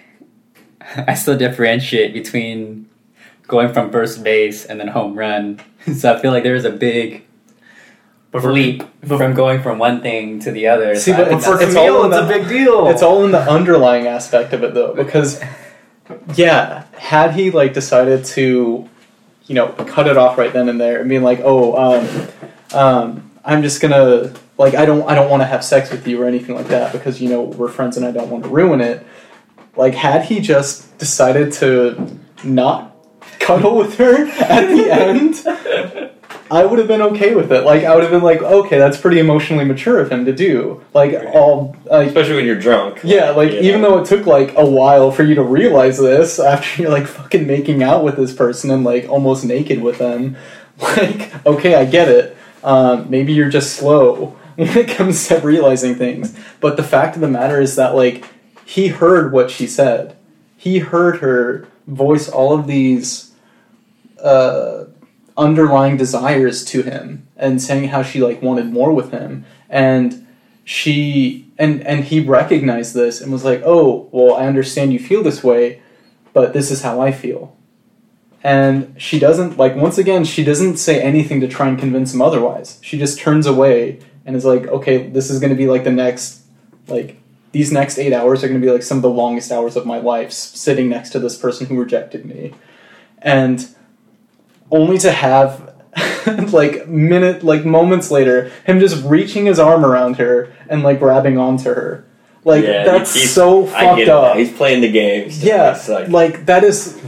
[0.95, 2.89] I still differentiate between
[3.47, 5.59] going from first base and then home run.
[5.95, 7.25] so I feel like there's a big
[8.33, 10.95] But for leap but- from going from one thing to the other.
[10.95, 12.87] See, but it's- for that's- it's all Camille, in it's a big deal.
[12.87, 15.39] it's all in the underlying aspect of it though, because
[16.35, 18.89] yeah, had he like decided to,
[19.45, 22.27] you know, cut it off right then and there and being like, oh, um,
[22.77, 26.21] um, I'm just gonna like I don't I don't want to have sex with you
[26.21, 28.81] or anything like that because you know we're friends and I don't want to ruin
[28.81, 29.05] it.
[29.75, 32.95] Like had he just decided to not
[33.39, 36.11] cuddle with her at the end,
[36.53, 37.63] I would have been okay with it.
[37.63, 40.83] Like I would have been like, okay, that's pretty emotionally mature of him to do.
[40.93, 42.99] Like all like Especially when you're drunk.
[43.03, 43.95] yeah, like you even know.
[43.95, 47.47] though it took like a while for you to realize this after you're like fucking
[47.47, 50.37] making out with this person and like almost naked with them,
[50.77, 52.37] like okay, I get it.
[52.63, 56.37] Um, maybe you're just slow when it comes to realizing things.
[56.59, 58.25] But the fact of the matter is that like
[58.63, 60.15] he heard what she said.
[60.55, 63.31] He heard her voice all of these
[64.21, 64.85] uh,
[65.37, 69.45] underlying desires to him and saying how she like wanted more with him.
[69.69, 70.27] And
[70.63, 75.21] she and and he recognized this and was like oh well i understand you feel
[75.21, 75.81] this way
[76.31, 77.55] but this is how i feel.
[78.45, 82.21] And she doesn't like once again she doesn't say anything to try and convince him
[82.21, 82.77] otherwise.
[82.81, 85.91] She just turns away and is like okay this is going to be like the
[85.91, 86.41] next
[86.87, 87.17] like
[87.53, 89.85] these next eight hours are going to be like some of the longest hours of
[89.85, 92.53] my life sitting next to this person who rejected me.
[93.19, 93.73] And
[94.73, 95.73] only to have
[96.51, 101.37] like minute like moments later him just reaching his arm around her and like grabbing
[101.37, 102.03] onto her
[102.43, 105.29] like Yeah, that's so fucked up He's playing the game.
[105.31, 106.99] so yeah like, like that is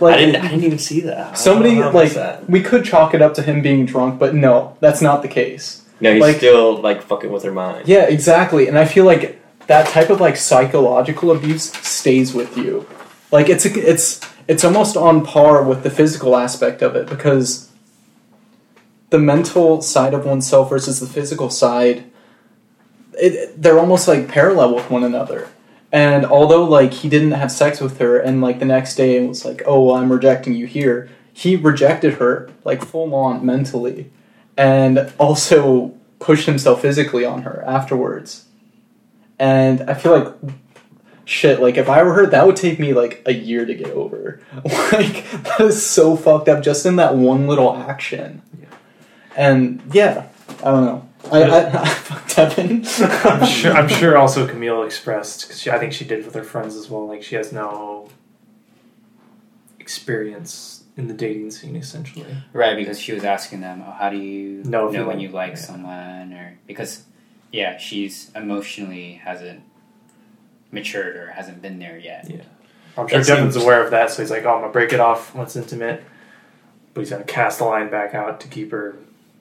[0.00, 0.36] like I didn't.
[0.44, 1.38] I didn't even see that.
[1.38, 2.50] somebody like that?
[2.50, 5.84] we could chalk it up to him being drunk but no that's not the case
[6.00, 7.86] No, he's like- still like fucking with her mind.
[7.86, 12.86] yeah exactly and i feel like that type of like psychological abuse stays with you
[13.30, 17.70] like it's a, it's it's almost on par with the physical aspect of it because
[19.10, 22.04] the mental side of oneself versus the physical side
[23.14, 25.48] it, they're almost like parallel with one another.
[25.92, 29.28] And although like he didn't have sex with her and like the next day it
[29.28, 34.10] was like oh well, i'm rejecting you here he rejected her like full on mentally
[34.56, 38.46] and also pushed himself physically on her afterwards.
[39.38, 40.34] And i feel like
[41.24, 43.90] shit like if i were her that would take me like a year to get
[43.92, 48.66] over like that is so fucked up just in that one little action Yeah.
[49.36, 50.28] and yeah
[50.60, 52.84] i don't know i i, I fucked Evan.
[53.00, 53.72] I'm sure.
[53.72, 54.18] I'm sure.
[54.18, 57.06] Also, Camille expressed because I think she did with her friends as well.
[57.06, 58.08] Like she has no
[59.78, 62.26] experience in the dating scene, essentially.
[62.52, 65.22] right because she was asking them, "Oh, how do you Know know, you when like-
[65.22, 65.56] you like yeah.
[65.58, 67.04] someone?" Or because
[67.52, 69.62] yeah, she's emotionally hasn't
[70.74, 72.28] matured or hasn't been there yet.
[72.28, 72.42] Yeah.
[72.98, 74.92] I'm sure That Devon's seems- aware of that, so he's like, "Oh, I'm gonna break
[74.92, 76.02] it off once intimate,"
[76.92, 78.94] but he's gonna cast the line back out to keep her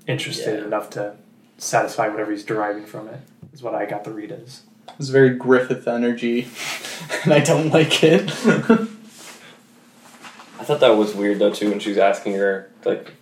[0.08, 0.66] interested Yeah.
[0.66, 1.14] enough to
[1.58, 3.20] satisfy whatever he's deriving from it.
[3.54, 4.62] Is what I got the read as.
[5.00, 6.48] It's very Griffith energy,
[7.24, 8.24] and I don't like it.
[10.60, 13.14] I thought that was weird though too when she was asking her like,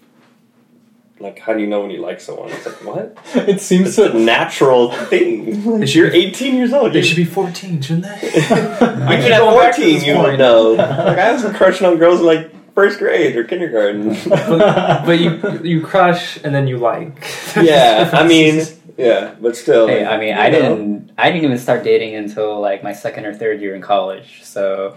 [1.21, 2.49] like how do you know when you like someone?
[2.49, 3.17] It's like what?
[3.47, 4.17] it seems It's a so.
[4.17, 5.63] natural thing.
[5.79, 6.93] Like, you're 18 years old.
[6.93, 8.27] They You should be 14, shouldn't they?
[8.33, 10.73] You should keep at going back to 14, you would know.
[10.75, 14.15] Like I was crushing on girls in like first grade or kindergarten.
[14.29, 17.25] but, but you you crush and then you like.
[17.55, 18.65] yeah, I mean,
[18.97, 19.87] yeah, but still.
[19.87, 20.59] Hey, like, I mean, I know.
[20.75, 21.11] didn't.
[21.17, 24.41] I didn't even start dating until like my second or third year in college.
[24.43, 24.95] So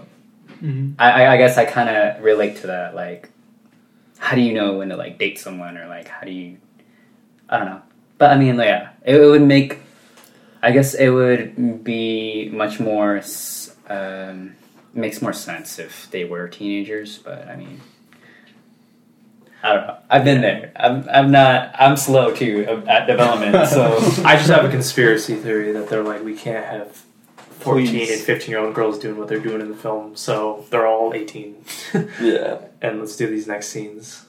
[0.63, 0.95] Mhm.
[0.97, 2.95] I, I, I guess I kind of relate to that.
[2.95, 3.29] Like,
[4.17, 6.57] how do you know when to like date someone, or like how do you?
[7.49, 7.81] I don't know.
[8.17, 9.79] But I mean, yeah, it, it would make.
[10.61, 13.21] I guess it would be much more.
[13.87, 14.55] Um,
[14.93, 17.17] makes more sense if they were teenagers.
[17.17, 17.81] But I mean.
[19.63, 19.97] I don't know.
[20.11, 20.71] I've been there.
[20.75, 21.07] I'm.
[21.09, 21.75] I'm not.
[21.79, 23.67] I'm slow too at development.
[23.67, 27.04] So I just have a conspiracy theory that they're like, we can't have
[27.65, 28.11] 14 Please.
[28.11, 31.13] and 15 year old girls doing what they're doing in the film, so they're all
[31.13, 31.63] 18.
[32.21, 32.59] Yeah.
[32.81, 34.25] and let's do these next scenes.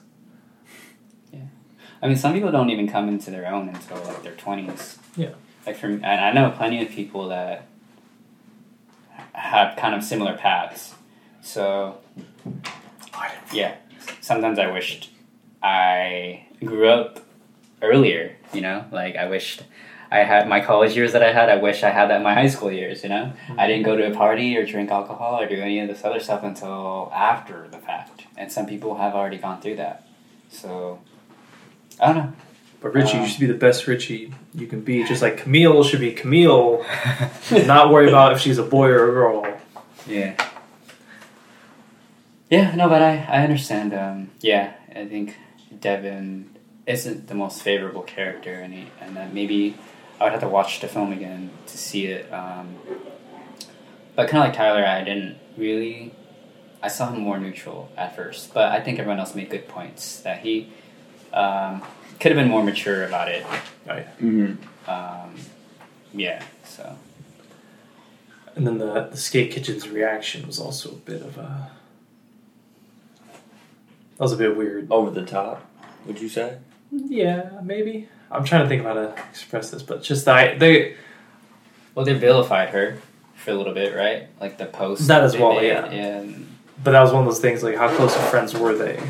[1.31, 1.41] Yeah.
[2.01, 4.97] I mean, some people don't even come into their own until like their twenties.
[5.15, 5.31] Yeah.
[5.65, 7.67] Like for me, I I know plenty of people that
[9.33, 10.93] have kind of similar paths.
[11.41, 11.97] So
[13.53, 13.75] yeah,
[14.21, 15.09] sometimes I wished
[15.61, 17.19] I grew up
[17.81, 18.35] earlier.
[18.53, 19.63] You know, like I wished
[20.09, 21.49] I had my college years that I had.
[21.49, 23.03] I wish I had that in my high school years.
[23.03, 25.87] You know, I didn't go to a party or drink alcohol or do any of
[25.87, 28.23] this other stuff until after the fact.
[28.37, 30.07] And some people have already gone through that.
[30.49, 30.99] So
[31.99, 32.33] I don't know.
[32.79, 35.03] But Richie, Um, you should be the best Richie you can be.
[35.03, 36.85] Just like Camille should be Camille,
[37.65, 39.57] not worry about if she's a boy or a girl.
[40.07, 40.35] Yeah.
[42.49, 43.93] Yeah, no, but I, I understand.
[43.93, 45.35] Um, yeah, I think
[45.81, 46.55] Devon
[46.85, 49.75] isn't the most favorable character, and he, and that maybe
[50.19, 52.31] I would have to watch the film again to see it.
[52.33, 52.75] Um,
[54.15, 56.13] but kind of like Tyler, I didn't really.
[56.81, 60.19] I saw him more neutral at first, but I think everyone else made good points
[60.21, 60.71] that he
[61.33, 61.81] um,
[62.19, 63.43] could have been more mature about it.
[64.21, 64.89] Mm-hmm.
[64.89, 65.35] Um,
[66.13, 66.97] yeah, so
[68.55, 71.71] And then the, the skate kitchen's reaction was also a bit of a.
[74.17, 74.87] That was a bit weird.
[74.89, 75.63] Over the top,
[76.07, 76.57] would you say?
[76.91, 78.09] Yeah, maybe.
[78.31, 80.95] I'm trying to think of how to express this, but just that they
[81.95, 82.99] well, they vilified her
[83.35, 84.27] for a little bit, right?
[84.41, 85.85] Like the post That as well, made, yeah.
[85.85, 86.47] and
[86.83, 89.01] but that was one of those things like how close of friends were they?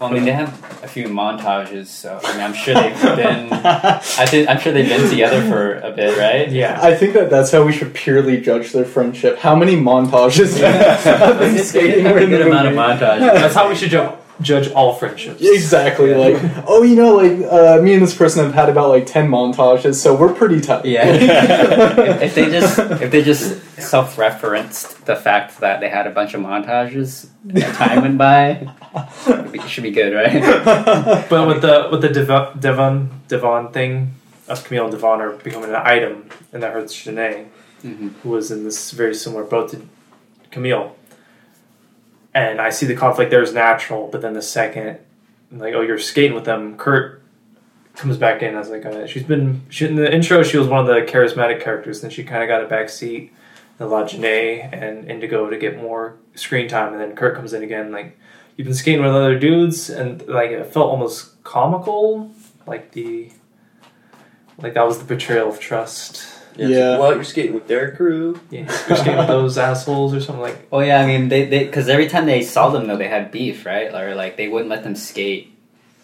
[0.00, 0.48] Well, I mean, they have
[0.82, 3.52] a few montages, so I mean, I'm sure they've been.
[3.52, 6.50] I think I'm sure they've been together for a bit, right?
[6.50, 6.80] Yeah.
[6.82, 9.38] I think that that's how we should purely judge their friendship.
[9.38, 12.88] How many montages have them skating a in the good amount of movie?
[12.88, 13.20] montages.
[13.20, 14.10] That's how we should ju-
[14.40, 15.40] judge all friendships.
[15.42, 16.14] Exactly.
[16.14, 19.28] Like, oh, you know, like uh, me and this person have had about like ten
[19.28, 20.84] montages, so we're pretty tight.
[20.84, 21.06] Yeah.
[21.06, 26.34] if, if they just if they just self-referenced the fact that they had a bunch
[26.34, 28.68] of montages, and time went by,
[29.26, 30.42] it should be good, right?
[31.28, 34.14] But with the with the Dev- Devon Devon thing,
[34.48, 37.46] us Camille and Devon are becoming an item, and that hurts Janae,
[37.82, 39.82] hmm who was in this very similar boat to
[40.50, 40.96] Camille.
[42.34, 44.98] And I see the conflict there is natural, but then the second,
[45.50, 47.22] like, oh, you're skating with them, Kurt
[47.94, 50.80] comes back in as like a, she's been she, in the intro she was one
[50.80, 53.30] of the charismatic characters, then she kind of got a back seat
[53.78, 57.62] and allowed Janae and Indigo to get more screen time, and then Kurt comes in
[57.62, 58.18] again like
[58.56, 62.30] you've been skating with other dudes, and like it felt almost comical,
[62.66, 63.30] like the
[64.58, 66.31] like that was the betrayal of trust.
[66.56, 66.66] Yeah.
[66.68, 66.88] Yeah.
[66.90, 68.38] like, well, you're skating with their crew.
[68.50, 70.68] Yeah, you're skating with those assholes or something like.
[70.70, 73.30] Oh yeah, I mean, they they because every time they saw them though, they had
[73.30, 73.92] beef, right?
[73.92, 75.48] Or like they wouldn't let them skate.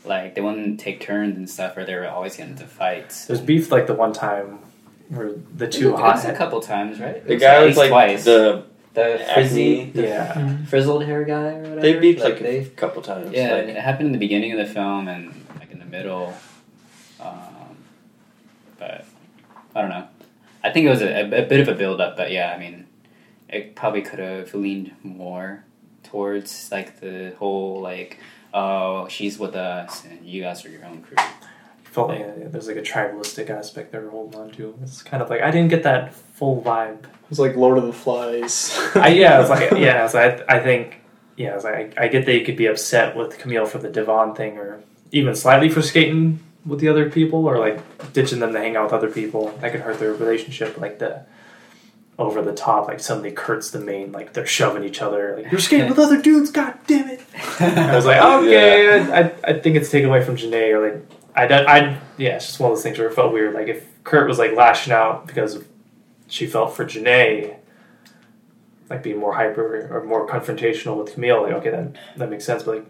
[0.04, 3.26] Like they wouldn't take turns and stuff, or they were always getting into fights.
[3.26, 4.60] There's beef like the one time
[5.08, 7.26] where the It two was hot a couple times, right?
[7.26, 8.24] The was guy was like twice.
[8.24, 8.64] the
[8.94, 10.02] the frizzy, acne.
[10.02, 10.64] Yeah.
[10.64, 11.80] frizzled hair guy or whatever.
[11.80, 13.32] They beefed like, they a couple times.
[13.32, 16.34] Yeah, like, it happened in the beginning of the film and like in the middle.
[17.20, 17.76] Um,
[18.78, 19.04] but
[19.74, 20.08] I don't know.
[20.68, 22.58] I think it was a, a, a bit of a build up, but yeah, I
[22.58, 22.86] mean,
[23.48, 25.64] it probably could have leaned more
[26.02, 28.18] towards like the whole like,
[28.52, 31.16] oh, she's with us and you guys are your own crew.
[31.84, 34.78] Felt like uh, there's like a tribalistic aspect they were holding on to.
[34.82, 37.04] It's kind of like I didn't get that full vibe.
[37.04, 38.78] It was like Lord of the Flies.
[38.94, 41.00] I, yeah, it's like yeah, it's like, I, I think
[41.36, 43.88] yeah, it's like I, I get that you could be upset with Camille for the
[43.88, 44.82] Devon thing, or
[45.12, 48.84] even slightly for skating with the other people, or like ditching them to hang out
[48.84, 49.48] with other people.
[49.60, 50.78] That could hurt their relationship.
[50.78, 51.24] Like the
[52.18, 55.36] over the top, like suddenly Kurt's the main, like they're shoving each other.
[55.36, 57.20] Like you're skating with other dudes, god damn it!
[57.60, 61.06] I was like, okay, I, I, I think it's taken away from Janae, or like
[61.34, 63.54] I, I, I, yeah, it's just one of those things where it felt weird.
[63.54, 65.62] Like if Kurt was like lashing out because
[66.26, 67.56] she felt for Janae,
[68.90, 71.42] like being more hyper or more confrontational with Camille.
[71.42, 72.86] Like, okay, that that makes sense, but like.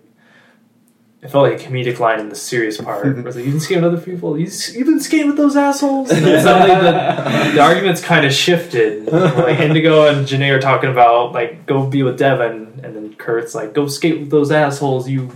[1.20, 3.04] It felt like a comedic line in the serious part.
[3.16, 4.38] Where it's like, you can skate with other people.
[4.38, 6.10] You, you've been skating with those assholes.
[6.10, 9.10] And suddenly the, the arguments kind of shifted.
[9.12, 13.54] Like Indigo and Janae are talking about like go be with Devon, and then Kurt's
[13.54, 15.08] like go skate with those assholes.
[15.08, 15.30] You,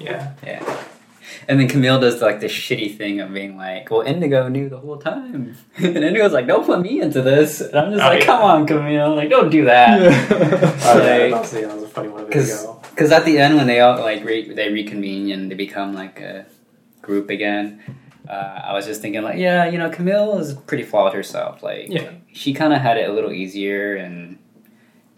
[0.00, 0.84] yeah, Yeah.
[1.46, 4.76] And then Camille does like this shitty thing of being like, "Well, Indigo knew the
[4.76, 8.20] whole time," and Indigo's like, "Don't put me into this." And I'm just Oh, like,
[8.20, 8.26] yeah.
[8.26, 9.14] "Come on, Camille!
[9.14, 12.20] Like, don't do that." Oh, yeah, Like- that, was, yeah, that was a funny one
[12.22, 12.77] of Because Indigo.
[12.98, 16.18] Because at the end when they all like re- they reconvene and they become like
[16.20, 16.46] a
[17.00, 17.80] group again,
[18.28, 18.32] uh,
[18.64, 21.62] I was just thinking like, yeah, you know, Camille is pretty flawed herself.
[21.62, 22.10] Like, Yeah.
[22.32, 24.38] she kind of had it a little easier and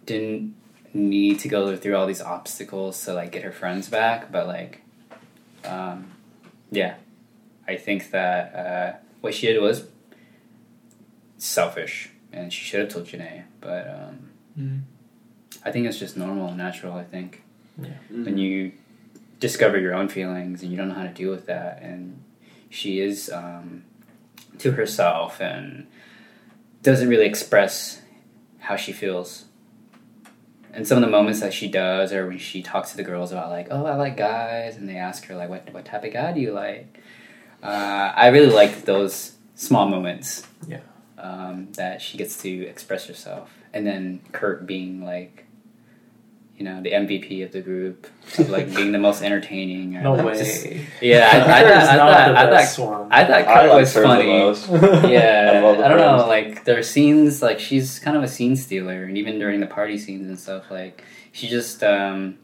[0.05, 0.55] didn't
[0.93, 4.31] need to go through all these obstacles to like get her friends back.
[4.31, 4.82] But like,
[5.65, 6.11] um,
[6.70, 6.97] yeah,
[7.66, 9.86] I think that uh, what she did was
[11.39, 13.44] selfish, and she should have told Janae.
[13.62, 14.27] But um,
[14.59, 14.81] Mm.
[15.65, 16.94] I think it's just normal and natural.
[16.94, 17.43] I think
[17.81, 18.24] Mm-hmm.
[18.24, 18.73] when you
[19.39, 22.23] discover your own feelings and you don't know how to deal with that, and
[22.69, 23.85] she is um,
[24.59, 25.86] to herself and
[26.82, 28.02] doesn't really express
[28.59, 29.47] how she feels.
[30.73, 33.32] And some of the moments that she does, or when she talks to the girls
[33.32, 36.12] about like, oh, I like guys, and they ask her like, what what type of
[36.12, 37.01] guy do you like?
[37.62, 40.47] Uh, I really like those small moments.
[40.66, 40.81] Yeah.
[41.19, 45.44] Um, that she gets to express herself, and then Kurt being like,
[46.61, 48.07] you know, the MVP of the group,
[48.39, 49.97] of, like being the most entertaining.
[49.97, 50.39] or, No like, way.
[50.39, 50.66] just-
[51.01, 53.09] yeah, I, I, Kurt thought- is I, thought- I thought best one.
[53.11, 54.27] I thought Kurt I like was her the funny.
[54.27, 54.69] most.
[55.11, 56.27] Yeah, I I don't know.
[56.28, 59.66] like there are scenes, like she's kind of a scene stealer, and even during the
[59.66, 62.37] party scenes and stuff, like she just um,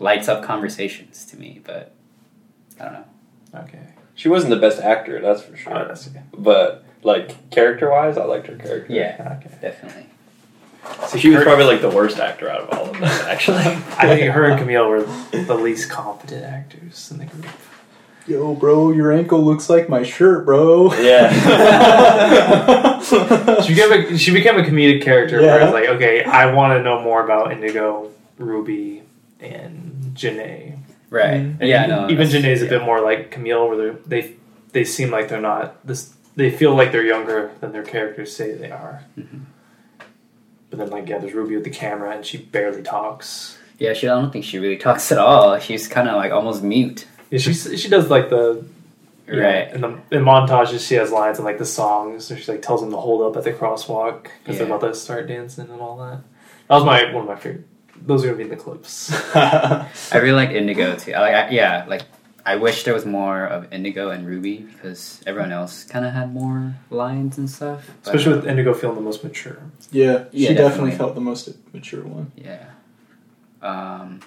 [0.00, 1.60] lights up conversations to me.
[1.62, 1.92] But
[2.80, 3.04] I don't know.
[3.64, 3.80] Okay.
[4.14, 5.88] She wasn't the best actor, that's for Oh, sure.
[5.88, 6.22] that's okay.
[6.36, 8.92] But like character wise, I liked her character.
[8.94, 9.54] Yeah, Okay.
[9.60, 10.06] definitely.
[11.08, 13.58] See, She was Kurt- probably like the worst actor out of all of them, actually.
[13.98, 17.46] I think her and Camille were the least competent actors in the group.
[18.26, 20.92] Yo, bro, your ankle looks like my shirt, bro.
[20.94, 21.30] Yeah.
[23.02, 25.64] She became a, she became a comedic character where Yeah.
[25.66, 29.02] it's like, okay, I want to know more about Indigo, Ruby,
[29.40, 30.78] and Janae.
[31.10, 31.40] Right.
[31.40, 31.56] Mhm.
[31.60, 31.84] And Yeah.
[31.84, 32.04] even, No.
[32.10, 32.70] even that's- Janae's a yeah.
[32.70, 34.32] bit more like Camille, where they're- they
[34.72, 36.14] they seem like they're not this.
[36.36, 39.02] They feel like they're younger than their characters say they are.
[39.18, 39.40] Mhm.
[40.72, 43.58] But then, like, yeah, there's Ruby with the camera, and she barely talks.
[43.78, 44.08] Yeah, she.
[44.08, 45.58] I don't think she really talks at all.
[45.58, 47.06] She's kind of like almost mute.
[47.28, 48.64] Yeah, she she does like the
[49.28, 49.72] yeah, Right.
[49.74, 52.80] in the in montages she has lines and like the songs, so she like tells
[52.80, 55.98] them to hold up at the crosswalk because they're about to start dancing and all
[55.98, 56.20] that.
[56.68, 57.66] That was my one of my favorite.
[58.00, 59.12] Those are gonna be in the clips.
[59.36, 61.12] I really like Indigo too.
[61.12, 62.02] I, like, I, yeah, like
[62.44, 66.32] I wish there was more of Indigo and Ruby because everyone else kind of had
[66.32, 67.88] more lines and stuff.
[68.02, 69.58] Especially with Indigo feeling the most mature.
[69.90, 70.54] yeah, she Yeah, definitely.
[70.54, 70.90] definitely.
[70.92, 72.32] felt the most mature one.
[72.36, 72.66] Yeah.
[73.62, 74.20] Um,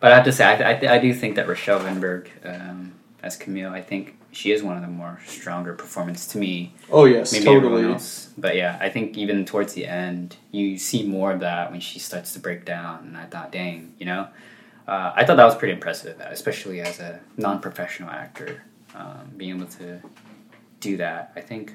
[0.00, 2.94] but I have to say, I, I, th- I do think that Rachelle Vinberg um,
[3.22, 6.74] as Camille, I think she is one of the more stronger performance to me.
[6.90, 7.92] Oh yes, Maybe everyone totally.
[7.94, 8.30] else.
[8.36, 11.98] But yeah, I think even towards the end, you see more of that when she
[11.98, 12.98] starts to break down.
[13.06, 14.28] And I thought, dang, you know,
[14.86, 18.62] uh, I thought that was pretty impressive, especially as a non-professional actor,
[18.94, 20.00] um, being able to
[20.80, 21.32] do that.
[21.36, 21.74] I think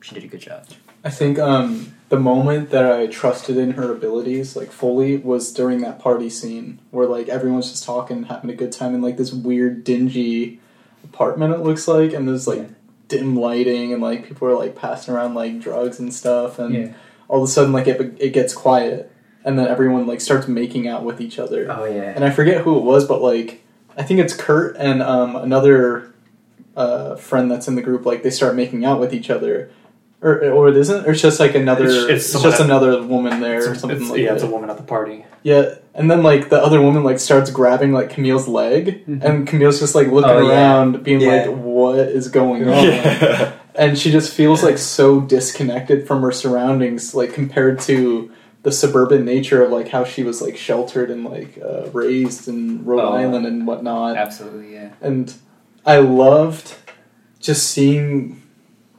[0.00, 0.64] she did a good job.
[1.04, 5.80] I think um, the moment that I trusted in her abilities, like fully, was during
[5.82, 9.16] that party scene where like everyone's just talking, and having a good time in like
[9.16, 10.60] this weird, dingy
[11.04, 11.54] apartment.
[11.54, 12.68] It looks like, and there's like
[13.08, 16.74] dim lighting, and like people are like passing around like drugs and stuff, and
[17.28, 19.12] all of a sudden like it it gets quiet,
[19.46, 21.66] and then everyone like starts making out with each other.
[21.70, 22.12] Oh yeah.
[22.14, 23.62] and I forget who it was, but like
[23.96, 26.12] I think it's Kurt and um, another
[26.76, 28.04] uh, friend that's in the group.
[28.04, 29.70] Like they start making out with each other,
[30.20, 31.86] or or it isn't, or it's just like another.
[31.86, 34.34] It's- It's, it's just at- another woman there or something it's- like yeah, that.
[34.34, 35.24] it's a woman at the party.
[35.42, 39.22] yeah, and then like the other woman like starts grabbing like Camille's leg, Mhm.
[39.24, 40.52] and Camille's just like looking Oh, yeah.
[40.52, 41.46] around, being Yeah.
[41.46, 43.52] like, "What is going on?" yeah.
[43.74, 48.30] and she just feels like so disconnected from her surroundings like compared to
[48.66, 52.84] the suburban nature of like how she was like sheltered and like uh, raised in
[52.84, 53.12] rhode Oh.
[53.22, 54.90] island and whatnot Absolutely, yeah.
[55.00, 55.32] and
[55.84, 56.74] i loved
[57.38, 58.42] just seeing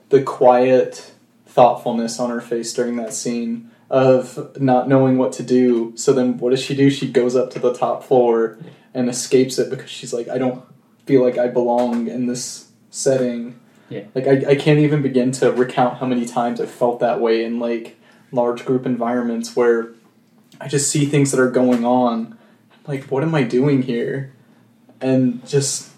[0.07, 1.11] the quiet
[1.45, 6.37] thoughtfulness on her face during that scene of not knowing what to do so then
[6.37, 8.57] what does she do she goes up to the top floor
[8.93, 10.63] and escapes it because she's like i don't
[11.05, 14.03] feel like i belong in this setting Yeah.
[14.15, 17.43] like I, I can't even begin to recount how many times i felt that way
[17.43, 17.95] in like
[18.31, 19.89] large group environments where
[20.59, 22.37] i just see things that are going on
[22.87, 24.33] like what am i doing here
[25.01, 25.91] and just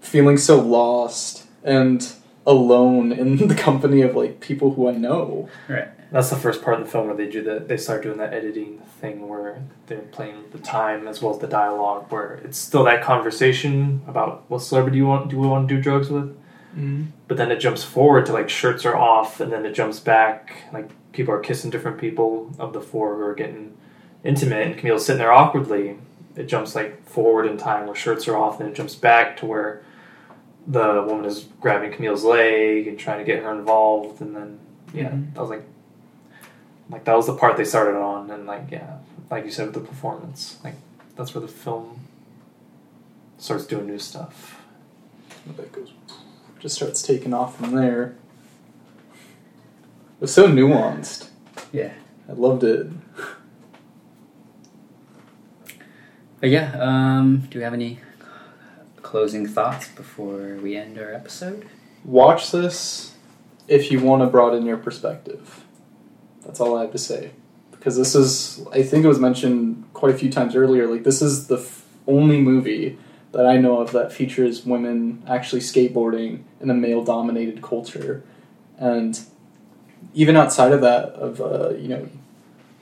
[0.00, 2.14] feeling so lost and
[2.46, 5.48] alone in the company of like people who I know.
[5.68, 5.88] Right.
[6.12, 7.66] That's the first part of the film where they do that.
[7.66, 11.40] They start doing that editing thing where they're playing with the time as well as
[11.40, 15.68] the dialogue, where it's still that conversation about what celebrity you want do we want
[15.68, 16.36] to do drugs with,
[17.28, 20.64] but then it jumps forward to like shirts are off, and then it jumps back
[20.72, 23.74] like people are kissing different people of the four who are getting
[24.24, 25.96] intimate, and Camille's sitting there awkwardly.
[26.36, 29.46] It jumps like forward in time where shirts are off, and it jumps back to
[29.46, 29.82] where
[30.66, 34.58] the woman is grabbing Camille's leg and trying to get her involved, and then
[34.92, 35.32] yeah, Mhm.
[35.34, 35.62] that was like
[36.90, 38.98] like that was the part they started on, and like yeah,
[39.30, 40.74] like you said with the performance, like
[41.16, 42.00] that's where the film
[43.38, 44.62] starts doing new stuff.
[45.56, 45.92] That goes,
[46.66, 48.16] just starts taking off from there.
[49.06, 51.28] It was so nuanced.
[51.70, 51.92] Yeah.
[52.28, 52.88] I loved it.
[56.40, 58.00] But yeah, um, do we have any
[59.00, 61.68] closing thoughts before we end our episode?
[62.04, 63.14] Watch this
[63.68, 65.62] if you want to broaden your perspective.
[66.44, 67.30] That's all I have to say.
[67.70, 71.22] Because this is, I think it was mentioned quite a few times earlier, like, this
[71.22, 72.98] is the f- only movie
[73.32, 78.22] that I know of that features women actually skateboarding in a male dominated culture.
[78.78, 79.18] And
[80.14, 82.08] even outside of that, of, uh, you know,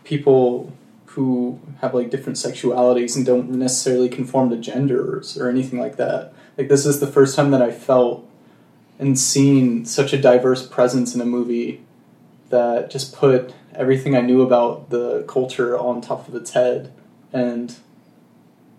[0.05, 0.73] people
[1.07, 6.33] who have like different sexualities and don't necessarily conform to genders or anything like that.
[6.59, 8.29] Like, this is the first time that I felt
[8.99, 11.83] and seen such a diverse presence in a movie
[12.51, 16.93] that just put everything I knew about the culture on top of its head
[17.33, 17.75] and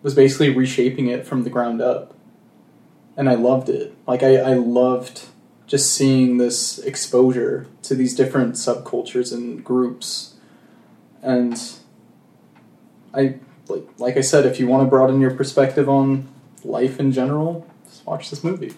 [0.06, 2.14] was basically reshaping it from the ground up.
[3.18, 3.96] And I loved it.
[4.06, 5.26] Like I, I loved
[5.66, 10.36] just seeing this exposure to these different subcultures and groups.
[11.24, 11.60] And
[13.16, 16.28] I like like I said, if you want to broaden your perspective on
[16.64, 18.76] life in general, just watch this movie.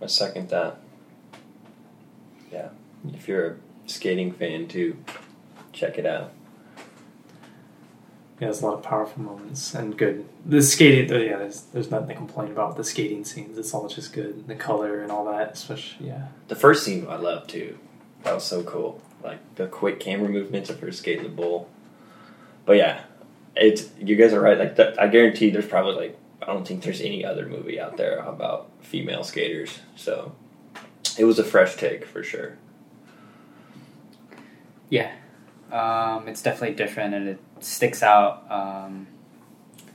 [0.00, 0.78] I second that.
[2.52, 2.68] Yeah,
[3.12, 3.56] if you're a
[3.86, 4.96] skating fan too,
[5.72, 6.30] check it out.
[8.40, 10.24] Yeah, there's a lot of powerful moments and good.
[10.46, 12.76] The skating, yeah, there's there's nothing to complain about.
[12.76, 14.46] The skating scenes, it's all just good.
[14.46, 16.28] The color and all that, especially yeah.
[16.46, 17.78] The first scene I love too.
[18.22, 19.02] That was so cool.
[19.24, 21.68] Like the quick camera movements of her skating the bull.
[22.64, 23.00] But yeah,
[23.56, 24.56] it's you guys are right.
[24.56, 27.96] Like that, I guarantee there's probably like I don't think there's any other movie out
[27.96, 29.80] there about female skaters.
[29.96, 30.36] So
[31.18, 32.56] it was a fresh take for sure.
[34.90, 35.10] Yeah,
[35.72, 39.06] um, it's definitely different and it sticks out um,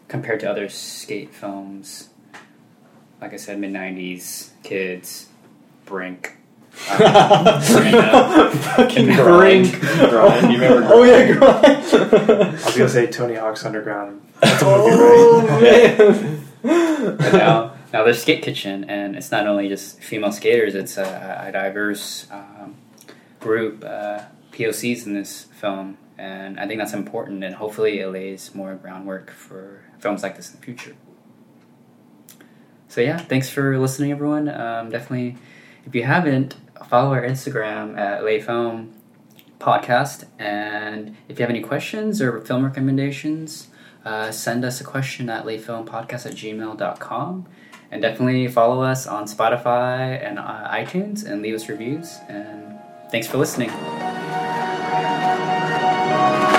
[0.07, 2.09] compared to other skate films.
[3.21, 5.27] Like I said, mid '90s kids,
[5.85, 6.37] Brink.
[6.89, 6.99] Um,
[8.51, 9.79] Fucking and Brink.
[9.79, 11.65] Grind, you remember Oh yeah, grind.
[11.65, 14.21] I was gonna say Tony Hawk's Underground.
[14.41, 16.39] oh man.
[16.63, 21.43] But now, now there's Skate Kitchen, and it's not only just female skaters; it's a,
[21.47, 22.75] a diverse um,
[23.39, 24.21] group uh,
[24.53, 27.43] POCs in this film, and I think that's important.
[27.43, 30.95] And hopefully, it lays more groundwork for films like this in the future.
[32.87, 34.47] So yeah, thanks for listening, everyone.
[34.49, 35.37] Um, definitely,
[35.85, 36.55] if you haven't,
[36.87, 38.93] follow our Instagram at Lay Film
[39.59, 43.69] Podcast, and if you have any questions or film recommendations
[44.05, 47.45] uh, send us a question at layfilmpodcast at gmail.com
[47.91, 52.77] and definitely follow us on spotify and uh, itunes and leave us reviews and
[53.11, 53.69] thanks for listening
[56.25, 56.52] oh